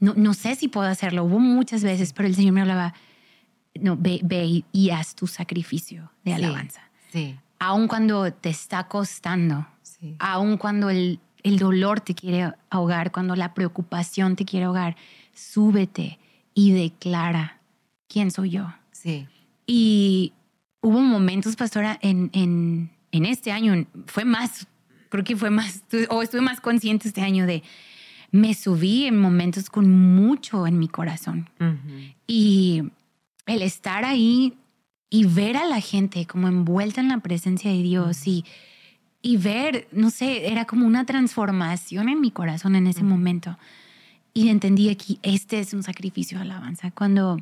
no, 0.00 0.14
no 0.16 0.32
sé 0.32 0.54
si 0.54 0.68
puedo 0.68 0.88
hacerlo. 0.88 1.24
Hubo 1.24 1.38
muchas 1.38 1.84
veces, 1.84 2.14
pero 2.14 2.28
el 2.28 2.34
Señor 2.34 2.54
me 2.54 2.62
hablaba, 2.62 2.94
no, 3.78 3.98
ve, 3.98 4.20
ve 4.22 4.64
y 4.72 4.88
haz 4.88 5.14
tu 5.14 5.26
sacrificio 5.26 6.10
de 6.24 6.32
alabanza. 6.32 6.80
Sí. 7.12 7.36
Aun 7.64 7.86
cuando 7.86 8.32
te 8.32 8.48
está 8.48 8.88
costando, 8.88 9.68
sí. 9.82 10.16
aun 10.18 10.56
cuando 10.56 10.90
el, 10.90 11.20
el 11.44 11.60
dolor 11.60 12.00
te 12.00 12.12
quiere 12.12 12.52
ahogar, 12.70 13.12
cuando 13.12 13.36
la 13.36 13.54
preocupación 13.54 14.34
te 14.34 14.44
quiere 14.44 14.66
ahogar, 14.66 14.96
súbete 15.32 16.18
y 16.54 16.72
declara 16.72 17.60
quién 18.08 18.32
soy 18.32 18.50
yo. 18.50 18.74
Sí. 18.90 19.28
Y 19.64 20.32
hubo 20.80 21.02
momentos, 21.02 21.54
pastora, 21.54 22.00
en, 22.02 22.30
en, 22.32 22.90
en, 23.12 23.26
este 23.26 23.52
año, 23.52 23.86
fue 24.06 24.24
más, 24.24 24.66
creo 25.08 25.22
que 25.22 25.36
fue 25.36 25.50
más, 25.50 25.84
o 26.10 26.20
estuve 26.20 26.40
más 26.40 26.60
consciente 26.60 27.06
este 27.06 27.20
año 27.20 27.46
de, 27.46 27.62
me 28.32 28.54
subí 28.54 29.06
en 29.06 29.16
momentos 29.20 29.70
con 29.70 29.88
mucho 29.88 30.66
en 30.66 30.80
mi 30.80 30.88
corazón. 30.88 31.48
Y 32.26 32.82
el 33.46 33.62
estar 33.62 34.04
ahí 34.04 34.58
y 35.14 35.26
ver 35.26 35.58
a 35.58 35.66
la 35.66 35.82
gente 35.82 36.26
como 36.26 36.48
envuelta 36.48 37.02
en 37.02 37.08
la 37.08 37.18
presencia 37.18 37.70
de 37.70 37.82
Dios 37.82 38.26
y, 38.26 38.46
y 39.20 39.36
ver, 39.36 39.86
no 39.92 40.08
sé, 40.08 40.50
era 40.50 40.64
como 40.64 40.86
una 40.86 41.04
transformación 41.04 42.08
en 42.08 42.18
mi 42.18 42.30
corazón 42.30 42.76
en 42.76 42.86
ese 42.86 43.02
momento. 43.02 43.58
Y 44.32 44.48
entendí 44.48 44.88
aquí, 44.88 45.18
este 45.22 45.60
es 45.60 45.74
un 45.74 45.82
sacrificio 45.82 46.38
de 46.38 46.44
alabanza. 46.44 46.92
Cuando, 46.92 47.36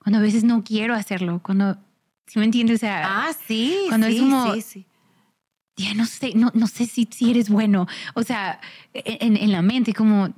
cuando 0.00 0.18
a 0.18 0.20
veces 0.22 0.42
no 0.42 0.64
quiero 0.64 0.94
hacerlo, 0.94 1.40
cuando, 1.44 1.78
si 2.26 2.40
me 2.40 2.44
entiendes? 2.44 2.78
O 2.78 2.80
sea, 2.80 3.28
ah, 3.28 3.32
sí, 3.46 3.84
cuando 3.86 4.08
es 4.08 4.18
como, 4.18 4.54
sí, 4.54 4.62
sí. 4.62 4.86
Ya 5.76 5.94
no 5.94 6.06
sé, 6.06 6.32
no, 6.34 6.50
no 6.54 6.66
sé 6.66 6.86
si, 6.86 7.08
si 7.08 7.30
eres 7.30 7.50
bueno. 7.50 7.86
O 8.14 8.24
sea, 8.24 8.60
en, 8.92 9.36
en 9.36 9.52
la 9.52 9.62
mente, 9.62 9.92
como, 9.92 10.34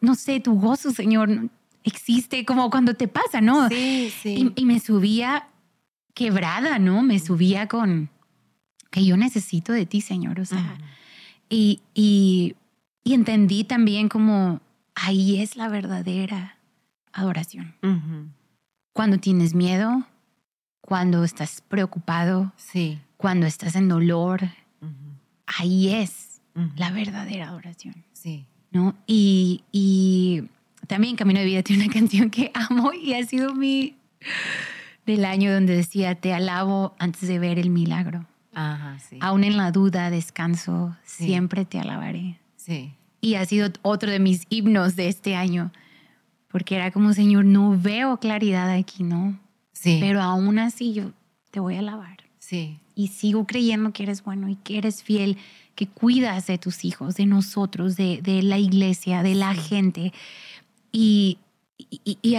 no 0.00 0.14
sé, 0.14 0.38
tu 0.38 0.60
gozo, 0.60 0.92
Señor, 0.92 1.50
existe 1.82 2.44
como 2.44 2.70
cuando 2.70 2.94
te 2.94 3.08
pasa, 3.08 3.40
¿no? 3.40 3.68
Sí, 3.68 4.12
sí. 4.22 4.52
Y, 4.54 4.62
y 4.62 4.64
me 4.64 4.78
subía 4.78 5.48
quebrada, 6.16 6.78
¿no? 6.78 7.02
Me 7.02 7.18
subía 7.18 7.68
con 7.68 8.08
que 8.90 9.04
yo 9.04 9.18
necesito 9.18 9.74
de 9.74 9.84
ti, 9.84 10.00
Señor. 10.00 10.40
O 10.40 10.46
sea, 10.46 10.78
y, 11.50 11.82
y, 11.94 12.56
entendí 13.04 13.64
también 13.64 14.08
como 14.08 14.60
ahí 14.94 15.42
es 15.42 15.56
la 15.56 15.68
verdadera 15.68 16.56
adoración. 17.12 17.74
Cuando 18.94 19.18
tienes 19.18 19.54
miedo, 19.54 20.06
cuando 20.80 21.22
estás 21.22 21.62
preocupado, 21.68 22.50
sí. 22.56 22.98
cuando 23.18 23.46
estás 23.46 23.76
en 23.76 23.88
dolor, 23.88 24.48
ahí 25.46 25.90
es 25.90 26.40
la 26.76 26.90
verdadera 26.92 27.48
adoración. 27.48 27.94
Sí. 28.14 28.46
¿No? 28.70 28.94
Y, 29.06 29.64
y 29.70 30.44
también 30.86 31.16
Camino 31.16 31.40
de 31.40 31.46
Vida 31.46 31.62
tiene 31.62 31.84
una 31.84 31.92
canción 32.00 32.30
que 32.30 32.50
amo 32.54 32.94
y 32.94 33.12
ha 33.12 33.24
sido 33.26 33.54
mi 33.54 33.96
del 35.06 35.24
año 35.24 35.52
donde 35.52 35.76
decía, 35.76 36.14
te 36.16 36.34
alabo 36.34 36.94
antes 36.98 37.28
de 37.28 37.38
ver 37.38 37.58
el 37.58 37.70
milagro. 37.70 38.26
Ajá, 38.52 38.98
sí. 38.98 39.18
Aún 39.20 39.44
en 39.44 39.56
la 39.56 39.70
duda, 39.70 40.10
descanso, 40.10 40.96
siempre 41.04 41.64
te 41.64 41.78
alabaré. 41.78 42.38
Sí. 42.56 42.92
Y 43.20 43.34
ha 43.34 43.46
sido 43.46 43.70
otro 43.82 44.10
de 44.10 44.18
mis 44.18 44.46
himnos 44.50 44.96
de 44.96 45.08
este 45.08 45.36
año, 45.36 45.72
porque 46.48 46.74
era 46.76 46.90
como, 46.90 47.12
Señor, 47.12 47.44
no 47.44 47.78
veo 47.78 48.18
claridad 48.18 48.70
aquí, 48.70 49.04
¿no? 49.04 49.38
Sí. 49.72 49.98
Pero 50.00 50.22
aún 50.22 50.58
así 50.58 50.92
yo 50.92 51.12
te 51.50 51.60
voy 51.60 51.76
a 51.76 51.80
alabar. 51.80 52.18
Sí. 52.38 52.78
Y 52.94 53.08
sigo 53.08 53.46
creyendo 53.46 53.92
que 53.92 54.02
eres 54.02 54.24
bueno 54.24 54.48
y 54.48 54.56
que 54.56 54.78
eres 54.78 55.02
fiel, 55.02 55.36
que 55.74 55.86
cuidas 55.86 56.46
de 56.46 56.58
tus 56.58 56.84
hijos, 56.84 57.16
de 57.16 57.26
nosotros, 57.26 57.96
de, 57.96 58.20
de 58.22 58.42
la 58.42 58.58
iglesia, 58.58 59.22
de 59.22 59.34
la 59.34 59.54
gente. 59.54 60.12
Y, 60.92 61.38
y, 61.78 62.18
y, 62.22 62.36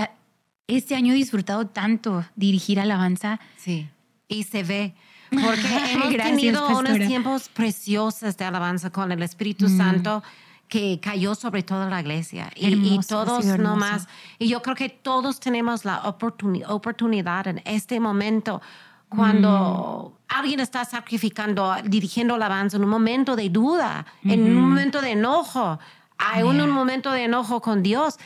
este 0.67 0.95
año 0.95 1.13
he 1.13 1.15
disfrutado 1.15 1.67
tanto 1.67 2.25
dirigir 2.36 2.80
alabanza. 2.80 3.39
Sí, 3.58 3.89
y 4.27 4.43
se 4.43 4.63
ve. 4.63 4.95
Porque 5.30 5.62
hemos 5.91 6.15
tenido 6.17 6.67
unos 6.77 6.97
tiempos 6.99 7.49
preciosos 7.49 8.38
de 8.38 8.45
alabanza 8.45 8.89
con 8.89 9.12
el 9.12 9.23
Espíritu 9.23 9.67
mm. 9.67 9.77
Santo 9.77 10.23
que 10.67 10.99
cayó 11.01 11.34
sobre 11.36 11.63
toda 11.63 11.89
la 11.89 12.01
iglesia. 12.01 12.51
y, 12.56 12.99
todos 13.08 13.45
no 13.45 13.75
más. 13.75 14.08
Y 14.38 14.49
yo 14.49 14.62
creo 14.62 14.75
que 14.75 14.89
todos 14.89 15.39
tenemos 15.39 15.86
la 15.86 16.01
oportunidad 16.03 17.47
en 17.47 17.62
este 17.65 17.99
momento 17.99 18.62
cuando 19.10 20.13
mm. 20.13 20.34
alguien 20.38 20.60
está 20.60 20.84
sacrificando, 20.84 21.73
dirigiendo 21.86 22.36
alabanza 22.36 22.77
en 22.77 22.84
un 22.84 22.89
momento 22.89 23.36
de 23.36 23.49
duda, 23.49 24.06
en 24.23 24.43
un 24.43 24.69
momento 24.69 25.01
de 25.01 25.12
enojo, 25.12 25.80
hay 26.17 26.43
un 26.43 26.69
momento 26.69 27.12
de 27.12 27.23
enojo 27.23 27.62
con 27.62 27.84
Dios. 27.84 28.17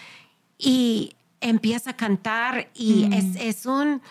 Y 0.57 1.13
empieza 1.41 1.91
a 1.91 1.97
cantar 1.97 2.69
y 2.73 3.13
es, 3.13 3.25
mm. 3.25 3.37
es, 3.37 3.65
un... 3.65 4.01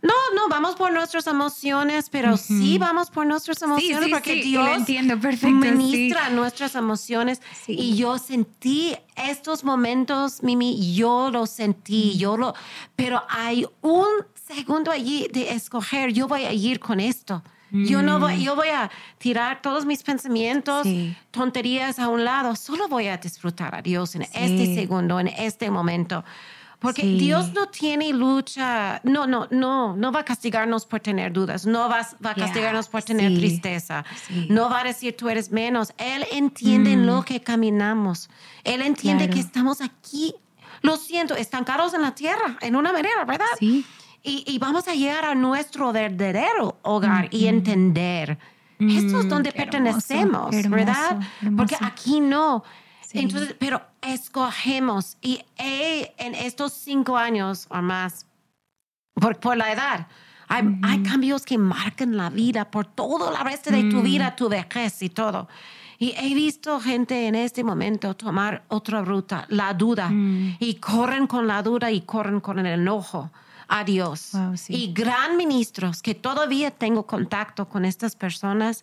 No, 0.00 0.14
no, 0.34 0.48
vamos 0.48 0.76
por 0.76 0.92
nuestras 0.92 1.26
emociones, 1.26 2.08
pero 2.08 2.36
sí 2.36 2.78
vamos 2.78 3.10
por 3.10 3.26
nuestras 3.26 3.60
emociones 3.62 4.08
porque 4.10 4.36
Dios 4.36 4.68
entiendo 4.76 5.18
perfecto, 5.18 5.48
ministra 5.48 6.30
nuestras 6.30 6.74
emociones. 6.76 7.42
Y 7.66 7.96
yo 7.96 8.18
sentí 8.18 8.94
estos 9.16 9.64
momentos, 9.64 10.42
Mimi, 10.42 10.94
yo 10.94 11.30
lo 11.30 11.46
sentí, 11.46 12.12
mm. 12.14 12.18
yo 12.18 12.36
lo... 12.36 12.54
Pero 12.94 13.22
hay 13.28 13.66
un 13.82 14.06
segundo 14.34 14.90
allí 14.90 15.28
de 15.32 15.52
escoger, 15.52 16.12
yo 16.12 16.28
voy 16.28 16.44
a 16.44 16.52
ir 16.52 16.80
con 16.80 17.00
esto. 17.00 17.42
Yo 17.70 18.02
no 18.02 18.18
voy, 18.18 18.42
yo 18.42 18.56
voy 18.56 18.68
a 18.68 18.90
tirar 19.18 19.60
todos 19.60 19.84
mis 19.84 20.02
pensamientos, 20.02 20.86
tonterías 21.30 21.98
a 21.98 22.08
un 22.08 22.24
lado. 22.24 22.56
Solo 22.56 22.88
voy 22.88 23.08
a 23.08 23.18
disfrutar 23.18 23.74
a 23.74 23.82
Dios 23.82 24.14
en 24.14 24.22
este 24.22 24.74
segundo, 24.74 25.20
en 25.20 25.28
este 25.28 25.70
momento. 25.70 26.24
Porque 26.78 27.02
Dios 27.02 27.52
no 27.54 27.66
tiene 27.66 28.12
lucha, 28.12 29.00
no, 29.02 29.26
no, 29.26 29.48
no, 29.50 29.96
no 29.96 30.12
va 30.12 30.20
a 30.20 30.24
castigarnos 30.24 30.86
por 30.86 31.00
tener 31.00 31.32
dudas, 31.32 31.66
no 31.66 31.88
va, 31.88 32.06
va 32.24 32.30
a 32.30 32.34
castigarnos 32.36 32.88
por 32.88 33.02
tener 33.02 33.34
tristeza, 33.34 34.04
no 34.48 34.70
va 34.70 34.80
a 34.80 34.84
decir 34.84 35.16
tú 35.16 35.28
eres 35.28 35.50
menos. 35.50 35.92
Él 35.98 36.24
entiende 36.30 36.92
en 36.92 37.04
lo 37.04 37.22
mm. 37.22 37.24
que 37.24 37.40
caminamos, 37.40 38.30
Él 38.62 38.82
entiende 38.82 39.28
que 39.28 39.40
estamos 39.40 39.80
aquí, 39.80 40.36
lo 40.82 40.96
siento, 40.96 41.34
estancados 41.34 41.94
en 41.94 42.02
la 42.02 42.14
tierra, 42.14 42.56
en 42.60 42.76
una 42.76 42.92
manera, 42.92 43.24
¿verdad? 43.24 43.46
Sí. 43.58 43.84
Y, 44.22 44.58
vamos 44.58 44.86
a 44.88 44.94
llegar 44.94 45.24
a 45.24 45.34
nuestro 45.34 45.92
verdadero 45.92 46.78
hogar 46.82 47.28
y 47.30 47.46
entender. 47.46 48.38
Esto 48.78 49.20
es 49.20 49.26
mm, 49.26 49.28
donde 49.28 49.52
pertenecemos, 49.52 50.50
¿verdad? 50.68 51.18
Porque 51.56 51.76
aquí 51.80 52.20
no. 52.20 52.62
Entonces, 53.12 53.54
pero 53.58 53.82
escogemos 54.02 55.16
y 55.20 55.40
en 55.56 56.34
estos 56.34 56.72
cinco 56.72 57.16
años 57.16 57.66
o 57.70 57.80
más, 57.80 58.26
por, 59.14 59.38
por 59.38 59.56
la 59.56 59.72
edad, 59.72 60.08
hay, 60.48 60.64
hay, 60.82 61.02
cambios 61.02 61.44
que 61.44 61.58
marcan 61.58 62.16
la 62.16 62.30
vida 62.30 62.70
por 62.70 62.86
todo 62.86 63.30
el 63.30 63.44
resto 63.44 63.70
de 63.70 63.84
tu 63.84 64.02
vida, 64.02 64.34
tu 64.34 64.48
vejez 64.48 65.02
y 65.02 65.10
todo. 65.10 65.48
Y 65.98 66.14
he 66.16 66.32
visto 66.32 66.78
gente 66.80 67.26
en 67.26 67.34
este 67.34 67.64
momento 67.64 68.14
tomar 68.14 68.62
otra 68.68 69.02
ruta, 69.02 69.46
la 69.48 69.74
duda, 69.74 70.10
y 70.12 70.74
corren 70.74 71.26
con 71.26 71.46
la 71.48 71.62
duda 71.62 71.90
y 71.90 72.02
corren 72.02 72.40
con 72.40 72.58
el 72.58 72.66
enojo. 72.66 73.30
A 73.70 73.84
Dios. 73.84 74.30
Y 74.68 74.94
gran 74.94 75.36
ministros 75.36 76.00
que 76.00 76.14
todavía 76.14 76.70
tengo 76.70 77.04
contacto 77.04 77.68
con 77.68 77.84
estas 77.84 78.16
personas 78.16 78.82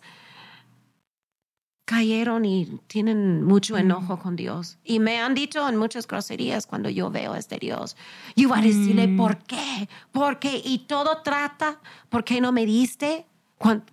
cayeron 1.86 2.44
y 2.44 2.66
tienen 2.88 3.44
mucho 3.44 3.74
mm. 3.74 3.78
enojo 3.78 4.18
con 4.18 4.36
Dios. 4.36 4.76
Y 4.84 4.98
me 4.98 5.20
han 5.20 5.34
dicho 5.34 5.66
en 5.66 5.76
muchas 5.76 6.06
groserías 6.06 6.66
cuando 6.66 6.90
yo 6.90 7.10
veo 7.10 7.32
a 7.32 7.38
este 7.38 7.58
Dios. 7.58 7.96
Yo 8.34 8.48
voy 8.48 8.58
a 8.58 8.62
decirle, 8.62 9.06
mm. 9.06 9.16
¿por 9.16 9.38
qué? 9.38 9.88
¿Por 10.12 10.38
qué? 10.38 10.60
Y 10.62 10.80
todo 10.80 11.22
trata, 11.22 11.78
¿por 12.10 12.24
qué 12.24 12.40
no 12.40 12.52
me 12.52 12.66
diste 12.66 13.24
cuando, 13.56 13.86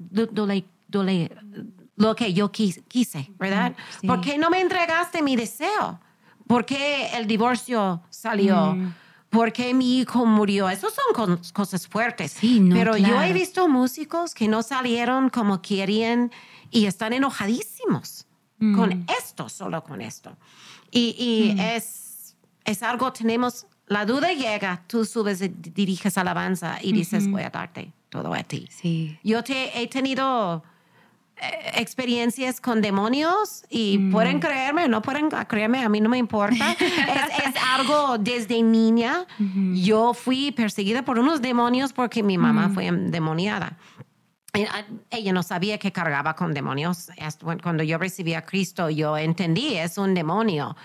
lo 1.95 2.15
que 2.15 2.33
yo 2.33 2.51
quise, 2.51 3.31
verdad? 3.37 3.75
Mm, 4.01 4.07
¿Por 4.07 4.21
qué 4.21 4.37
no 4.39 4.49
me 4.49 4.59
entregaste 4.59 5.21
mi 5.21 5.35
deseo? 5.35 5.99
¿Por 6.47 6.65
qué 6.65 7.15
el 7.15 7.27
divorcio 7.27 8.01
salió? 8.09 8.75
¿Por 9.29 9.53
qué 9.53 9.73
mi 9.75 9.99
hijo 9.99 10.25
murió? 10.25 10.67
Esas 10.67 10.93
son 10.93 11.39
cosas 11.53 11.87
fuertes. 11.87 12.31
Sí, 12.31 12.69
Pero 12.71 12.97
yo 12.97 13.21
he 13.21 13.33
visto 13.33 13.67
músicos 13.67 14.33
que 14.33 14.47
no 14.47 14.63
salieron 14.63 15.29
como 15.29 15.61
querían 15.61 16.31
y 16.73 16.87
están 16.87 17.13
enojadísimos 17.13 18.25
con 18.75 18.89
mm. 18.89 19.05
esto, 19.19 19.49
solo 19.49 19.83
con 19.83 20.01
esto. 20.01 20.35
Y, 20.91 21.53
mm. 21.55 21.59
es, 21.59 22.35
es 22.65 22.83
algo, 22.83 23.11
tenemos, 23.13 23.67
la 23.87 24.05
duda 24.05 24.33
llega, 24.33 24.83
tú 24.87 25.05
subes, 25.05 25.41
y 25.41 25.49
diriges 25.49 26.17
alabanza 26.17 26.77
y 26.81 26.93
dices, 26.93 27.29
voy 27.29 27.43
a 27.43 27.49
darte 27.49 27.91
todo 28.09 28.33
a 28.33 28.43
ti. 28.43 28.67
Sí. 28.71 29.17
Yo 29.23 29.43
te, 29.43 29.81
he 29.81 29.87
tenido 29.87 30.63
eh, 31.35 31.71
experiencias 31.75 32.61
con 32.61 32.81
demonios 32.81 33.65
y 33.69 33.97
mm. 33.97 34.11
pueden 34.11 34.39
creerme, 34.39 34.87
no 34.87 35.01
pueden 35.01 35.29
creerme, 35.29 35.83
a 35.83 35.89
mí 35.89 35.99
no 35.99 36.09
me 36.09 36.17
importa. 36.17 36.71
es, 36.79 37.55
algo 37.75 38.17
desde 38.17 38.61
niña. 38.63 39.25
Yo 39.73 40.13
fui 40.13 40.51
perseguida 40.51 41.03
por 41.03 41.19
unos 41.19 41.41
demonios 41.41 41.91
porque 41.91 42.23
mi 42.23 42.37
mamá 42.37 42.69
fue 42.69 42.85
endemoniada. 42.87 43.77
Ah, 44.53 44.85
ella 45.09 45.33
no 45.33 45.41
sabía 45.41 45.79
que 45.79 45.91
cargaba 45.91 46.35
con 46.35 46.53
demonios. 46.53 47.09
Cuando 47.63 47.81
yo 47.81 47.97
recibí 47.97 48.35
a 48.35 48.43
Cristo, 48.43 48.89
yo 48.89 49.17
entendí, 49.17 49.77
es 49.77 49.97
un 49.97 50.13
demonio. 50.13 50.77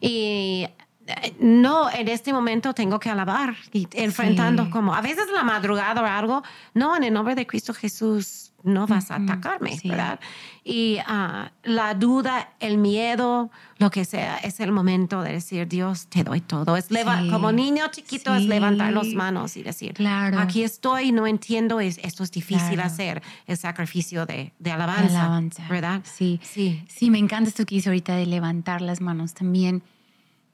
Y 0.00 0.68
eh, 1.08 1.34
no, 1.40 1.90
en 1.90 2.06
este 2.06 2.32
momento 2.32 2.72
tengo 2.72 3.00
que 3.00 3.10
alabar 3.10 3.56
y 3.72 3.88
enfrentando 3.94 4.70
como 4.70 4.94
a 4.94 5.00
veces 5.00 5.26
la 5.34 5.42
madrugada 5.42 6.02
o 6.02 6.06
algo. 6.06 6.42
No, 6.74 6.96
en 6.96 7.02
el 7.02 7.12
nombre 7.12 7.34
de 7.34 7.48
Cristo 7.48 7.74
Jesús 7.74 8.52
no 8.66 8.86
vas 8.86 9.10
a 9.10 9.16
atacarme, 9.16 9.78
¿verdad? 9.84 10.20
Y 10.64 10.98
ah, 11.06 11.52
la 11.62 11.94
duda, 11.94 12.50
el 12.58 12.78
miedo, 12.78 13.50
lo 13.78 13.90
que 13.90 14.04
sea, 14.04 14.38
es 14.38 14.60
el 14.60 14.72
momento 14.72 15.22
de 15.22 15.32
decir, 15.32 15.68
Dios, 15.68 16.08
te 16.08 16.24
doy 16.24 16.40
todo. 16.40 16.76
Es 16.76 16.88
Como 17.30 17.52
niño 17.52 17.84
chiquito 17.90 18.34
es 18.34 18.44
levantar 18.44 18.92
las 18.92 19.06
manos 19.08 19.56
y 19.56 19.62
decir, 19.62 19.94
claro. 19.94 20.40
aquí 20.40 20.64
estoy, 20.64 21.12
no 21.12 21.26
entiendo, 21.26 21.80
es, 21.80 21.98
esto 21.98 22.24
es 22.24 22.32
difícil 22.32 22.80
hacer, 22.80 23.22
el 23.46 23.56
sacrificio 23.56 24.26
de, 24.26 24.52
de 24.58 24.72
alabanza, 24.72 25.46
¿verdad? 25.70 26.02
Sí. 26.04 26.40
sí, 26.42 26.84
sí, 26.88 27.10
me 27.10 27.18
encanta 27.18 27.48
esto 27.48 27.64
que 27.64 27.76
hizo 27.76 27.90
ahorita 27.90 28.16
de 28.16 28.26
levantar 28.26 28.82
las 28.82 29.00
manos 29.00 29.34
también. 29.34 29.82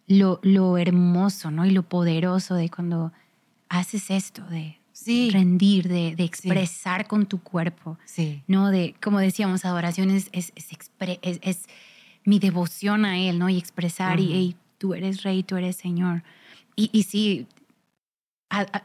Lo, 0.09 0.41
lo 0.43 0.77
hermoso, 0.77 1.51
¿no? 1.51 1.65
Y 1.65 1.71
lo 1.71 1.85
poderoso 1.85 2.55
de 2.55 2.69
cuando 2.69 3.13
haces 3.69 4.11
esto, 4.11 4.43
de 4.45 4.82
rendir, 5.31 5.89
de, 5.89 6.15
expresar 6.19 7.07
con 7.07 7.27
tu 7.27 7.41
cuerpo. 7.41 7.99
Sí. 8.05 8.43
¿no? 8.47 8.71
De, 8.71 8.95
como 9.03 9.19
decíamos, 9.19 9.65
adoración 9.65 10.11
es, 10.11 10.29
es, 10.33 10.53
es, 10.57 11.67
mi 12.25 12.39
devoción 12.39 13.05
a 13.05 13.19
Él, 13.19 13.39
¿no? 13.39 13.49
Y 13.49 13.59
expresar, 13.59 14.21
y 14.21 14.55
tú 14.79 14.95
eres 14.95 15.23
rey, 15.23 15.43
tú 15.43 15.57
eres 15.57 15.77
Señor. 15.77 16.23
Y, 16.77 16.89
y 16.93 17.03
sí, 17.03 17.47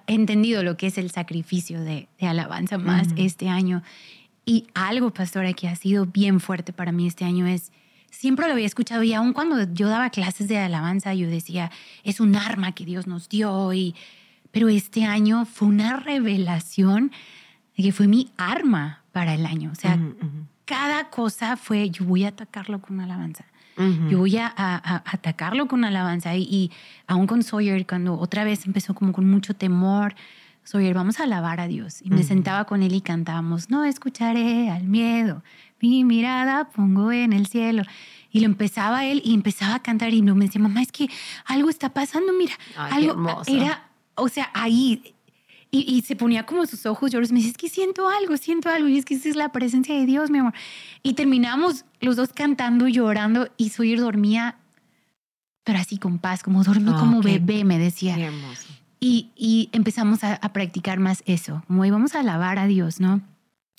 he 0.07 0.13
entendido 0.13 0.63
lo 0.63 0.77
que 0.77 0.87
es 0.87 0.97
el 0.97 1.11
sacrificio 1.11 1.81
de, 1.81 2.07
alabanza 2.21 2.77
más 2.77 3.09
este 3.17 3.49
año. 3.49 3.83
Y 4.45 4.67
algo, 4.73 5.13
pastora, 5.13 5.53
que 5.53 5.67
ha 5.67 5.75
sido 5.75 6.05
bien 6.05 6.39
fuerte 6.39 6.71
para 6.71 6.91
mí 6.91 7.07
este 7.07 7.25
año 7.25 7.47
es, 7.47 7.71
siempre 8.09 8.47
lo 8.47 8.53
había 8.53 8.65
escuchado 8.65 9.03
y 9.03 9.13
aun 9.13 9.33
cuando 9.33 9.61
yo 9.73 9.89
daba 9.89 10.09
clases 10.09 10.47
de 10.47 10.57
alabanza, 10.57 11.13
yo 11.13 11.29
decía, 11.29 11.69
es 12.03 12.19
un 12.21 12.35
arma 12.35 12.73
que 12.73 12.85
Dios 12.85 13.07
nos 13.07 13.27
dio 13.27 13.73
y 13.73 13.93
pero 14.57 14.69
este 14.69 15.05
año 15.05 15.45
fue 15.45 15.67
una 15.67 15.97
revelación 15.97 17.11
que 17.75 17.91
fue 17.91 18.07
mi 18.07 18.31
arma 18.37 19.03
para 19.11 19.35
el 19.35 19.45
año. 19.45 19.69
O 19.71 19.75
sea, 19.75 19.99
cada 20.65 21.11
cosa 21.11 21.57
fue, 21.57 21.91
yo 21.91 22.05
voy 22.05 22.23
a 22.23 22.29
atacarlo 22.29 22.81
con 22.81 22.95
una 22.95 23.03
alabanza. 23.03 23.45
Yo 24.09 24.17
voy 24.17 24.35
a, 24.37 24.51
atacarlo 25.05 25.67
con 25.67 25.85
alabanza. 25.85 26.35
Y, 26.35 26.71
aún 27.05 27.27
con 27.27 27.43
Sawyer, 27.43 27.85
cuando 27.85 28.17
otra 28.17 28.45
vez 28.45 28.65
empezó 28.65 28.95
como 28.95 29.13
con 29.13 29.29
mucho 29.29 29.53
temor, 29.53 30.15
Sawyer, 30.63 30.95
vamos 30.95 31.19
a 31.19 31.25
alabar 31.25 31.59
a 31.59 31.67
Dios. 31.67 32.01
Y 32.01 32.09
me 32.09 32.23
sentaba 32.23 32.65
con 32.65 32.81
él 32.81 32.95
y 32.95 33.01
cantábamos, 33.01 33.69
no 33.69 33.85
escucharé 33.85 34.71
al 34.71 34.85
miedo, 34.85 35.43
mi 35.79 36.03
mirada 36.03 36.69
pongo 36.71 37.11
en 37.11 37.31
el 37.31 37.45
cielo. 37.45 37.83
Y 38.31 38.39
lo 38.39 38.47
empezaba 38.47 39.05
él 39.05 39.21
y 39.23 39.35
empezaba 39.35 39.75
a 39.75 39.83
cantar 39.83 40.11
y 40.13 40.23
me 40.23 40.45
decía, 40.45 40.59
mamá, 40.59 40.81
es 40.81 40.91
que 40.91 41.09
algo 41.45 41.69
está 41.69 41.93
pasando, 41.93 42.33
mira, 42.33 42.53
algo 42.75 43.43
era 43.45 43.86
o 44.17 44.27
sea, 44.29 44.49
ahí, 44.53 45.15
y, 45.69 46.01
se 46.01 46.15
ponía 46.15 46.45
como 46.45 46.65
sus 46.65 46.85
ojos 46.85 47.11
lloros. 47.11 47.31
Me 47.31 47.39
dice, 47.39 47.51
es 47.51 47.57
que 47.57 47.69
siento 47.69 48.09
algo, 48.09 48.37
siento 48.37 48.69
algo. 48.69 48.87
Y 48.87 48.97
es 48.97 49.05
que 49.05 49.15
esa 49.15 49.29
es 49.29 49.35
la 49.35 49.51
presencia 49.51 49.95
de 49.95 50.05
Dios, 50.05 50.29
mi 50.29 50.39
amor. 50.39 50.53
Y 51.03 51.13
terminamos 51.13 51.85
los 51.99 52.15
dos 52.15 52.33
cantando, 52.33 52.87
llorando. 52.87 53.49
Y 53.57 53.69
su 53.69 53.83
hijo 53.83 54.01
dormía, 54.01 54.57
pero 55.63 55.79
así 55.79 55.97
con 55.97 56.19
paz, 56.19 56.41
como 56.41 56.63
dormí 56.63 56.91
ah, 56.93 56.99
como 56.99 57.21
bebé, 57.21 57.63
me 57.63 57.77
decía. 57.77 58.17
Y, 58.99 59.29
y, 59.35 59.69
empezamos 59.73 60.23
a, 60.23 60.39
practicar 60.53 60.99
más 60.99 61.21
eso. 61.25 61.63
Como 61.67 61.85
íbamos 61.85 62.15
a 62.15 62.21
alabar 62.21 62.59
a 62.59 62.67
Dios, 62.67 62.99
¿no? 62.99 63.21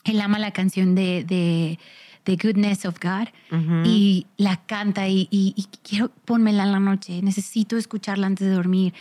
Él 0.04 0.20
ama 0.20 0.38
la 0.38 0.52
canción 0.52 0.94
de, 0.94 1.24
de 1.24 1.78
The 2.24 2.36
Goodness 2.36 2.84
of 2.84 2.98
God 3.02 3.28
y 3.84 4.26
la 4.36 4.58
canta 4.58 5.08
y, 5.08 5.26
y, 5.30 5.66
quiero 5.82 6.10
ponmela 6.24 6.64
en 6.64 6.72
la 6.72 6.80
noche. 6.80 7.22
Necesito 7.22 7.76
escucharla 7.76 8.26
antes 8.26 8.46
de 8.46 8.54
dormir 8.54 8.94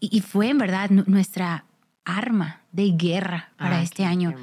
y, 0.00 0.20
fue 0.20 0.48
en 0.48 0.58
verdad 0.58 0.90
nuestra 0.90 1.64
arma 2.04 2.62
de 2.72 2.90
guerra 2.92 3.50
para 3.56 3.82
este 3.82 4.04
año. 4.04 4.34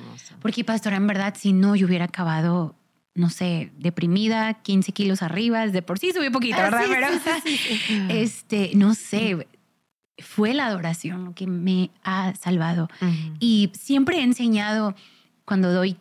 Porque, 0.41 0.63
pastora, 0.63 0.97
en 0.97 1.07
verdad, 1.07 1.35
si 1.37 1.53
no, 1.53 1.75
yo 1.75 1.87
hubiera 1.87 2.05
acabado, 2.05 2.75
no 3.13 3.29
sé, 3.29 3.71
deprimida, 3.77 4.53
15 4.55 4.91
kilos 4.91 5.21
arriba, 5.21 5.65
de 5.67 5.81
por 5.81 5.99
sí 5.99 6.11
subí 6.13 6.29
poquito, 6.29 6.57
ah, 6.59 6.69
¿verdad? 6.69 6.85
Pero, 6.87 8.09
este, 8.09 8.71
no 8.75 8.93
sé, 8.93 9.47
fue 10.19 10.53
la 10.53 10.67
adoración 10.67 11.25
lo 11.25 11.33
que 11.33 11.47
me 11.47 11.89
ha 12.03 12.33
salvado. 12.35 12.89
Y 13.39 13.71
siempre 13.73 14.19
he 14.19 14.23
enseñado, 14.23 14.95
cuando 15.45 15.71
doy 15.71 15.97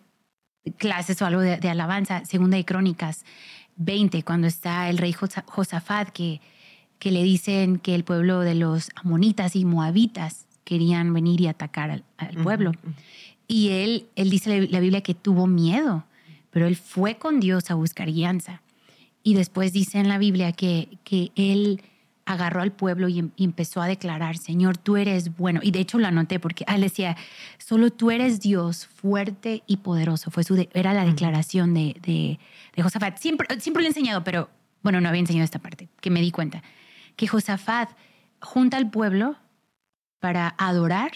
clases 0.78 1.20
o 1.22 1.26
algo 1.26 1.40
de, 1.40 1.68
alabanza, 1.68 2.24
segunda 2.24 2.57
de 2.57 2.64
Crónicas 2.64 3.24
20, 3.76 4.22
cuando 4.22 4.46
está 4.46 4.88
el 4.88 4.98
rey 4.98 5.12
Josafat, 5.12 6.11
que 6.11 6.40
que 7.05 7.11
le 7.11 7.22
dicen 7.22 7.78
que 7.78 7.94
el 7.94 8.02
pueblo 8.02 8.40
de 8.40 8.55
los 8.55 8.88
amonitas 8.94 9.57
y 9.57 9.66
moabitas 9.66 10.46
querían 10.64 11.12
venir 11.12 11.38
y 11.42 11.48
atacar 11.48 12.02
al, 12.16 12.34
pueblo. 12.42 12.72
Y 13.46 13.68
él, 13.68 14.07
él 14.16 14.30
dice 14.30 14.66
la 14.68 14.80
Biblia 14.80 15.02
que 15.02 15.12
tuvo 15.12 15.46
miedo, 15.46 16.07
pero 16.50 16.66
él 16.66 16.76
fue 16.76 17.16
con 17.16 17.40
Dios 17.40 17.70
a 17.70 17.74
buscar 17.74 18.11
guianza. 18.11 18.62
Y 19.22 19.34
después 19.34 19.74
dice 19.74 19.98
en 19.98 20.09
la 20.09 20.16
Biblia 20.16 20.52
que, 20.52 20.96
que 21.05 21.30
él 21.36 21.82
agarró 22.24 22.62
al 22.62 22.72
pueblo 22.72 23.07
y, 23.11 23.30
empezó 23.36 23.82
a 23.82 23.86
declarar, 23.86 24.38
Señor, 24.38 24.78
tú 24.78 24.96
eres 24.96 25.36
bueno. 25.36 25.61
Y 25.62 25.72
de 25.72 25.80
hecho 25.80 25.98
lo 25.98 26.07
anoté 26.07 26.40
porque 26.40 26.64
él 26.74 26.80
decía, 26.80 27.18
solo 27.59 27.90
tú 27.90 28.12
eres 28.12 28.40
Dios 28.40 28.86
fuerte 28.86 29.62
y 29.66 29.76
poderoso. 29.76 30.30
Fue 30.30 30.42
su 30.42 30.66
era 30.72 30.94
la 30.94 31.05
declaración 31.05 31.74
de, 31.74 31.96
de, 32.00 32.38
de, 32.74 32.82
Josafat. 32.82 33.18
Siempre, 33.18 33.46
siempre 33.61 33.82
lo 33.82 33.88
he 33.88 33.90
enseñado, 33.90 34.24
pero 34.24 34.48
bueno, 34.82 35.02
no 35.02 35.11
había 35.11 35.20
enseñado 35.20 35.44
esta 35.44 35.59
parte, 35.59 35.90
que 36.00 36.09
me 36.09 36.22
di 36.22 36.30
cuenta. 36.30 36.62
Que 37.17 37.27
Josafat 37.27 37.91
junta 38.41 38.77
al 38.77 38.91
pueblo 38.91 39.37
para 40.21 40.55
adorar 40.59 41.12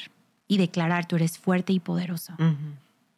y 0.46 0.58
declarar, 0.58 1.06
tú 1.06 1.16
eres 1.16 1.38
fuerte 1.38 1.72
y 1.72 1.80
poderoso. 1.80 2.34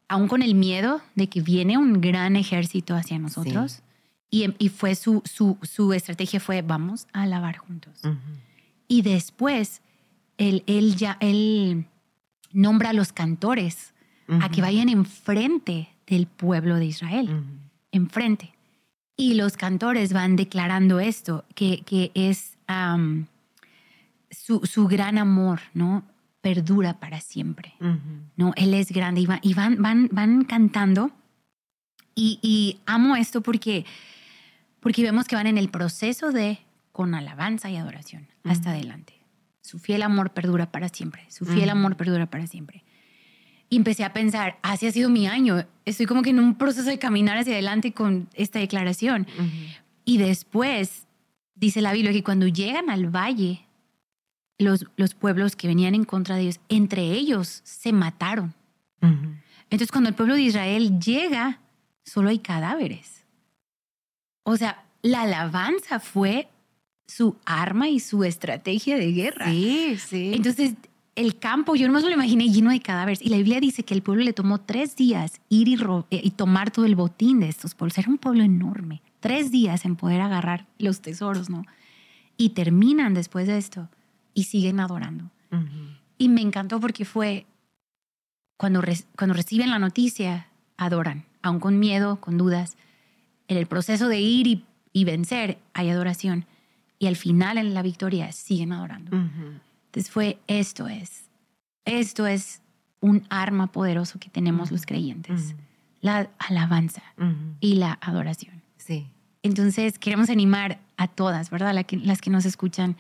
Aún 0.08 0.28
con 0.28 0.42
el 0.42 0.54
miedo 0.54 1.00
de 1.14 1.28
que 1.28 1.40
viene 1.40 1.78
un 1.78 2.00
gran 2.00 2.36
ejército 2.36 2.94
hacia 2.94 3.18
nosotros. 3.18 3.82
Y, 4.30 4.68
fue 4.68 4.94
su, 4.94 5.22
su, 5.24 5.92
estrategia 5.92 6.38
fue, 6.38 6.62
vamos 6.62 7.08
a 7.12 7.22
alabar 7.22 7.56
juntos. 7.56 8.02
Y 8.86 9.02
después, 9.02 9.82
él, 10.38 10.62
él, 10.66 10.94
ya, 10.96 11.16
él 11.20 11.86
nombra 12.52 12.90
a 12.90 12.92
los 12.92 13.12
cantores 13.12 13.92
a 14.40 14.48
que 14.48 14.62
vayan 14.62 14.88
enfrente 14.88 15.88
del 16.06 16.26
pueblo 16.26 16.76
de 16.76 16.86
Israel, 16.86 17.42
enfrente. 17.90 18.54
Y 19.16 19.34
los 19.34 19.56
cantores 19.56 20.12
van 20.12 20.36
declarando 20.36 21.00
esto, 21.00 21.44
que, 21.54 21.82
que 21.82 22.12
es 22.14 22.56
su, 24.30 24.60
su, 24.64 24.86
gran 24.86 25.18
amor, 25.18 25.60
¿no? 25.74 26.04
Perdura 26.40 27.00
para 27.00 27.20
siempre, 27.20 27.74
¿no? 28.36 28.52
Él 28.56 28.74
es 28.74 28.90
grande 28.92 29.20
y, 29.42 29.54
van, 29.54 29.82
van, 29.82 30.08
van 30.12 30.44
cantando. 30.44 31.10
Y, 32.14 32.38
y 32.42 32.80
amo 32.86 33.16
esto 33.16 33.40
porque 33.40 33.84
porque 34.80 35.02
vemos 35.02 35.26
que 35.26 35.36
van 35.36 35.46
en 35.46 35.58
el 35.58 35.68
proceso 35.68 36.32
de 36.32 36.58
con 36.92 37.14
alabanza 37.14 37.70
y 37.70 37.76
adoración 37.76 38.28
hasta 38.44 38.70
adelante. 38.70 39.14
Su 39.62 39.78
fiel 39.78 40.02
amor 40.02 40.32
perdura 40.32 40.72
para 40.72 40.88
siempre, 40.88 41.24
su 41.28 41.44
fiel 41.44 41.70
amor 41.70 41.96
perdura 41.96 42.26
para 42.26 42.46
siempre. 42.46 42.82
Y 43.68 43.76
empecé 43.76 44.04
a 44.04 44.12
pensar, 44.12 44.58
así 44.62 44.86
ha 44.86 44.92
sido 44.92 45.08
mi 45.10 45.28
año, 45.28 45.64
estoy 45.84 46.06
como 46.06 46.22
que 46.22 46.30
en 46.30 46.40
un 46.40 46.56
proceso 46.56 46.88
de 46.88 46.98
caminar 46.98 47.36
hacia 47.36 47.52
adelante 47.52 47.92
con 47.92 48.28
esta 48.34 48.58
declaración. 48.58 49.28
Y 50.04 50.18
después, 50.18 51.06
dice 51.60 51.80
la 51.82 51.92
Biblia, 51.92 52.12
que 52.12 52.24
cuando 52.24 52.46
llegan 52.46 52.90
al 52.90 53.14
valle, 53.14 53.66
los, 54.58 54.86
los 54.96 55.14
pueblos 55.14 55.56
que 55.56 55.68
venían 55.68 55.94
en 55.94 56.04
contra 56.04 56.36
de 56.36 56.42
ellos, 56.42 56.60
entre 56.68 57.12
ellos 57.12 57.60
se 57.64 57.92
mataron. 57.92 58.54
Entonces, 59.70 59.92
cuando 59.92 60.08
el 60.08 60.16
pueblo 60.16 60.34
de 60.34 60.42
Israel 60.42 60.98
llega, 60.98 61.60
solo 62.04 62.28
hay 62.28 62.40
cadáveres. 62.40 63.24
O 64.42 64.56
sea, 64.56 64.84
la 65.02 65.22
alabanza 65.22 66.00
fue 66.00 66.48
su 67.06 67.36
arma 67.44 67.88
y 67.88 68.00
su 68.00 68.24
estrategia 68.24 68.96
de 68.96 69.12
guerra. 69.12 69.46
Sí, 69.46 69.96
sí. 69.96 70.32
Entonces, 70.34 70.74
el 71.14 71.38
campo, 71.38 71.76
yo 71.76 71.86
no 71.86 71.94
me 71.94 72.00
lo 72.00 72.10
imaginé 72.10 72.48
lleno 72.48 72.70
de 72.70 72.80
cadáveres. 72.80 73.22
Y 73.22 73.28
la 73.28 73.36
Biblia 73.36 73.60
dice 73.60 73.84
que 73.84 73.94
el 73.94 74.02
pueblo 74.02 74.24
le 74.24 74.32
tomó 74.32 74.58
tres 74.58 74.96
días 74.96 75.40
ir 75.48 75.68
y, 75.68 75.78
eh, 76.10 76.20
y 76.22 76.30
tomar 76.32 76.70
todo 76.70 76.84
el 76.84 76.96
botín 76.96 77.40
de 77.40 77.48
estos 77.48 77.74
pueblos. 77.74 77.96
Era 77.98 78.10
un 78.10 78.18
pueblo 78.18 78.42
enorme. 78.42 79.02
Tres 79.20 79.50
días 79.50 79.84
en 79.84 79.96
poder 79.96 80.20
agarrar 80.20 80.66
los 80.78 81.00
tesoros, 81.00 81.50
¿no? 81.50 81.64
Y 82.36 82.50
terminan 82.50 83.14
después 83.14 83.46
de 83.46 83.58
esto 83.58 83.88
y 84.34 84.44
siguen 84.44 84.80
adorando. 84.80 85.30
Y 86.16 86.28
me 86.28 86.40
encantó 86.42 86.80
porque 86.80 87.04
fue 87.04 87.46
cuando, 88.56 88.82
cuando 89.16 89.34
reciben 89.34 89.70
la 89.70 89.78
noticia, 89.78 90.48
adoran, 90.76 91.24
aún 91.42 91.60
con 91.60 91.78
miedo, 91.78 92.20
con 92.20 92.38
dudas 92.38 92.76
en 93.48 93.56
el 93.56 93.66
proceso 93.66 94.08
de 94.08 94.20
ir 94.20 94.64
y, 94.92 95.04
vencer 95.04 95.58
hay 95.74 95.90
adoración. 95.90 96.46
Y 96.98 97.06
al 97.06 97.16
final 97.16 97.58
en 97.58 97.74
la 97.74 97.82
victoria 97.82 98.30
siguen 98.32 98.72
adorando. 98.72 99.16
Entonces 99.16 100.10
fue, 100.10 100.38
esto 100.46 100.86
es, 100.86 101.24
esto 101.84 102.26
es 102.26 102.62
un 103.00 103.24
arma 103.28 103.66
poderoso 103.68 104.18
que 104.18 104.30
tenemos 104.30 104.70
los 104.70 104.86
creyentes. 104.86 105.54
La 106.00 106.30
alabanza 106.38 107.02
y 107.60 107.74
la 107.74 107.98
adoración. 108.00 108.59
Sí. 108.90 109.06
Entonces 109.42 109.98
queremos 109.98 110.28
animar 110.30 110.80
a 110.96 111.06
todas, 111.06 111.50
¿verdad? 111.50 111.74
las 111.74 112.20
que 112.20 112.30
nos 112.30 112.44
escuchan. 112.44 112.96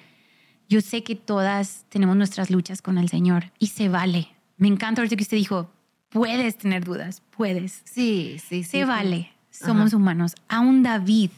Yo 0.68 0.80
sé 0.80 1.02
que 1.02 1.16
todas 1.16 1.84
tenemos 1.88 2.16
nuestras 2.16 2.50
luchas 2.50 2.80
con 2.80 2.96
el 2.96 3.08
Señor 3.08 3.52
y 3.58 3.66
se 3.66 3.88
vale. 3.88 4.28
Me 4.56 4.68
encanta 4.68 5.00
ahorita 5.00 5.16
que 5.16 5.22
usted 5.24 5.36
dijo, 5.36 5.68
puedes 6.08 6.56
tener 6.56 6.84
dudas, 6.84 7.22
puedes. 7.36 7.82
Sí, 7.84 8.36
sí, 8.38 8.62
sí. 8.62 8.70
Se 8.70 8.84
vale 8.84 9.32
somos 9.50 9.92
humanos. 9.92 10.34
A 10.48 10.60
un 10.60 10.82
David, 10.82 11.30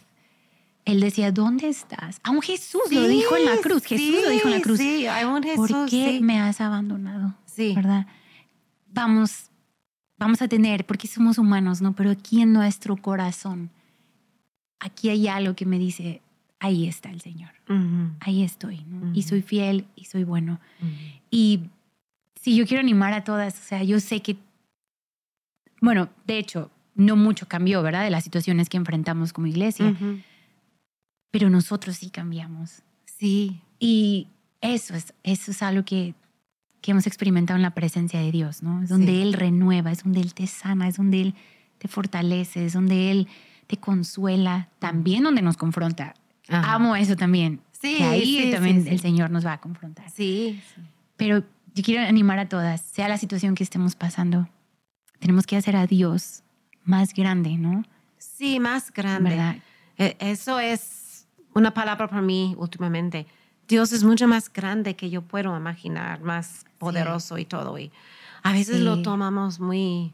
él 0.84 1.00
decía, 1.00 1.32
¿dónde 1.32 1.68
estás? 1.68 2.20
A 2.22 2.30
un 2.30 2.42
Jesús 2.42 2.82
lo 2.90 3.06
dijo 3.06 3.36
en 3.36 3.46
la 3.46 3.56
cruz. 3.56 3.84
Jesús 3.84 4.22
lo 4.24 4.30
dijo 4.30 4.48
en 4.48 4.54
la 4.54 4.60
cruz. 4.60 4.78
Sí, 4.78 5.06
a 5.06 5.26
un 5.28 5.42
Jesús. 5.42 5.70
¿Por 5.70 5.88
qué 5.88 6.20
me 6.20 6.38
has 6.40 6.60
abandonado? 6.60 7.34
Sí. 7.46 7.74
¿Verdad? 7.74 8.06
Vamos, 8.92 9.50
vamos 10.18 10.42
a 10.42 10.48
tener, 10.48 10.86
porque 10.86 11.08
somos 11.08 11.38
humanos, 11.38 11.80
¿no? 11.80 11.94
Pero 11.94 12.10
aquí 12.10 12.42
en 12.42 12.52
nuestro 12.52 12.96
corazón, 12.96 13.70
aquí 14.82 15.08
hay 15.08 15.28
algo 15.28 15.54
que 15.54 15.64
me 15.64 15.78
dice, 15.78 16.20
ahí 16.58 16.86
está 16.86 17.10
el 17.10 17.20
Señor. 17.20 17.50
Ahí 18.20 18.42
estoy, 18.42 18.84
¿no? 18.84 19.14
Y 19.14 19.22
soy 19.22 19.40
fiel 19.40 19.86
y 19.96 20.04
soy 20.04 20.24
bueno. 20.24 20.60
Y 21.30 21.60
si 22.40 22.56
yo 22.56 22.66
quiero 22.66 22.80
animar 22.80 23.14
a 23.14 23.24
todas, 23.24 23.58
o 23.58 23.62
sea, 23.62 23.82
yo 23.84 24.00
sé 24.00 24.20
que, 24.20 24.36
bueno, 25.80 26.10
de 26.26 26.38
hecho, 26.38 26.70
no 26.94 27.16
mucho 27.16 27.46
cambió, 27.46 27.82
¿verdad? 27.82 28.04
De 28.04 28.10
las 28.10 28.24
situaciones 28.24 28.68
que 28.68 28.76
enfrentamos 28.76 29.32
como 29.32 29.46
iglesia. 29.46 29.96
Pero 31.30 31.48
nosotros 31.48 31.96
sí 31.96 32.10
cambiamos. 32.10 32.82
Sí. 33.06 33.62
Y 33.78 34.26
eso 34.60 34.94
es, 34.94 35.14
eso 35.22 35.52
es 35.52 35.62
algo 35.62 35.84
que, 35.84 36.14
que 36.82 36.90
hemos 36.90 37.06
experimentado 37.06 37.56
en 37.56 37.62
la 37.62 37.70
presencia 37.74 38.20
de 38.20 38.32
Dios, 38.32 38.62
¿no? 38.62 38.82
Es 38.82 38.90
donde 38.90 39.22
Él 39.22 39.32
renueva, 39.32 39.92
es 39.92 40.02
donde 40.02 40.20
Él 40.20 40.34
te 40.34 40.46
sana, 40.46 40.88
es 40.88 40.96
donde 40.96 41.22
Él 41.22 41.34
te 41.78 41.88
fortalece, 41.88 42.66
es 42.66 42.72
donde 42.74 43.10
Él 43.12 43.28
te 43.72 43.78
consuela, 43.78 44.68
también 44.80 45.24
donde 45.24 45.40
nos 45.40 45.56
confronta. 45.56 46.12
Amo 46.50 46.94
eso 46.94 47.16
también. 47.16 47.62
Sí, 47.72 48.02
ahí 48.02 48.50
también 48.52 48.86
el 48.86 49.00
Señor 49.00 49.30
nos 49.30 49.46
va 49.46 49.54
a 49.54 49.60
confrontar. 49.62 50.10
Sí, 50.10 50.60
Pero 51.16 51.42
yo 51.74 51.82
quiero 51.82 52.06
animar 52.06 52.38
a 52.38 52.50
todas, 52.50 52.82
sea 52.82 53.08
la 53.08 53.16
situación 53.16 53.54
que 53.54 53.64
estemos 53.64 53.96
pasando, 53.96 54.46
tenemos 55.20 55.46
que 55.46 55.56
hacer 55.56 55.74
a 55.74 55.86
Dios 55.86 56.42
más 56.84 57.14
grande, 57.14 57.56
¿no? 57.56 57.82
Sí, 58.18 58.60
más 58.60 58.92
grande. 58.92 59.62
E, 59.96 60.18
eso 60.20 60.60
es 60.60 61.26
una 61.54 61.72
palabra 61.72 62.08
para 62.08 62.20
mí 62.20 62.54
últimamente. 62.58 63.26
Dios 63.68 63.92
es 63.92 64.04
mucho 64.04 64.28
más 64.28 64.52
grande 64.52 64.96
que 64.96 65.08
yo 65.08 65.22
puedo 65.22 65.56
imaginar, 65.56 66.20
más 66.20 66.66
poderoso 66.76 67.38
y 67.38 67.46
todo. 67.46 67.78
Y 67.78 67.90
a 68.42 68.52
veces 68.52 68.80
lo 68.80 69.00
tomamos 69.00 69.60
muy... 69.60 70.12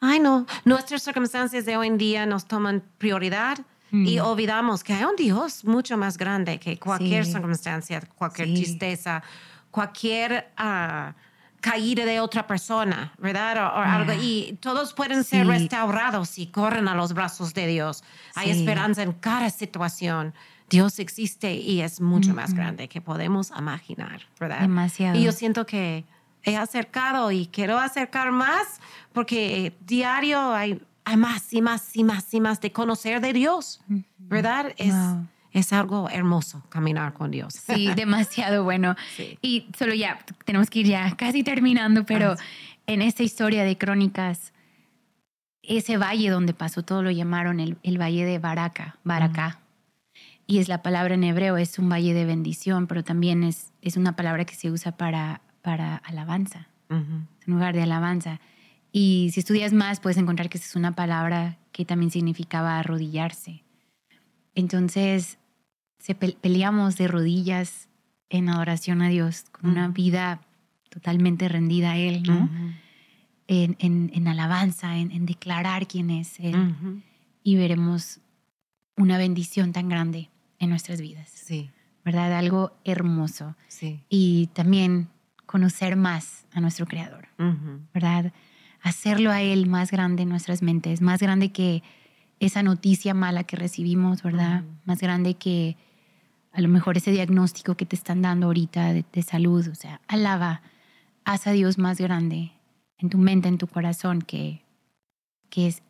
Ay, 0.00 0.18
no, 0.18 0.46
nuestras 0.64 1.02
circunstancias 1.02 1.64
de 1.64 1.76
hoy 1.76 1.88
en 1.88 1.98
día 1.98 2.26
nos 2.26 2.46
toman 2.46 2.82
prioridad 2.98 3.58
y 3.92 4.18
mm. 4.18 4.24
olvidamos 4.24 4.84
que 4.84 4.94
hay 4.94 5.04
un 5.04 5.16
Dios 5.16 5.64
mucho 5.64 5.96
más 5.96 6.16
grande 6.16 6.58
que 6.58 6.78
cualquier 6.78 7.26
circunstancia, 7.26 8.00
cualquier 8.16 8.54
tristeza, 8.54 9.22
cualquier... 9.70 10.52
Uh, 10.58 11.12
caída 11.60 12.04
de 12.04 12.20
otra 12.20 12.46
persona, 12.46 13.12
¿verdad? 13.18 13.56
O, 13.58 13.78
algo. 13.78 14.12
Y 14.20 14.58
todos 14.60 14.94
pueden 14.94 15.24
ser 15.24 15.46
restaurados 15.46 16.38
y 16.38 16.46
corren 16.46 16.88
a 16.88 16.94
los 16.94 17.12
brazos 17.12 17.54
de 17.54 17.66
Dios. 17.66 18.02
Hay 18.34 18.50
esperanza 18.50 19.02
en 19.02 19.12
cada 19.12 19.50
situación. 19.50 20.34
Dios 20.68 20.98
existe 20.98 21.54
y 21.54 21.80
es 21.80 22.00
mucho 22.00 22.32
más 22.32 22.54
grande 22.54 22.88
que 22.88 23.00
podemos 23.00 23.50
imaginar, 23.56 24.22
¿verdad? 24.38 24.60
Demasiado. 24.60 25.18
Y 25.18 25.24
yo 25.24 25.32
siento 25.32 25.66
que 25.66 26.04
he 26.44 26.56
acercado 26.56 27.30
y 27.30 27.46
quiero 27.46 27.78
acercar 27.78 28.32
más 28.32 28.80
porque 29.12 29.76
diario 29.86 30.52
hay, 30.54 30.80
hay 31.04 31.16
más 31.16 31.52
y 31.52 31.62
más 31.62 31.96
y 31.96 32.04
más 32.04 32.32
y 32.32 32.40
más 32.40 32.60
de 32.60 32.72
conocer 32.72 33.20
de 33.20 33.32
Dios, 33.32 33.80
¿verdad? 34.18 34.72
Es, 34.76 34.94
es 35.52 35.72
algo 35.72 36.08
hermoso 36.10 36.62
caminar 36.68 37.12
con 37.12 37.30
Dios. 37.30 37.54
Sí, 37.54 37.92
demasiado 37.96 38.64
bueno. 38.64 38.94
Y 39.42 39.66
solo 39.76 39.94
ya, 39.94 40.18
tenemos 40.44 40.70
que 40.70 40.80
ir 40.80 40.86
ya 40.86 41.16
casi 41.16 41.42
terminando, 41.42 42.04
pero 42.04 42.36
en 42.86 43.02
esta 43.02 43.22
historia 43.22 43.64
de 43.64 43.76
crónicas, 43.76 44.52
ese 45.62 45.96
valle 45.98 46.30
donde 46.30 46.54
pasó 46.54 46.82
todo 46.82 47.02
lo 47.02 47.10
llamaron 47.10 47.60
el, 47.60 47.76
el 47.82 48.00
valle 48.00 48.24
de 48.24 48.38
Baraka, 48.38 48.96
Baraka. 49.04 49.60
Y 50.46 50.58
es 50.58 50.68
la 50.68 50.82
palabra 50.82 51.14
en 51.14 51.22
hebreo, 51.22 51.56
es 51.58 51.78
un 51.78 51.88
valle 51.88 52.12
de 52.12 52.24
bendición, 52.24 52.88
pero 52.88 53.04
también 53.04 53.44
es, 53.44 53.72
es 53.82 53.96
una 53.96 54.16
palabra 54.16 54.44
que 54.44 54.56
se 54.56 54.68
usa 54.68 54.96
para, 54.96 55.42
para 55.62 55.96
alabanza, 55.96 56.68
un 56.88 57.28
lugar 57.46 57.74
de 57.74 57.82
alabanza. 57.82 58.40
Y 58.92 59.30
si 59.32 59.40
estudias 59.40 59.72
más, 59.72 60.00
puedes 60.00 60.18
encontrar 60.18 60.48
que 60.48 60.58
es 60.58 60.74
una 60.74 60.94
palabra 60.94 61.58
que 61.72 61.84
también 61.84 62.10
significaba 62.10 62.78
arrodillarse. 62.78 63.62
Entonces, 64.54 65.38
se 65.98 66.14
peleamos 66.14 66.96
de 66.96 67.06
rodillas 67.06 67.88
en 68.28 68.48
adoración 68.48 69.02
a 69.02 69.08
Dios, 69.08 69.44
con 69.52 69.70
una 69.70 69.88
vida 69.88 70.40
totalmente 70.88 71.48
rendida 71.48 71.92
a 71.92 71.96
Él, 71.98 72.22
¿no? 72.24 72.48
en, 73.46 73.76
en, 73.78 74.28
alabanza, 74.28 74.96
en, 74.96 75.26
declarar 75.26 75.86
quién 75.86 76.10
es 76.10 76.40
Él. 76.40 77.02
Y 77.42 77.56
veremos 77.56 78.20
una 78.96 79.18
bendición 79.18 79.72
tan 79.72 79.88
grande 79.88 80.30
en 80.58 80.70
nuestras 80.70 81.00
vidas. 81.00 81.28
Sí. 81.30 81.70
¿verdad? 82.04 82.32
Algo 82.36 82.72
hermoso. 82.84 83.56
Sí. 83.68 84.00
Y 84.08 84.48
también 84.48 85.08
conocer 85.50 85.96
más 85.96 86.46
a 86.52 86.60
nuestro 86.60 86.86
Creador, 86.86 87.26
¿verdad? 87.92 88.32
Hacerlo 88.82 89.32
a 89.32 89.42
Él 89.42 89.66
más 89.66 89.90
grande 89.90 90.22
en 90.22 90.28
nuestras 90.28 90.62
mentes, 90.62 91.00
más 91.00 91.18
grande 91.20 91.50
que 91.50 91.82
esa 92.38 92.62
noticia 92.62 93.14
mala 93.14 93.42
que 93.42 93.56
recibimos, 93.56 94.22
¿verdad? 94.22 94.62
Más 94.84 95.00
grande 95.00 95.34
que 95.34 95.76
a 96.52 96.60
lo 96.60 96.68
mejor 96.68 96.98
ese 96.98 97.10
diagnóstico 97.10 97.74
que 97.74 97.84
te 97.84 97.96
están 97.96 98.22
dando 98.22 98.46
ahorita 98.46 98.92
de, 98.92 99.22
salud. 99.22 99.66
O 99.66 99.74
sea, 99.74 100.00
alaba, 100.06 100.62
haz 101.24 101.48
a 101.48 101.50
Dios 101.50 101.78
más 101.78 102.00
grande 102.00 102.52
en 102.98 103.10
tu 103.10 103.18
mente, 103.18 103.48
en 103.48 103.58
tu 103.58 103.66
corazón, 103.66 104.22
que, 104.22 104.62
que 105.48 105.66
es 105.66 105.82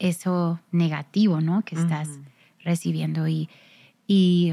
eso 0.00 0.58
negativo, 0.72 1.40
¿no? 1.40 1.62
Que 1.62 1.76
estás 1.76 2.08
recibiendo. 2.58 3.28
Y, 3.28 3.48
y 4.08 4.52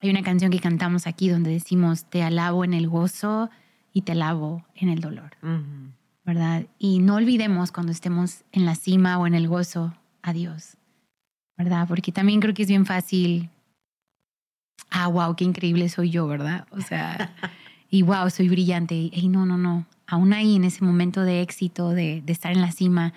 hay 0.00 0.08
una 0.08 0.22
canción 0.22 0.50
que 0.50 0.60
cantamos 0.60 1.06
aquí 1.06 1.28
donde 1.28 1.50
decimos, 1.50 2.06
te 2.06 2.22
alabo 2.22 2.64
en 2.64 2.72
el 2.72 2.88
gozo 2.88 3.50
y 3.92 4.02
te 4.02 4.12
alabo 4.12 4.64
en 4.74 4.88
el 4.88 5.00
dolor, 5.00 5.36
¿verdad? 6.24 6.66
Y 6.78 6.98
no 7.00 7.16
olvidemos 7.16 7.72
cuando 7.72 7.92
estemos 7.92 8.44
en 8.52 8.64
la 8.64 8.74
cima 8.74 9.18
o 9.18 9.26
en 9.26 9.34
el 9.34 9.48
gozo 9.48 9.94
a 10.22 10.32
Dios, 10.32 10.76
¿verdad? 11.56 11.86
Porque 11.88 12.12
también 12.12 12.40
creo 12.40 12.54
que 12.54 12.62
es 12.62 12.68
bien 12.68 12.86
fácil, 12.86 13.50
ah, 14.90 15.08
wow, 15.08 15.34
qué 15.36 15.44
increíble 15.44 15.88
soy 15.88 16.10
yo, 16.10 16.26
¿verdad? 16.26 16.66
O 16.70 16.80
sea, 16.80 17.34
y 17.90 18.02
wow, 18.02 18.30
soy 18.30 18.48
brillante. 18.48 18.94
Y 18.94 19.28
no, 19.28 19.46
no, 19.46 19.58
no, 19.58 19.86
aún 20.06 20.32
ahí 20.32 20.56
en 20.56 20.64
ese 20.64 20.84
momento 20.84 21.22
de 21.22 21.42
éxito, 21.42 21.90
de, 21.90 22.22
de 22.22 22.32
estar 22.32 22.52
en 22.52 22.60
la 22.60 22.72
cima, 22.72 23.12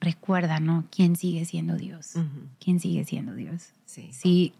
recuerda, 0.00 0.60
¿no? 0.60 0.84
¿Quién 0.90 1.16
sigue 1.16 1.44
siendo 1.44 1.76
Dios? 1.76 2.14
¿Quién 2.58 2.80
sigue 2.80 3.04
siendo 3.04 3.34
Dios? 3.34 3.72
Sí. 3.84 4.08
Sí, 4.12 4.52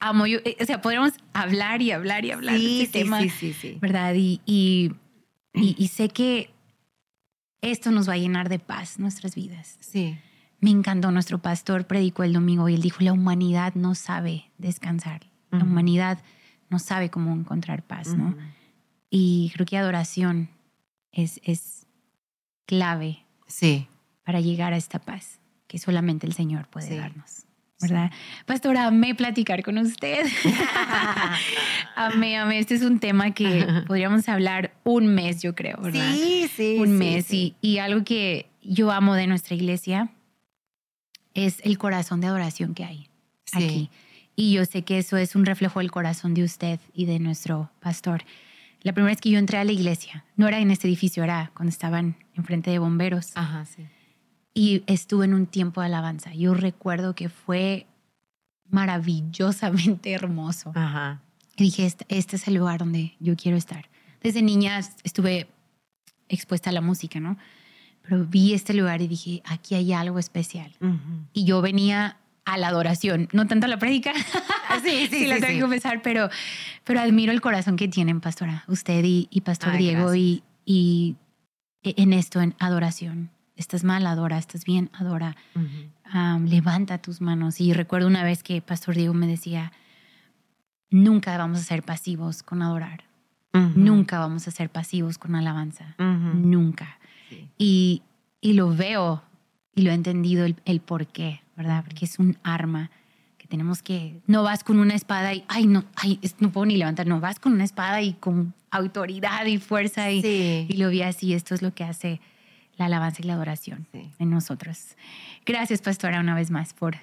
amo 0.00 0.26
yo, 0.26 0.38
eh, 0.44 0.56
o 0.60 0.64
sea, 0.64 0.80
podríamos 0.80 1.12
hablar 1.32 1.82
y 1.82 1.90
hablar 1.90 2.24
y 2.24 2.30
hablar 2.30 2.58
de 2.58 2.82
este 2.82 3.00
tema, 3.00 3.20
sí, 3.20 3.30
sí, 3.30 3.52
sí, 3.52 3.78
¿verdad? 3.80 4.14
Y, 4.14 4.40
y, 4.46 4.92
y, 5.54 5.88
sé 5.88 6.08
que 6.08 6.50
esto 7.60 7.90
nos 7.90 8.08
va 8.08 8.14
a 8.14 8.18
llenar 8.18 8.48
de 8.48 8.58
paz 8.58 8.98
nuestras 8.98 9.34
vidas. 9.34 9.76
Sí. 9.80 10.18
Me 10.60 10.70
encantó, 10.70 11.10
nuestro 11.10 11.38
pastor 11.38 11.86
predicó 11.86 12.22
el 12.24 12.32
domingo 12.32 12.68
y 12.68 12.74
él 12.74 12.82
dijo, 12.82 13.02
la 13.02 13.12
humanidad 13.12 13.74
no 13.74 13.94
sabe 13.94 14.50
descansar, 14.58 15.26
la 15.50 15.62
humanidad 15.62 16.18
no 16.68 16.78
sabe 16.78 17.10
cómo 17.10 17.32
encontrar 17.32 17.82
paz, 17.82 18.14
¿no? 18.16 18.36
Y 19.10 19.50
creo 19.54 19.66
que 19.66 19.78
adoración 19.78 20.50
es, 21.12 21.40
es 21.44 21.86
clave 22.66 23.24
sí. 23.46 23.86
para 24.24 24.40
llegar 24.40 24.72
a 24.72 24.76
esta 24.76 24.98
paz 24.98 25.40
que 25.66 25.78
solamente 25.78 26.26
el 26.26 26.32
Señor 26.32 26.68
puede 26.68 26.96
darnos. 26.96 27.47
¿Verdad? 27.80 28.10
Pastora, 28.46 28.86
amé 28.86 29.14
platicar 29.14 29.62
con 29.62 29.78
usted. 29.78 30.26
amé, 31.96 32.36
amé. 32.36 32.58
Este 32.58 32.74
es 32.74 32.82
un 32.82 32.98
tema 32.98 33.32
que 33.32 33.66
podríamos 33.86 34.28
hablar 34.28 34.72
un 34.84 35.06
mes, 35.14 35.42
yo 35.42 35.54
creo, 35.54 35.78
¿verdad? 35.80 36.12
Sí, 36.12 36.50
sí. 36.54 36.76
Un 36.78 36.98
mes. 36.98 37.32
Y, 37.32 37.54
y, 37.60 37.78
algo 37.78 38.04
que 38.04 38.50
yo 38.62 38.90
amo 38.90 39.14
de 39.14 39.26
nuestra 39.26 39.54
iglesia 39.54 40.10
es 41.34 41.60
el 41.64 41.78
corazón 41.78 42.20
de 42.20 42.26
adoración 42.26 42.74
que 42.74 42.84
hay 42.84 43.08
aquí. 43.52 43.90
Y 44.34 44.52
yo 44.52 44.64
sé 44.64 44.82
que 44.82 44.98
eso 44.98 45.16
es 45.16 45.34
un 45.34 45.44
reflejo 45.46 45.80
del 45.80 45.90
corazón 45.90 46.34
de 46.34 46.44
usted 46.44 46.80
y 46.94 47.06
de 47.06 47.18
nuestro 47.18 47.70
pastor. 47.80 48.22
La 48.82 48.92
primera 48.92 49.12
vez 49.12 49.20
que 49.20 49.30
yo 49.30 49.38
entré 49.38 49.58
a 49.58 49.64
la 49.64 49.72
iglesia, 49.72 50.24
no 50.36 50.46
era 50.46 50.60
en 50.60 50.70
este 50.70 50.86
edificio, 50.86 51.24
era 51.24 51.50
cuando 51.54 51.70
estaban 51.70 52.16
enfrente 52.36 52.70
de 52.70 52.78
bomberos. 52.78 53.32
Ajá, 53.34 53.64
sí 53.64 53.84
y 54.58 54.82
estuve 54.88 55.24
en 55.24 55.34
un 55.34 55.46
tiempo 55.46 55.80
de 55.80 55.86
alabanza. 55.86 56.34
Yo 56.34 56.52
recuerdo 56.52 57.14
que 57.14 57.28
fue 57.28 57.86
maravillosamente 58.68 60.10
hermoso. 60.10 60.72
Ajá. 60.74 61.20
Y 61.56 61.62
dije, 61.62 61.86
este, 61.86 62.04
este, 62.08 62.34
es 62.34 62.48
el 62.48 62.54
lugar 62.54 62.80
donde 62.80 63.14
yo 63.20 63.36
quiero 63.36 63.56
estar. 63.56 63.88
Desde 64.20 64.42
niña 64.42 64.80
estuve 65.04 65.46
expuesta 66.28 66.70
a 66.70 66.72
la 66.72 66.80
música, 66.80 67.20
¿no? 67.20 67.38
Pero 68.02 68.24
vi 68.24 68.52
este 68.52 68.74
lugar 68.74 69.00
y 69.00 69.06
dije, 69.06 69.42
aquí 69.44 69.76
hay 69.76 69.92
algo 69.92 70.18
especial. 70.18 70.74
Y 71.32 71.44
yo 71.44 71.62
venía 71.62 72.16
a 72.44 72.58
la 72.58 72.66
adoración, 72.66 73.28
no 73.32 73.46
tanto 73.46 73.66
a 73.66 73.68
la 73.68 73.78
prédica. 73.78 74.12
Sí, 74.82 75.06
sí, 75.10 75.18
sí, 75.20 75.26
la 75.26 75.40
tengo 75.40 75.54
que 75.54 75.60
confesar, 75.60 76.02
pero, 76.02 76.28
pero 76.84 77.00
admiro 77.00 77.32
el 77.32 77.40
corazón 77.40 77.76
que 77.76 77.88
tienen, 77.88 78.20
pastora, 78.20 78.64
usted 78.68 79.02
y, 79.04 79.40
Pastor 79.40 79.76
Diego, 79.76 80.14
y, 80.14 80.42
y 80.64 81.16
en 81.82 82.12
esto, 82.12 82.40
en 82.40 82.54
adoración 82.58 83.30
estás 83.58 83.84
mal, 83.84 84.06
adora, 84.06 84.38
estás 84.38 84.64
bien, 84.64 84.88
adora, 84.94 85.36
levanta 86.46 86.98
tus 86.98 87.20
manos. 87.20 87.60
Y 87.60 87.72
recuerdo 87.74 88.06
una 88.06 88.24
vez 88.24 88.42
que 88.42 88.62
Pastor 88.62 88.94
Diego 88.94 89.12
me 89.12 89.26
decía, 89.26 89.72
nunca 90.90 91.36
vamos 91.36 91.58
a 91.58 91.62
ser 91.62 91.82
pasivos 91.82 92.42
con 92.42 92.62
adorar, 92.62 93.04
nunca 93.74 94.20
vamos 94.20 94.46
a 94.48 94.52
ser 94.52 94.70
pasivos 94.70 95.18
con 95.18 95.34
alabanza, 95.34 95.96
nunca. 95.98 96.98
Y, 97.58 98.02
y, 98.40 98.54
lo 98.54 98.74
veo 98.74 99.22
y 99.74 99.82
lo 99.82 99.90
he 99.90 99.94
entendido 99.94 100.46
el, 100.46 100.56
el 100.64 100.80
por 100.80 101.06
qué, 101.06 101.42
¿verdad? 101.56 101.84
Porque 101.84 102.06
es 102.06 102.18
un 102.18 102.38
arma 102.42 102.90
que 103.36 103.46
tenemos 103.46 103.82
que, 103.82 104.22
no 104.26 104.44
vas 104.44 104.64
con 104.64 104.78
una 104.78 104.94
espada 104.94 105.34
y, 105.34 105.44
ay, 105.48 105.66
no, 105.66 105.84
ay, 105.96 106.20
no 106.38 106.50
puedo 106.52 106.64
ni 106.64 106.76
levantar, 106.76 107.06
no, 107.06 107.20
vas 107.20 107.38
con 107.38 107.52
una 107.52 107.64
espada 107.64 108.00
y 108.00 108.14
con 108.14 108.54
autoridad 108.70 109.44
y 109.44 109.58
fuerza 109.58 110.10
y, 110.10 110.66
y 110.68 110.76
lo 110.78 110.88
vi 110.88 111.02
así, 111.02 111.34
esto 111.34 111.54
es 111.54 111.60
lo 111.60 111.74
que 111.74 111.84
hace 111.84 112.20
la 112.78 112.86
alabanza 112.86 113.20
y 113.22 113.26
la 113.26 113.34
adoración 113.34 113.86
en 113.92 114.30
nosotros. 114.30 114.96
Gracias, 115.44 115.82
pastora, 115.82 116.20
una 116.20 116.34
vez 116.34 116.50
más 116.50 116.72
por, 116.72 116.96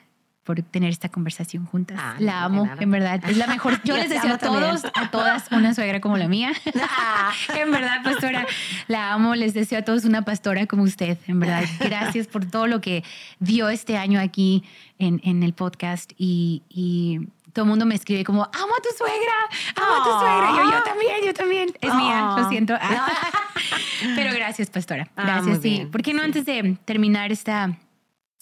por 0.44 0.62
tener 0.62 0.90
esta 0.90 1.10
conversación 1.10 1.66
juntas. 1.66 1.98
Ah, 2.02 2.16
la 2.20 2.44
amo, 2.44 2.68
en 2.80 2.90
verdad. 2.90 3.22
Es 3.28 3.38
la 3.38 3.46
mejor. 3.48 3.82
Yo 3.84 3.96
les 3.96 4.10
deseo 4.10 4.34
a 4.34 4.38
todos, 4.38 4.86
a 4.86 5.12
todas, 5.12 5.52
una 5.52 5.74
suegra 5.74 6.00
como 6.00 6.18
la 6.18 6.28
mía. 6.28 6.54
en 7.56 7.72
verdad, 7.72 8.02
pastora, 8.04 8.48
la 8.88 9.14
amo. 9.14 9.36
Les 9.36 9.54
deseo 9.54 9.80
a 9.80 9.82
todos 9.82 10.06
una 10.06 10.24
pastora 10.24 10.66
como 10.66 10.84
usted, 10.84 11.18
en 11.28 11.42
verdad. 11.42 11.66
Gracias 11.80 12.28
por 12.28 12.46
todo 12.46 12.68
lo 12.68 12.80
que 12.80 13.04
dio 13.40 13.70
este 13.70 13.98
año 13.98 14.20
aquí 14.20 14.64
en, 14.98 15.20
en 15.24 15.44
el 15.44 15.54
podcast 15.54 16.14
y, 16.18 16.64
y 16.70 17.20
todo 17.52 17.64
el 17.64 17.70
mundo 17.70 17.86
me 17.86 17.96
escribe 17.96 18.24
como, 18.24 18.44
amo 18.44 18.74
a 18.78 18.82
tu 18.82 18.90
suegra, 18.98 19.34
amo 19.76 20.02
a 20.02 20.04
tu 20.04 20.20
suegra. 20.20 20.50
Yo, 20.56 20.72
yo 20.72 20.84
también, 20.84 21.16
yo 21.26 21.34
también. 21.34 21.70
Es 21.82 21.94
mía, 21.94 22.36
lo 22.38 22.50
siento. 22.50 22.76
Pero 24.16 24.34
gracias, 24.34 24.70
pastora. 24.70 25.10
Ah, 25.16 25.24
gracias, 25.24 25.62
sí. 25.62 25.88
¿Por 25.92 26.02
qué 26.02 26.14
no 26.14 26.22
antes 26.22 26.46
de 26.46 26.78
terminar 26.86 27.32
esta, 27.32 27.78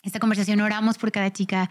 esta 0.04 0.20
conversación 0.20 0.62
oramos 0.62 0.98
por 0.98 1.12
cada 1.12 1.32
chica 1.32 1.70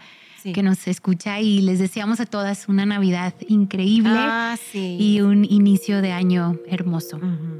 que 0.53 0.61
nos 0.61 0.87
escucha 0.87 1.39
y 1.39 1.61
les 1.61 1.79
deseamos 1.79 2.19
a 2.19 2.25
todas 2.25 2.67
una 2.67 2.85
Navidad 2.85 3.33
increíble 3.47 4.11
ah, 4.17 4.57
y 4.73 5.21
un 5.21 5.45
inicio 5.45 6.01
de 6.01 6.11
año 6.11 6.59
hermoso, 6.67 7.17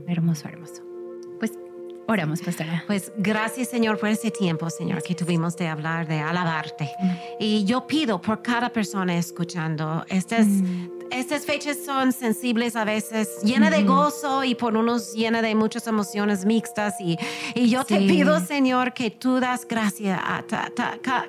hermoso, 0.07 0.49
hermoso. 0.49 0.83
Oramos, 2.07 2.41
pastora. 2.41 2.83
Pues 2.85 3.13
gracias, 3.17 3.69
Señor, 3.69 3.97
por 3.97 4.09
ese 4.09 4.29
tiempo, 4.29 4.69
Señor, 4.69 5.01
que 5.03 5.15
tuvimos 5.15 5.55
de 5.55 5.67
hablar, 5.67 6.05
de 6.05 6.19
alabarte. 6.19 6.91
Y 7.39 7.63
yo 7.63 7.87
pido 7.87 8.19
por 8.19 8.41
cada 8.41 8.69
persona 8.69 9.15
escuchando, 9.15 10.05
estas, 10.09 10.45
estas 11.15 11.45
fechas 11.45 11.77
son 11.85 12.11
sensibles 12.11 12.75
a 12.75 12.85
veces, 12.85 13.41
llenas 13.43 13.71
de 13.71 13.83
gozo 13.83 14.43
y 14.43 14.55
por 14.55 14.75
unos 14.75 15.13
llena 15.13 15.41
de 15.41 15.55
muchas 15.55 15.87
emociones 15.87 16.45
mixtas. 16.45 16.95
Y, 16.99 17.17
y 17.55 17.69
yo 17.69 17.83
te 17.85 17.97
pido, 17.97 18.39
Señor, 18.39 18.93
que 18.93 19.11
tú 19.11 19.39
das 19.39 19.67
gracia 19.67 20.19
a 20.21 20.43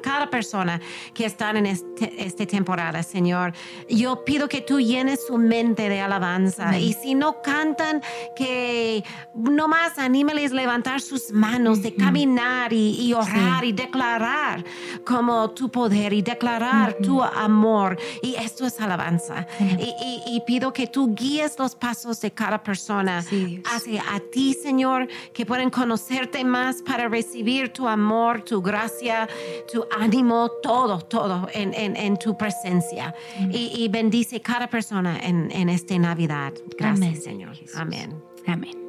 cada 0.03 0.31
persona 0.31 0.81
que 1.13 1.27
está 1.27 1.51
en 1.51 1.67
este, 1.67 2.25
esta 2.25 2.47
temporada, 2.47 3.03
Señor. 3.03 3.53
Yo 3.89 4.25
pido 4.25 4.49
que 4.49 4.61
tú 4.61 4.81
llenes 4.81 5.27
su 5.27 5.39
mente 5.39 5.89
de 5.89 6.01
alabanza. 6.01 6.79
Y 6.79 6.93
si 6.95 7.15
no 7.15 7.43
cantan, 7.43 8.03
que 8.37 9.05
nomás 9.35 9.99
anímales 9.99 10.53
levantar 10.53 11.01
sus 11.01 11.31
manos, 11.31 11.83
de 11.83 11.95
caminar 11.95 12.73
y, 12.73 13.13
orar 13.15 13.65
y 13.65 13.73
declarar 13.73 14.65
como 15.05 15.51
tu 15.51 15.71
poder 15.71 16.13
y 16.13 16.23
declarar 16.23 16.95
tu 16.95 17.23
amor. 17.23 17.99
Y 18.23 18.35
esto 18.37 18.67
es 18.67 18.81
alabanza. 18.81 19.47
Y, 19.79 20.41
pido 20.47 20.73
que 20.73 20.87
tú 20.87 21.15
guíes 21.15 21.59
los 21.59 21.75
pasos 21.75 22.21
de 22.21 22.31
cada 22.31 22.63
persona 22.63 23.19
hacia 23.19 24.03
a 24.15 24.21
ti, 24.21 24.55
Señor, 24.55 25.09
que 25.33 25.47
pueden 25.47 25.71
conocerte 25.71 26.45
más 26.45 26.83
para 26.83 27.09
recibir 27.09 27.73
tu 27.73 27.89
amor, 27.89 28.43
tu 28.43 28.61
gracia, 28.61 29.29
tu 29.73 29.87
ánimo, 29.99 30.51
todo, 30.63 31.01
todo 31.01 31.49
en, 31.53 31.73
en, 31.75 32.17
tu 32.19 32.37
presencia. 32.37 33.15
Y, 33.51 33.89
bendice 33.89 34.41
cada 34.41 34.69
persona 34.69 35.19
en, 35.21 35.51
en 35.51 35.69
esta 35.69 35.99
Navidad. 35.99 36.53
Gracias, 36.77 37.25
Señor. 37.25 37.57
Amén. 37.77 38.23
Amén. 38.47 38.84